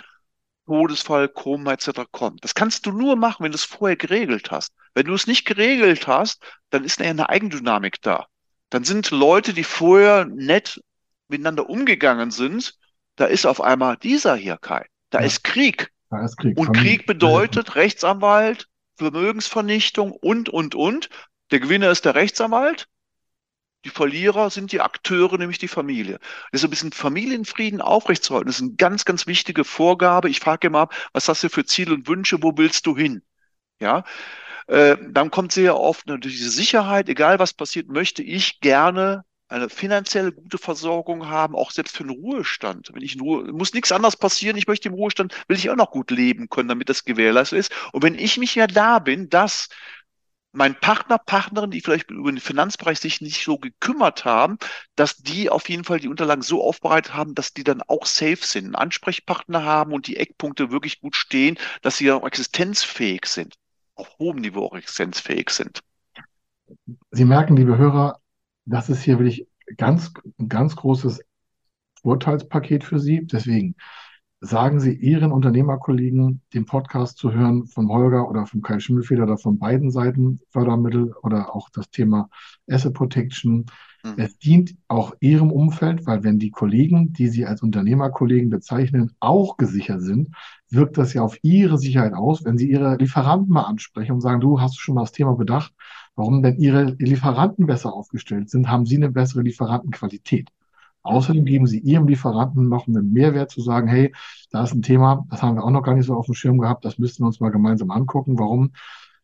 Todesfall, 0.68 1.30
Koma 1.30 1.74
etc. 1.74 2.02
kommt. 2.12 2.44
Das 2.44 2.54
kannst 2.54 2.86
du 2.86 2.92
nur 2.92 3.16
machen, 3.16 3.44
wenn 3.44 3.52
du 3.52 3.56
es 3.56 3.64
vorher 3.64 3.96
geregelt 3.96 4.52
hast. 4.52 4.74
Wenn 4.94 5.06
du 5.06 5.14
es 5.14 5.26
nicht 5.26 5.46
geregelt 5.46 6.08
hast, 6.08 6.44
dann 6.70 6.84
ist 6.84 7.02
eine 7.02 7.30
Eigendynamik 7.30 8.02
da. 8.02 8.28
Dann 8.70 8.84
sind 8.84 9.12
Leute, 9.12 9.54
die 9.54 9.64
vorher 9.64 10.26
nett 10.26 10.82
miteinander 11.30 11.70
umgegangen 11.70 12.32
sind, 12.32 12.76
da 13.16 13.26
ist 13.26 13.46
auf 13.46 13.62
einmal 13.62 13.98
dieser 13.98 14.36
hier 14.36 14.58
kein. 14.58 14.86
Da 15.10 15.20
ja. 15.20 15.26
ist 15.26 15.44
Krieg. 15.44 15.92
Da 16.10 16.24
ist 16.24 16.38
Krieg. 16.38 16.58
Und 16.58 16.74
Krieg 16.74 17.06
bedeutet 17.06 17.76
Rechtsanwalt, 17.76 18.68
Vermögensvernichtung 18.98 20.12
und, 20.12 20.50
und, 20.50 20.76
und. 20.76 21.10
Der 21.52 21.60
Gewinner 21.60 21.92
ist 21.92 22.06
der 22.06 22.16
Rechtsanwalt. 22.16 22.88
Die 23.86 23.90
Verlierer 23.90 24.50
sind 24.50 24.72
die 24.72 24.82
Akteure, 24.82 25.38
nämlich 25.38 25.60
die 25.60 25.68
Familie. 25.68 26.20
Das 26.52 26.62
ist 26.62 26.64
ein 26.66 26.70
bisschen 26.72 26.92
Familienfrieden 26.92 27.80
aufrechtzuerhalten. 27.80 28.48
Das 28.48 28.58
ist 28.58 28.64
eine 28.64 28.76
ganz, 28.76 29.06
ganz 29.06 29.28
wichtige 29.28 29.64
Vorgabe. 29.64 30.30
Ich 30.30 30.40
frage 30.40 30.68
immer 30.68 30.80
ab, 30.80 31.10
was 31.14 31.30
hast 31.30 31.44
du 31.44 31.50
für 31.50 31.66
Ziele 31.66 31.94
und 31.94 32.08
Wünsche? 32.08 32.44
Wo 32.44 32.58
willst 32.58 32.86
du 32.86 32.98
hin? 32.98 33.22
Ja, 33.80 34.04
äh, 34.68 34.98
dann 35.10 35.32
kommt 35.32 35.52
sehr 35.52 35.78
oft 35.80 36.08
natürlich 36.08 36.38
diese 36.38 36.50
Sicherheit. 36.50 37.10
Egal 37.10 37.40
was 37.40 37.54
passiert, 37.54 37.88
möchte 37.88 38.24
ich 38.24 38.60
gerne 38.60 39.24
eine 39.50 39.70
finanzielle 39.70 40.34
gute 40.34 40.58
Versorgung 40.58 41.28
haben, 41.28 41.56
auch 41.56 41.72
selbst 41.72 41.96
für 41.96 42.04
den 42.04 42.12
Ruhestand. 42.12 42.92
Wenn 42.94 43.02
ich 43.02 43.16
in 43.16 43.22
Ruhe, 43.22 43.54
muss 43.54 43.74
nichts 43.74 43.94
anderes 43.94 44.18
passieren. 44.18 44.58
Ich 44.58 44.68
möchte 44.68 44.90
im 44.90 44.96
Ruhestand, 44.96 45.34
will 45.48 45.58
ich 45.58 45.70
auch 45.70 45.76
noch 45.78 45.92
gut 45.92 46.12
leben 46.12 46.50
können, 46.50 46.68
damit 46.68 46.90
das 46.90 47.06
gewährleistet 47.06 47.60
ist. 47.60 47.72
Und 47.94 48.04
wenn 48.04 48.16
ich 48.16 48.38
mich 48.38 48.56
ja 48.56 48.68
da 48.68 49.00
bin, 49.00 49.30
dass 49.30 49.70
mein 50.52 50.80
Partner, 50.80 51.18
Partnerin, 51.18 51.72
die 51.72 51.82
vielleicht 51.82 52.10
über 52.10 52.32
den 52.32 52.40
Finanzbereich 52.40 53.00
sich 53.00 53.22
nicht 53.22 53.44
so 53.44 53.58
gekümmert 53.58 54.26
haben, 54.26 54.58
dass 54.96 55.18
die 55.18 55.50
auf 55.50 55.70
jeden 55.70 55.84
Fall 55.84 56.00
die 56.00 56.08
Unterlagen 56.08 56.42
so 56.42 56.64
aufbereitet 56.64 57.14
haben, 57.14 57.36
dass 57.36 57.54
die 57.54 57.64
dann 57.64 57.82
auch 57.82 58.06
safe 58.06 58.40
sind, 58.42 58.66
einen 58.66 58.76
Ansprechpartner 58.76 59.64
haben 59.64 59.94
und 59.94 60.08
die 60.08 60.18
Eckpunkte 60.18 60.72
wirklich 60.72 61.00
gut 61.00 61.16
stehen, 61.16 61.58
dass 61.82 61.98
sie 61.98 62.12
auch 62.12 62.26
existenzfähig 62.26 63.26
sind, 63.26 63.56
auf 63.96 64.18
hohem 64.20 64.38
Niveau 64.38 64.66
auch 64.66 64.76
existenzfähig 64.76 65.50
sind. 65.50 65.82
Sie 67.12 67.26
merken, 67.26 67.56
liebe 67.56 67.78
Hörer, 67.78 68.20
das 68.66 68.90
ist 68.90 69.04
hier 69.04 69.20
wirklich 69.20 69.48
ganz, 69.78 70.12
ein 70.40 70.50
ganz 70.50 70.76
großes 70.76 71.22
Urteilspaket 72.04 72.84
für 72.84 73.00
Sie. 73.00 73.26
Deswegen 73.26 73.76
sagen 74.39 74.80
Sie 74.80 74.93
Ihren 74.93 75.32
Unternehmerkollegen, 75.32 76.41
den 76.54 76.65
Podcast 76.65 77.17
zu 77.17 77.34
hören 77.34 77.65
von 77.65 77.89
Holger 77.89 78.30
oder 78.30 78.45
von 78.45 78.62
Kai 78.62 78.80
Schimmelfeder 78.80 79.23
oder 79.23 79.38
von 79.38 79.58
beiden 79.58 79.89
Seiten 79.89 80.39
Fördermittel 80.52 81.13
oder 81.23 81.56
auch 81.56 81.69
das 81.69 81.89
Thema 81.89 82.30
Asset 82.69 82.93
Protection. 82.93 83.65
Mhm. 84.04 84.13
Es 84.17 84.38
dient 84.38 84.76
auch 84.88 85.15
Ihrem 85.19 85.52
Umfeld, 85.52 86.06
weil 86.06 86.23
wenn 86.23 86.38
die 86.38 86.52
Kollegen, 86.52 87.13
die 87.13 87.30
Sie 87.30 87.45
als 87.45 87.63
Unternehmerkollegen 87.63 88.52
bezeichnen, 88.52 89.12
auch 89.19 89.58
gesichert 89.58 90.02
sind, 90.02 90.30
wirkt 90.69 90.97
das 90.97 91.13
ja 91.13 91.23
auf 91.23 91.38
Ihre 91.41 91.80
Sicherheit 91.80 92.13
aus, 92.13 92.45
wenn 92.45 92.58
Sie 92.58 92.69
Ihre 92.69 92.95
Lieferanten 92.97 93.52
mal 93.52 93.63
ansprechen 93.63 94.13
und 94.13 94.21
sagen, 94.21 94.39
du 94.39 94.62
hast 94.62 94.80
schon 94.80 94.95
mal 94.95 95.02
das 95.02 95.13
Thema 95.13 95.34
bedacht, 95.34 95.73
warum 96.15 96.43
denn 96.43 96.58
Ihre 96.58 96.95
Lieferanten 97.00 97.65
besser 97.65 97.91
aufgestellt 97.91 98.52
sind, 98.52 98.69
haben 98.69 98.86
Sie 98.86 98.97
eine 98.97 99.10
bessere 99.10 99.41
Lieferantenqualität. 99.41 100.50
Außerdem 101.08 101.46
geben 101.46 101.67
Sie 101.67 101.80
Ihrem 101.80 102.08
Lieferanten 102.08 102.67
noch 102.67 102.88
einen 102.88 103.13
Mehrwert 103.13 103.50
zu 103.50 103.62
sagen, 103.62 103.88
hey, 103.88 104.13
da 104.52 104.63
ist 104.63 104.74
ein 104.74 104.82
Thema, 104.82 105.26
das 105.30 105.41
haben 105.41 105.56
wir 105.56 105.63
auch 105.63 105.72
noch 105.72 105.84
gar 105.84 105.96
nicht 105.96 106.06
so 106.06 106.15
auf 106.15 106.26
dem 106.26 106.36
Schirm 106.36 106.58
gehabt, 106.58 106.84
das 106.86 106.98
müssten 106.98 107.24
wir 107.24 107.28
uns 107.28 107.39
mal 107.39 107.50
gemeinsam 107.50 107.91
angucken, 107.91 108.38
warum, 108.38 108.74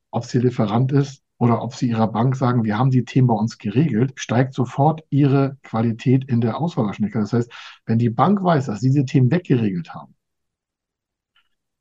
ob 0.09 0.33
Ihr 0.33 0.41
Lieferant 0.41 0.91
ist 0.93 1.23
oder 1.37 1.61
ob 1.61 1.75
Sie 1.75 1.89
Ihrer 1.89 2.07
Bank 2.07 2.35
sagen, 2.37 2.63
wir 2.63 2.77
haben 2.77 2.89
die 2.89 3.03
Themen 3.03 3.27
bei 3.27 3.33
uns 3.33 3.57
geregelt, 3.57 4.13
steigt 4.15 4.53
sofort 4.53 5.03
Ihre 5.09 5.57
Qualität 5.63 6.23
in 6.25 6.39
der 6.39 6.57
Auswahlgeschwindigkeit. 6.57 7.23
Das 7.23 7.33
heißt, 7.33 7.51
wenn 7.85 7.99
die 7.99 8.09
Bank 8.09 8.41
weiß, 8.41 8.67
dass 8.67 8.79
Sie 8.79 8.89
diese 8.89 9.05
Themen 9.05 9.29
weggeregelt 9.29 9.93
haben, 9.93 10.15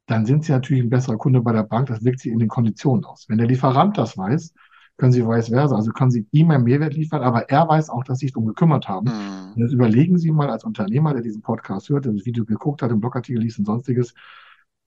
dann 0.07 0.27
sind 0.27 0.45
Sie 0.45 0.53
natürlich 0.53 0.83
ein 0.83 0.91
besserer 0.91 1.17
Kunde 1.17 1.41
bei 1.43 1.53
der 1.53 1.63
Bank, 1.63 1.87
das 1.87 2.05
wirkt 2.05 2.21
sich 2.21 2.33
in 2.33 2.41
den 2.41 2.49
Konditionen 2.49 3.05
aus. 3.05 3.27
Wenn 3.29 3.39
der 3.39 3.47
Lieferant 3.47 3.97
das 3.99 4.19
weiß, 4.19 4.53
können 4.99 5.13
Sie 5.13 5.27
vice 5.27 5.49
versa. 5.49 5.77
Also 5.77 5.93
können 5.93 6.11
Sie 6.11 6.27
ihm 6.33 6.51
einen 6.51 6.65
Mehrwert 6.65 6.95
liefern, 6.95 7.23
aber 7.23 7.49
er 7.51 7.69
weiß 7.69 7.91
auch, 7.91 8.05
dass 8.05 8.19
Sie 8.19 8.27
sich 8.27 8.33
darum 8.33 8.47
gekümmert 8.47 8.89
haben. 8.89 9.07
Mhm. 9.07 9.53
Und 9.55 9.63
jetzt 9.63 9.73
überlegen 9.73 10.19
Sie 10.19 10.31
mal 10.31 10.51
als 10.51 10.65
Unternehmer, 10.65 11.13
der 11.13 11.23
diesen 11.23 11.43
Podcast 11.43 11.89
hört, 11.89 12.05
der 12.05 12.13
das 12.13 12.25
Video 12.25 12.45
geguckt 12.45 12.83
hat, 12.83 12.91
den 12.91 13.01
Blogartikel 13.01 13.43
liest 13.43 13.59
und 13.59 13.65
sonstiges, 13.65 14.15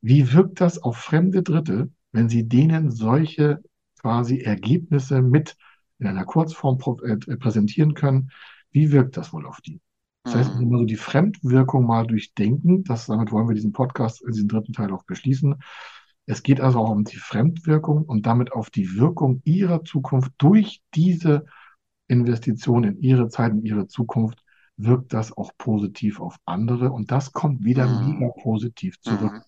wie 0.02 0.34
wirkt 0.34 0.62
das 0.62 0.82
auf 0.82 0.98
fremde 0.98 1.44
Dritte, 1.44 1.90
wenn 2.12 2.30
Sie 2.30 2.48
denen 2.48 2.92
solche 2.92 3.62
quasi 4.00 4.40
Ergebnisse 4.40 5.22
mit 5.22 5.58
in 6.00 6.08
einer 6.08 6.26
Kurzform 6.26 6.78
äh, 7.04 7.18
präsentieren 7.38 7.94
können? 7.94 8.30
Wie 8.72 8.92
wirkt 8.92 9.18
das 9.18 9.34
wohl 9.34 9.46
auf 9.46 9.62
die? 9.62 9.82
Das 10.24 10.36
heißt, 10.36 10.60
immer 10.60 10.80
so 10.80 10.86
die 10.86 10.96
Fremdwirkung 10.96 11.86
mal 11.86 12.08
durchdenken. 12.08 12.84
Das, 12.84 13.06
damit 13.06 13.32
wollen 13.32 13.48
wir 13.48 13.54
diesen 13.54 13.74
Podcast, 13.74 14.24
diesen 14.28 14.48
dritten 14.48 14.74
Teil 14.74 14.92
auch 14.92 15.04
beschließen. 15.04 15.56
Es 16.26 16.44
geht 16.44 16.60
also 16.60 16.80
auch 16.80 16.90
um 16.90 17.04
die 17.04 17.18
Fremdwirkung 17.18 18.04
und 18.04 18.26
damit 18.26 18.52
auf 18.52 18.70
die 18.70 18.96
Wirkung 18.96 19.42
ihrer 19.46 19.84
Zukunft 19.84 20.32
durch 20.38 20.82
diese 20.94 21.46
Investition 22.08 22.84
in 22.84 23.02
ihre 23.02 23.30
Zeit, 23.30 23.52
in 23.52 23.64
ihre 23.64 23.88
Zukunft, 23.88 24.44
wirkt 24.78 25.14
das 25.14 25.36
auch 25.36 25.52
positiv 25.58 26.20
auf 26.20 26.36
andere 26.46 26.92
und 26.92 27.12
das 27.12 27.32
kommt 27.32 27.64
wieder 27.64 27.88
mhm. 27.88 28.20
mega 28.20 28.34
positiv 28.42 29.00
zurück. 29.00 29.34
Mhm. 29.34 29.42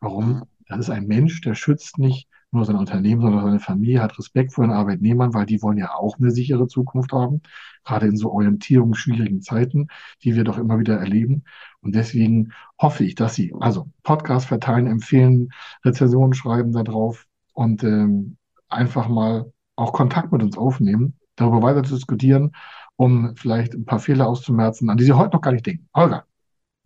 Warum? 0.00 0.28
Mhm. 0.28 0.42
Das 0.66 0.78
ist 0.78 0.90
ein 0.90 1.06
Mensch, 1.06 1.40
der 1.40 1.54
schützt 1.54 1.98
nicht 1.98 2.28
nur 2.54 2.64
sein 2.64 2.76
Unternehmen, 2.76 3.20
sondern 3.20 3.44
seine 3.44 3.60
Familie, 3.60 4.02
hat 4.02 4.18
Respekt 4.18 4.52
vor 4.52 4.64
den 4.64 4.72
Arbeitnehmern, 4.72 5.34
weil 5.34 5.46
die 5.46 5.62
wollen 5.62 5.78
ja 5.78 5.94
auch 5.94 6.18
eine 6.18 6.30
sichere 6.30 6.66
Zukunft 6.66 7.12
haben, 7.12 7.42
gerade 7.84 8.06
in 8.06 8.16
so 8.16 8.32
orientierungsschwierigen 8.32 9.42
Zeiten, 9.42 9.88
die 10.22 10.34
wir 10.36 10.44
doch 10.44 10.58
immer 10.58 10.78
wieder 10.78 10.98
erleben. 10.98 11.44
Und 11.80 11.94
deswegen 11.94 12.52
hoffe 12.80 13.04
ich, 13.04 13.14
dass 13.14 13.34
Sie 13.34 13.52
also 13.60 13.88
Podcast 14.02 14.46
verteilen, 14.46 14.86
empfehlen, 14.86 15.50
Rezensionen 15.84 16.34
schreiben 16.34 16.72
da 16.72 16.82
drauf 16.82 17.26
und 17.52 17.84
ähm, 17.84 18.36
einfach 18.68 19.08
mal 19.08 19.52
auch 19.76 19.92
Kontakt 19.92 20.32
mit 20.32 20.42
uns 20.42 20.56
aufnehmen, 20.56 21.18
darüber 21.36 21.62
weiter 21.62 21.82
zu 21.82 21.94
diskutieren, 21.94 22.52
um 22.96 23.34
vielleicht 23.36 23.74
ein 23.74 23.84
paar 23.84 23.98
Fehler 23.98 24.28
auszumerzen, 24.28 24.90
an 24.90 24.96
die 24.96 25.04
Sie 25.04 25.12
heute 25.12 25.34
noch 25.36 25.42
gar 25.42 25.52
nicht 25.52 25.66
denken. 25.66 25.88
Holger, 25.94 26.26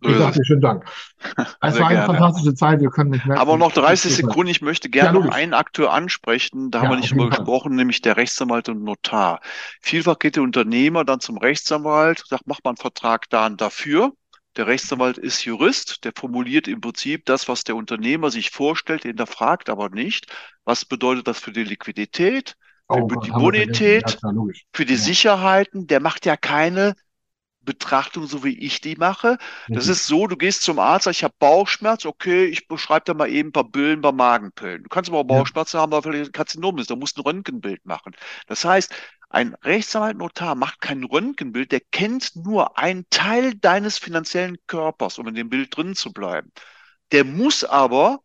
ich 0.01 0.17
sage 0.17 0.39
dir 0.39 0.45
schönen 0.45 0.61
Dank. 0.61 0.85
Es 1.61 1.79
war 1.79 1.87
eine 1.87 1.99
gerne. 1.99 2.05
fantastische 2.05 2.53
Zeit. 2.53 2.79
Wir 2.79 2.89
können 2.89 3.11
nicht 3.11 3.25
mehr. 3.25 3.37
Aber 3.37 3.57
noch 3.57 3.71
30 3.71 4.15
Sekunden. 4.15 4.47
Ich 4.47 4.61
möchte 4.61 4.89
gerne 4.89 5.19
ja, 5.19 5.25
noch 5.25 5.33
einen 5.33 5.53
Akteur 5.53 5.91
ansprechen. 5.91 6.71
Da 6.71 6.79
ja, 6.79 6.83
haben 6.83 6.91
wir 6.91 6.97
nicht 6.97 7.11
drüber 7.11 7.29
gesprochen, 7.29 7.75
nämlich 7.75 8.01
der 8.01 8.15
Rechtsanwalt 8.15 8.69
und 8.69 8.83
Notar. 8.83 9.41
Vielfach 9.81 10.17
geht 10.19 10.37
der 10.37 10.43
Unternehmer 10.43 11.03
dann 11.03 11.19
zum 11.19 11.37
Rechtsanwalt, 11.37 12.23
sagt, 12.27 12.43
mach 12.45 12.59
mal 12.63 12.71
einen 12.71 12.77
Vertrag 12.77 13.29
da 13.29 13.47
und 13.47 13.59
dafür. 13.59 14.13
Der 14.55 14.67
Rechtsanwalt 14.67 15.17
ist 15.17 15.45
Jurist, 15.45 16.03
der 16.03 16.11
formuliert 16.15 16.67
im 16.67 16.81
Prinzip 16.81 17.25
das, 17.25 17.47
was 17.47 17.63
der 17.63 17.75
Unternehmer 17.75 18.31
sich 18.31 18.49
vorstellt, 18.49 19.03
hinterfragt 19.03 19.69
aber 19.69 19.89
nicht. 19.89 20.27
Was 20.65 20.85
bedeutet 20.85 21.27
das 21.27 21.39
für 21.39 21.51
die 21.51 21.63
Liquidität, 21.63 22.55
für 22.91 23.03
oh, 23.03 23.07
die 23.07 23.31
Bonität, 23.31 24.17
ja, 24.21 24.31
für 24.73 24.85
die 24.85 24.95
Sicherheiten? 24.95 25.87
Der 25.87 25.99
macht 25.99 26.25
ja 26.25 26.35
keine 26.35 26.95
Betrachtung, 27.61 28.25
so 28.25 28.43
wie 28.43 28.57
ich 28.57 28.81
die 28.81 28.95
mache. 28.95 29.37
Das 29.67 29.85
mhm. 29.85 29.91
ist 29.91 30.07
so, 30.07 30.27
du 30.27 30.37
gehst 30.37 30.63
zum 30.63 30.79
Arzt, 30.79 31.07
ich 31.07 31.23
habe 31.23 31.33
Bauchschmerz, 31.39 32.05
okay, 32.05 32.45
ich 32.45 32.67
beschreibe 32.67 33.05
da 33.05 33.13
mal 33.13 33.29
eben 33.29 33.49
ein 33.49 33.51
paar 33.51 33.69
ein 33.75 34.01
paar 34.01 34.11
Magenpillen. 34.11 34.83
Du 34.83 34.89
kannst 34.89 35.09
aber 35.09 35.19
auch 35.19 35.23
Bauchschmerzen 35.23 35.77
ja. 35.77 35.81
haben, 35.81 35.91
weil 35.91 36.01
vielleicht 36.01 36.29
ein 36.29 36.31
Karzinom 36.33 36.77
ist, 36.77 36.89
da 36.89 36.95
musst 36.95 37.17
du 37.17 37.21
ein 37.21 37.25
Röntgenbild 37.25 37.85
machen. 37.85 38.15
Das 38.47 38.65
heißt, 38.65 38.93
ein 39.29 39.55
Rechtsanwalt 39.63 40.17
Notar 40.17 40.55
macht 40.55 40.81
kein 40.81 41.03
Röntgenbild, 41.03 41.71
der 41.71 41.81
kennt 41.91 42.35
nur 42.35 42.77
einen 42.79 43.05
Teil 43.09 43.53
deines 43.55 43.99
finanziellen 43.99 44.57
Körpers, 44.65 45.19
um 45.19 45.27
in 45.27 45.35
dem 45.35 45.49
Bild 45.49 45.75
drin 45.75 45.95
zu 45.95 46.11
bleiben. 46.11 46.51
Der 47.11 47.25
muss 47.25 47.63
aber 47.63 48.19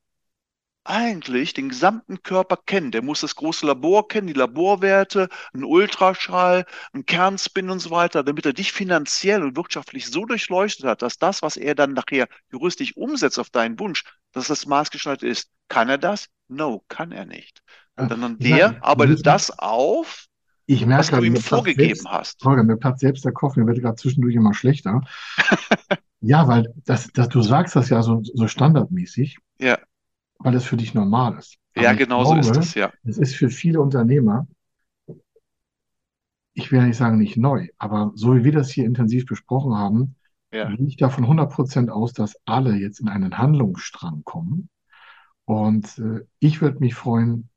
eigentlich 0.85 1.55
den 1.55 1.70
gesamten 1.70 2.23
Körper 2.23 2.59
kennen. 2.64 2.90
Der 2.90 3.03
muss 3.03 3.20
das 3.20 3.37
große 3.37 3.66
Labor 3.66 4.07
kennen, 4.07 4.27
die 4.27 4.35
Laborwerte, 4.35 5.29
einen 5.53 5.64
Ultraschall, 5.64 6.66
einen 6.92 7.07
Kernspin 7.07 7.70
und 7.70 7.81
so 7.81 7.90
weiter, 7.90 8.23
damit 8.23 8.47
er 8.47 8.53
dich 8.53 8.73
finanziell 8.73 9.42
und 9.42 9.57
wirtschaftlich 9.57 10.07
so 10.07 10.27
durchleuchtet 10.27 10.87
hat, 10.87 11.03
dass 11.03 11.18
das, 11.18 11.42
was 11.42 11.57
er 11.57 11.75
dann 11.75 11.94
nachher 11.94 12.29
juristisch 12.53 12.97
umsetzt 12.97 13.38
auf 13.38 13.51
deinen 13.51 13.79
Wunsch, 13.81 14.05
dass 14.33 14.49
das 14.49 14.66
maßgeschneidert 14.66 15.23
ist. 15.23 15.49
Kann 15.68 15.88
er 15.88 15.99
das? 15.99 16.27
No, 16.49 16.85
kann 16.88 17.12
er 17.12 17.25
nicht. 17.25 17.62
Sondern 17.97 18.38
der 18.38 18.57
merke, 18.57 18.85
arbeitet 18.85 19.27
das 19.27 19.57
auf, 19.59 20.27
ich 20.66 20.85
merke, 20.87 21.12
was 21.12 21.20
du 21.20 21.25
ihm 21.25 21.37
vorgegeben 21.37 21.94
selbst, 21.94 22.09
hast. 22.09 22.44
Holger, 22.44 22.64
mir 22.64 22.77
platzt 22.77 23.01
selbst 23.01 23.25
der 23.25 23.33
Kopf, 23.33 23.57
mir 23.57 23.66
wird 23.66 23.81
gerade 23.81 23.97
zwischendurch 23.97 24.35
immer 24.35 24.55
schlechter. 24.55 25.03
ja, 26.20 26.49
weil 26.49 26.73
das, 26.87 27.11
das, 27.12 27.29
du 27.29 27.42
sagst 27.42 27.77
das 27.77 27.90
ja 27.90 28.03
so, 28.03 28.23
so 28.23 28.49
standardmäßig. 28.49 29.38
Ja 29.59 29.79
weil 30.38 30.55
es 30.55 30.64
für 30.64 30.77
dich 30.77 30.94
normal 30.94 31.38
ist. 31.38 31.59
Aber 31.75 31.85
ja, 31.85 31.92
genau 31.92 32.23
glaube, 32.23 32.42
so 32.42 32.51
ist 32.51 32.57
es, 32.59 32.75
ja. 32.75 32.92
Es 33.05 33.18
ist 33.18 33.35
für 33.35 33.51
viele 33.51 33.81
Unternehmer, 33.81 34.47
ich 36.55 36.70
will 36.70 36.79
ja 36.79 36.87
nicht 36.87 36.97
sagen 36.97 37.18
nicht 37.18 37.37
neu, 37.37 37.68
aber 37.79 38.12
so 38.14 38.37
wie 38.37 38.44
wir 38.44 38.53
das 38.53 38.70
hier 38.70 38.85
intensiv 38.85 39.27
besprochen 39.27 39.75
haben, 39.75 40.16
ja. 40.53 40.68
gehe 40.68 40.87
ich 40.87 40.97
davon 40.97 41.25
100 41.25 41.53
Prozent 41.53 41.90
aus, 41.90 42.12
dass 42.12 42.37
alle 42.44 42.77
jetzt 42.77 43.01
in 43.01 43.09
einen 43.09 43.38
Handlungsstrang 43.38 44.23
kommen. 44.25 44.68
Und 45.44 45.99
äh, 45.99 46.20
ich 46.38 46.62
würde 46.62 46.79
mich 46.79 46.94
freuen, 46.94 47.51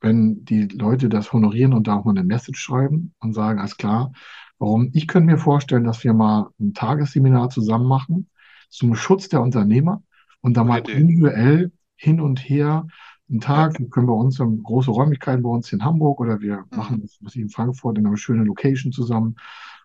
wenn 0.00 0.44
die 0.44 0.68
Leute 0.68 1.08
das 1.08 1.32
honorieren 1.32 1.72
und 1.72 1.88
da 1.88 1.96
auch 1.96 2.04
mal 2.04 2.10
eine 2.10 2.24
Message 2.24 2.60
schreiben 2.60 3.14
und 3.20 3.32
sagen, 3.32 3.58
alles 3.58 3.78
klar, 3.78 4.12
warum? 4.58 4.90
Ich 4.92 5.08
könnte 5.08 5.32
mir 5.32 5.38
vorstellen, 5.38 5.84
dass 5.84 6.04
wir 6.04 6.12
mal 6.12 6.50
ein 6.60 6.74
Tagesseminar 6.74 7.48
zusammen 7.48 7.86
machen 7.86 8.28
zum 8.68 8.94
Schutz 8.94 9.30
der 9.30 9.40
Unternehmer 9.40 10.02
und 10.44 10.58
da 10.58 10.62
mal 10.62 10.86
individuell 10.90 11.72
hin 11.96 12.20
und 12.20 12.38
her 12.38 12.86
einen 13.30 13.40
Tag, 13.40 13.78
können 13.90 14.06
wir 14.06 14.14
uns 14.14 14.38
in 14.38 14.62
große 14.62 14.90
Räumlichkeiten 14.90 15.42
bei 15.42 15.48
uns 15.48 15.72
in 15.72 15.82
Hamburg 15.82 16.20
oder 16.20 16.42
wir 16.42 16.58
mhm. 16.70 16.76
machen 16.76 17.00
das 17.00 17.16
was 17.22 17.34
in 17.34 17.48
Frankfurt 17.48 17.96
in 17.96 18.06
einer 18.06 18.18
schönen 18.18 18.44
Location 18.44 18.92
zusammen 18.92 19.36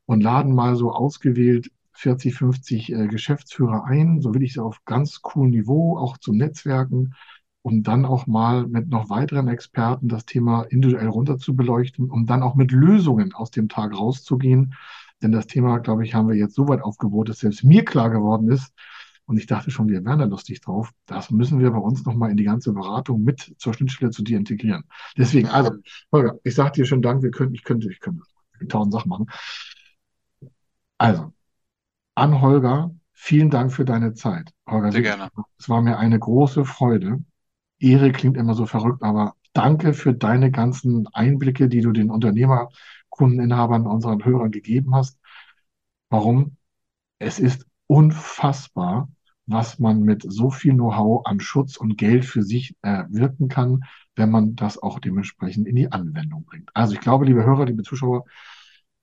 und 0.06 0.22
laden 0.22 0.54
mal 0.54 0.76
so 0.76 0.92
ausgewählt 0.92 1.72
40, 1.94 2.36
50 2.36 2.92
äh, 2.92 3.08
Geschäftsführer 3.08 3.86
ein, 3.86 4.20
so 4.20 4.34
will 4.34 4.44
ich 4.44 4.52
es 4.52 4.58
auf 4.58 4.84
ganz 4.84 5.22
coolem 5.22 5.52
Niveau, 5.52 5.98
auch 5.98 6.18
zum 6.18 6.36
Netzwerken, 6.36 7.16
um 7.62 7.82
dann 7.82 8.06
auch 8.06 8.28
mal 8.28 8.68
mit 8.68 8.90
noch 8.90 9.10
weiteren 9.10 9.48
Experten 9.48 10.10
das 10.10 10.26
Thema 10.26 10.64
individuell 10.64 11.08
runter 11.08 11.38
zu 11.38 11.56
beleuchten, 11.56 12.10
um 12.10 12.26
dann 12.26 12.44
auch 12.44 12.56
mit 12.56 12.74
Lösungen 12.74 13.34
aus 13.34 13.50
dem 13.52 13.70
Tag 13.70 13.98
rauszugehen. 13.98 14.74
Denn 15.22 15.32
das 15.32 15.48
Thema, 15.48 15.78
glaube 15.78 16.04
ich, 16.04 16.16
haben 16.16 16.28
wir 16.28 16.36
jetzt 16.36 16.56
so 16.56 16.68
weit 16.68 16.82
aufgebaut, 16.82 17.30
dass 17.30 17.40
selbst 17.40 17.64
mir 17.64 17.86
klar 17.86 18.10
geworden 18.10 18.50
ist, 18.50 18.74
und 19.30 19.38
ich 19.38 19.46
dachte 19.46 19.70
schon, 19.70 19.90
wir 19.90 20.04
wären 20.04 20.18
da 20.18 20.26
lustig 20.26 20.60
drauf. 20.60 20.92
Das 21.06 21.30
müssen 21.30 21.60
wir 21.60 21.70
bei 21.70 21.78
uns 21.78 22.04
nochmal 22.04 22.32
in 22.32 22.38
die 22.38 22.46
ganze 22.46 22.74
Beratung 22.74 23.24
mit 23.24 23.54
zur 23.60 23.76
Schnittstelle 23.76 24.10
zu 24.10 24.24
dir 24.24 24.40
integrieren. 24.40 24.86
Deswegen, 25.16 25.48
also, 25.50 25.74
Holger, 26.12 26.40
ich 26.44 26.56
sage 26.56 26.72
dir 26.72 26.86
schon 26.86 27.04
Dank, 27.04 27.22
wir 27.22 27.30
können, 27.30 27.54
ich 27.54 27.64
könnte, 27.64 27.92
ich 27.92 28.00
könnte 28.00 28.24
tausend 28.68 28.92
Sachen 28.92 29.10
machen. 29.10 29.28
Also, 30.98 31.32
an 32.16 32.42
Holger, 32.42 32.96
vielen 33.14 33.52
Dank 33.52 33.72
für 33.72 33.86
deine 33.86 34.16
Zeit. 34.16 34.50
Holger, 34.68 34.92
Sehr 34.92 35.04
gerne. 35.04 35.30
Es 35.60 35.70
war 35.70 35.84
mir 35.84 36.00
eine 36.00 36.18
große 36.18 36.66
Freude. 36.66 37.24
Ehre 37.78 38.12
klingt 38.12 38.36
immer 38.36 38.56
so 38.56 38.66
verrückt, 38.66 39.04
aber 39.04 39.36
danke 39.54 39.94
für 39.94 40.16
deine 40.16 40.50
ganzen 40.50 41.08
Einblicke, 41.14 41.70
die 41.70 41.82
du 41.82 41.92
den 41.92 42.10
Unternehmerkundeninhabern, 42.10 43.86
unseren 43.86 44.26
Hörern 44.26 44.50
gegeben 44.50 44.96
hast. 44.96 45.20
Warum? 46.10 46.58
Es 47.20 47.38
ist 47.38 47.68
unfassbar, 47.86 49.08
was 49.50 49.80
man 49.80 50.02
mit 50.02 50.24
so 50.28 50.52
viel 50.52 50.74
Know-how 50.74 51.26
an 51.26 51.40
Schutz 51.40 51.76
und 51.78 51.98
Geld 51.98 52.24
für 52.24 52.44
sich 52.44 52.76
äh, 52.84 53.06
wirken 53.10 53.48
kann, 53.48 53.82
wenn 54.16 54.30
man 54.30 54.56
das 54.56 54.78
auch 54.78 55.00
dementsprechend 55.00 55.68
in 55.68 55.76
die 55.76 55.92
Anwendung 55.92 56.46
bringt. 56.46 56.70
Also 56.76 56.94
ich 56.94 57.00
glaube, 57.00 57.26
liebe 57.26 57.44
Hörer, 57.44 57.66
liebe 57.66 57.82
Zuschauer, 57.82 58.26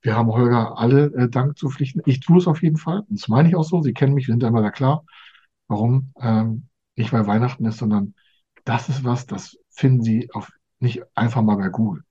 wir 0.01 0.15
haben 0.15 0.31
Holger 0.31 0.77
alle 0.77 1.13
äh, 1.15 1.29
Dank 1.29 1.57
zu 1.57 1.69
pflichten. 1.69 2.01
Ich 2.05 2.21
tue 2.21 2.37
es 2.37 2.47
auf 2.47 2.61
jeden 2.63 2.77
Fall. 2.77 2.99
Und 2.99 3.19
das 3.19 3.27
meine 3.27 3.49
ich 3.49 3.55
auch 3.55 3.65
so. 3.65 3.81
Sie 3.81 3.93
kennen 3.93 4.13
mich, 4.13 4.27
wir 4.27 4.33
sind 4.33 4.43
immer 4.43 4.61
da 4.61 4.71
klar. 4.71 5.03
Warum? 5.67 6.13
Ähm, 6.21 6.69
nicht 6.95 7.11
weil 7.11 7.27
Weihnachten 7.27 7.65
ist, 7.65 7.79
sondern 7.79 8.13
das 8.63 8.87
ist 8.87 9.03
was, 9.03 9.25
das 9.25 9.57
finden 9.69 10.01
Sie 10.01 10.29
auf, 10.31 10.49
nicht 10.79 11.01
einfach 11.13 11.41
mal 11.41 11.57
bei 11.57 11.69
Google. 11.69 12.03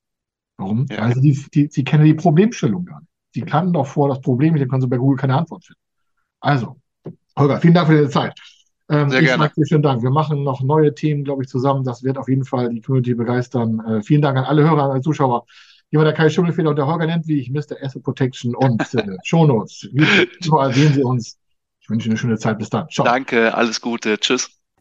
Warum? 0.59 0.87
Ja. 0.91 1.11
Sie, 1.13 1.21
die, 1.21 1.51
die, 1.55 1.69
Sie 1.71 1.85
kennen 1.85 2.05
die 2.05 2.15
Problemstellung 2.15 2.85
gar 2.85 3.01
nicht. 3.01 3.11
Sie 3.35 3.43
kannten 3.43 3.73
doch 3.73 3.87
vor 3.87 4.09
das 4.09 4.21
Problem, 4.21 4.57
dann 4.57 4.69
können 4.69 4.83
Sie 4.83 4.89
bei 4.89 4.99
Google 4.99 5.19
keine 5.19 5.37
Antwort 5.37 5.65
finden. 5.65 5.81
Also, 6.41 6.77
Holger, 7.39 7.61
vielen 7.61 7.75
Dank 7.75 7.89
für 7.89 7.95
deine 7.95 8.09
Zeit. 8.09 8.39
Ähm, 8.89 9.11
Sehr 9.11 9.21
ich 9.21 9.27
gerne. 9.27 9.51
Dir 9.57 9.67
vielen 9.67 9.83
Dank. 9.83 10.03
Wir 10.03 10.11
machen 10.11 10.45
noch 10.45 10.63
neue 10.63 10.95
Themen, 10.95 11.25
glaube 11.25 11.43
ich, 11.43 11.49
zusammen. 11.49 11.85
Das 11.85 12.03
wird 12.03 12.19
auf 12.19 12.29
jeden 12.29 12.45
Fall 12.45 12.73
die 12.73 12.81
Community 12.81 13.15
begeistern. 13.15 13.81
Äh, 13.81 14.03
vielen 14.03 14.23
Dank 14.23 14.39
an 14.39 14.45
alle 14.45 14.63
Hörer, 14.63 14.85
an 14.85 14.91
alle 14.93 15.01
Zuschauer. 15.01 15.45
Jemand, 15.91 16.07
der 16.07 16.15
Kai 16.15 16.29
Schummelfehler 16.29 16.71
und 16.71 16.77
der 16.77 16.87
Holger 16.87 17.07
nennt, 17.07 17.27
wie 17.29 17.41
ich 17.41 17.51
Mr. 17.51 17.77
Asset 17.81 18.03
Protection 18.03 18.55
und 18.55 18.83
äh, 18.95 19.17
Shownotes. 19.25 19.89
Überall 20.45 20.73
sehen 20.73 20.95
Sie 20.95 21.03
uns. 21.03 21.39
Ich 21.81 21.91
wünsche 21.91 22.07
Ihnen 22.07 22.13
eine 22.15 22.19
schöne 22.19 22.39
Zeit. 22.39 22.59
Bis 22.59 22.71
dann. 22.71 22.89
Ciao. 22.89 23.05
Danke, 23.05 23.55
alles 23.55 23.81
Gute. 23.81 24.19
Tschüss. 24.19 24.56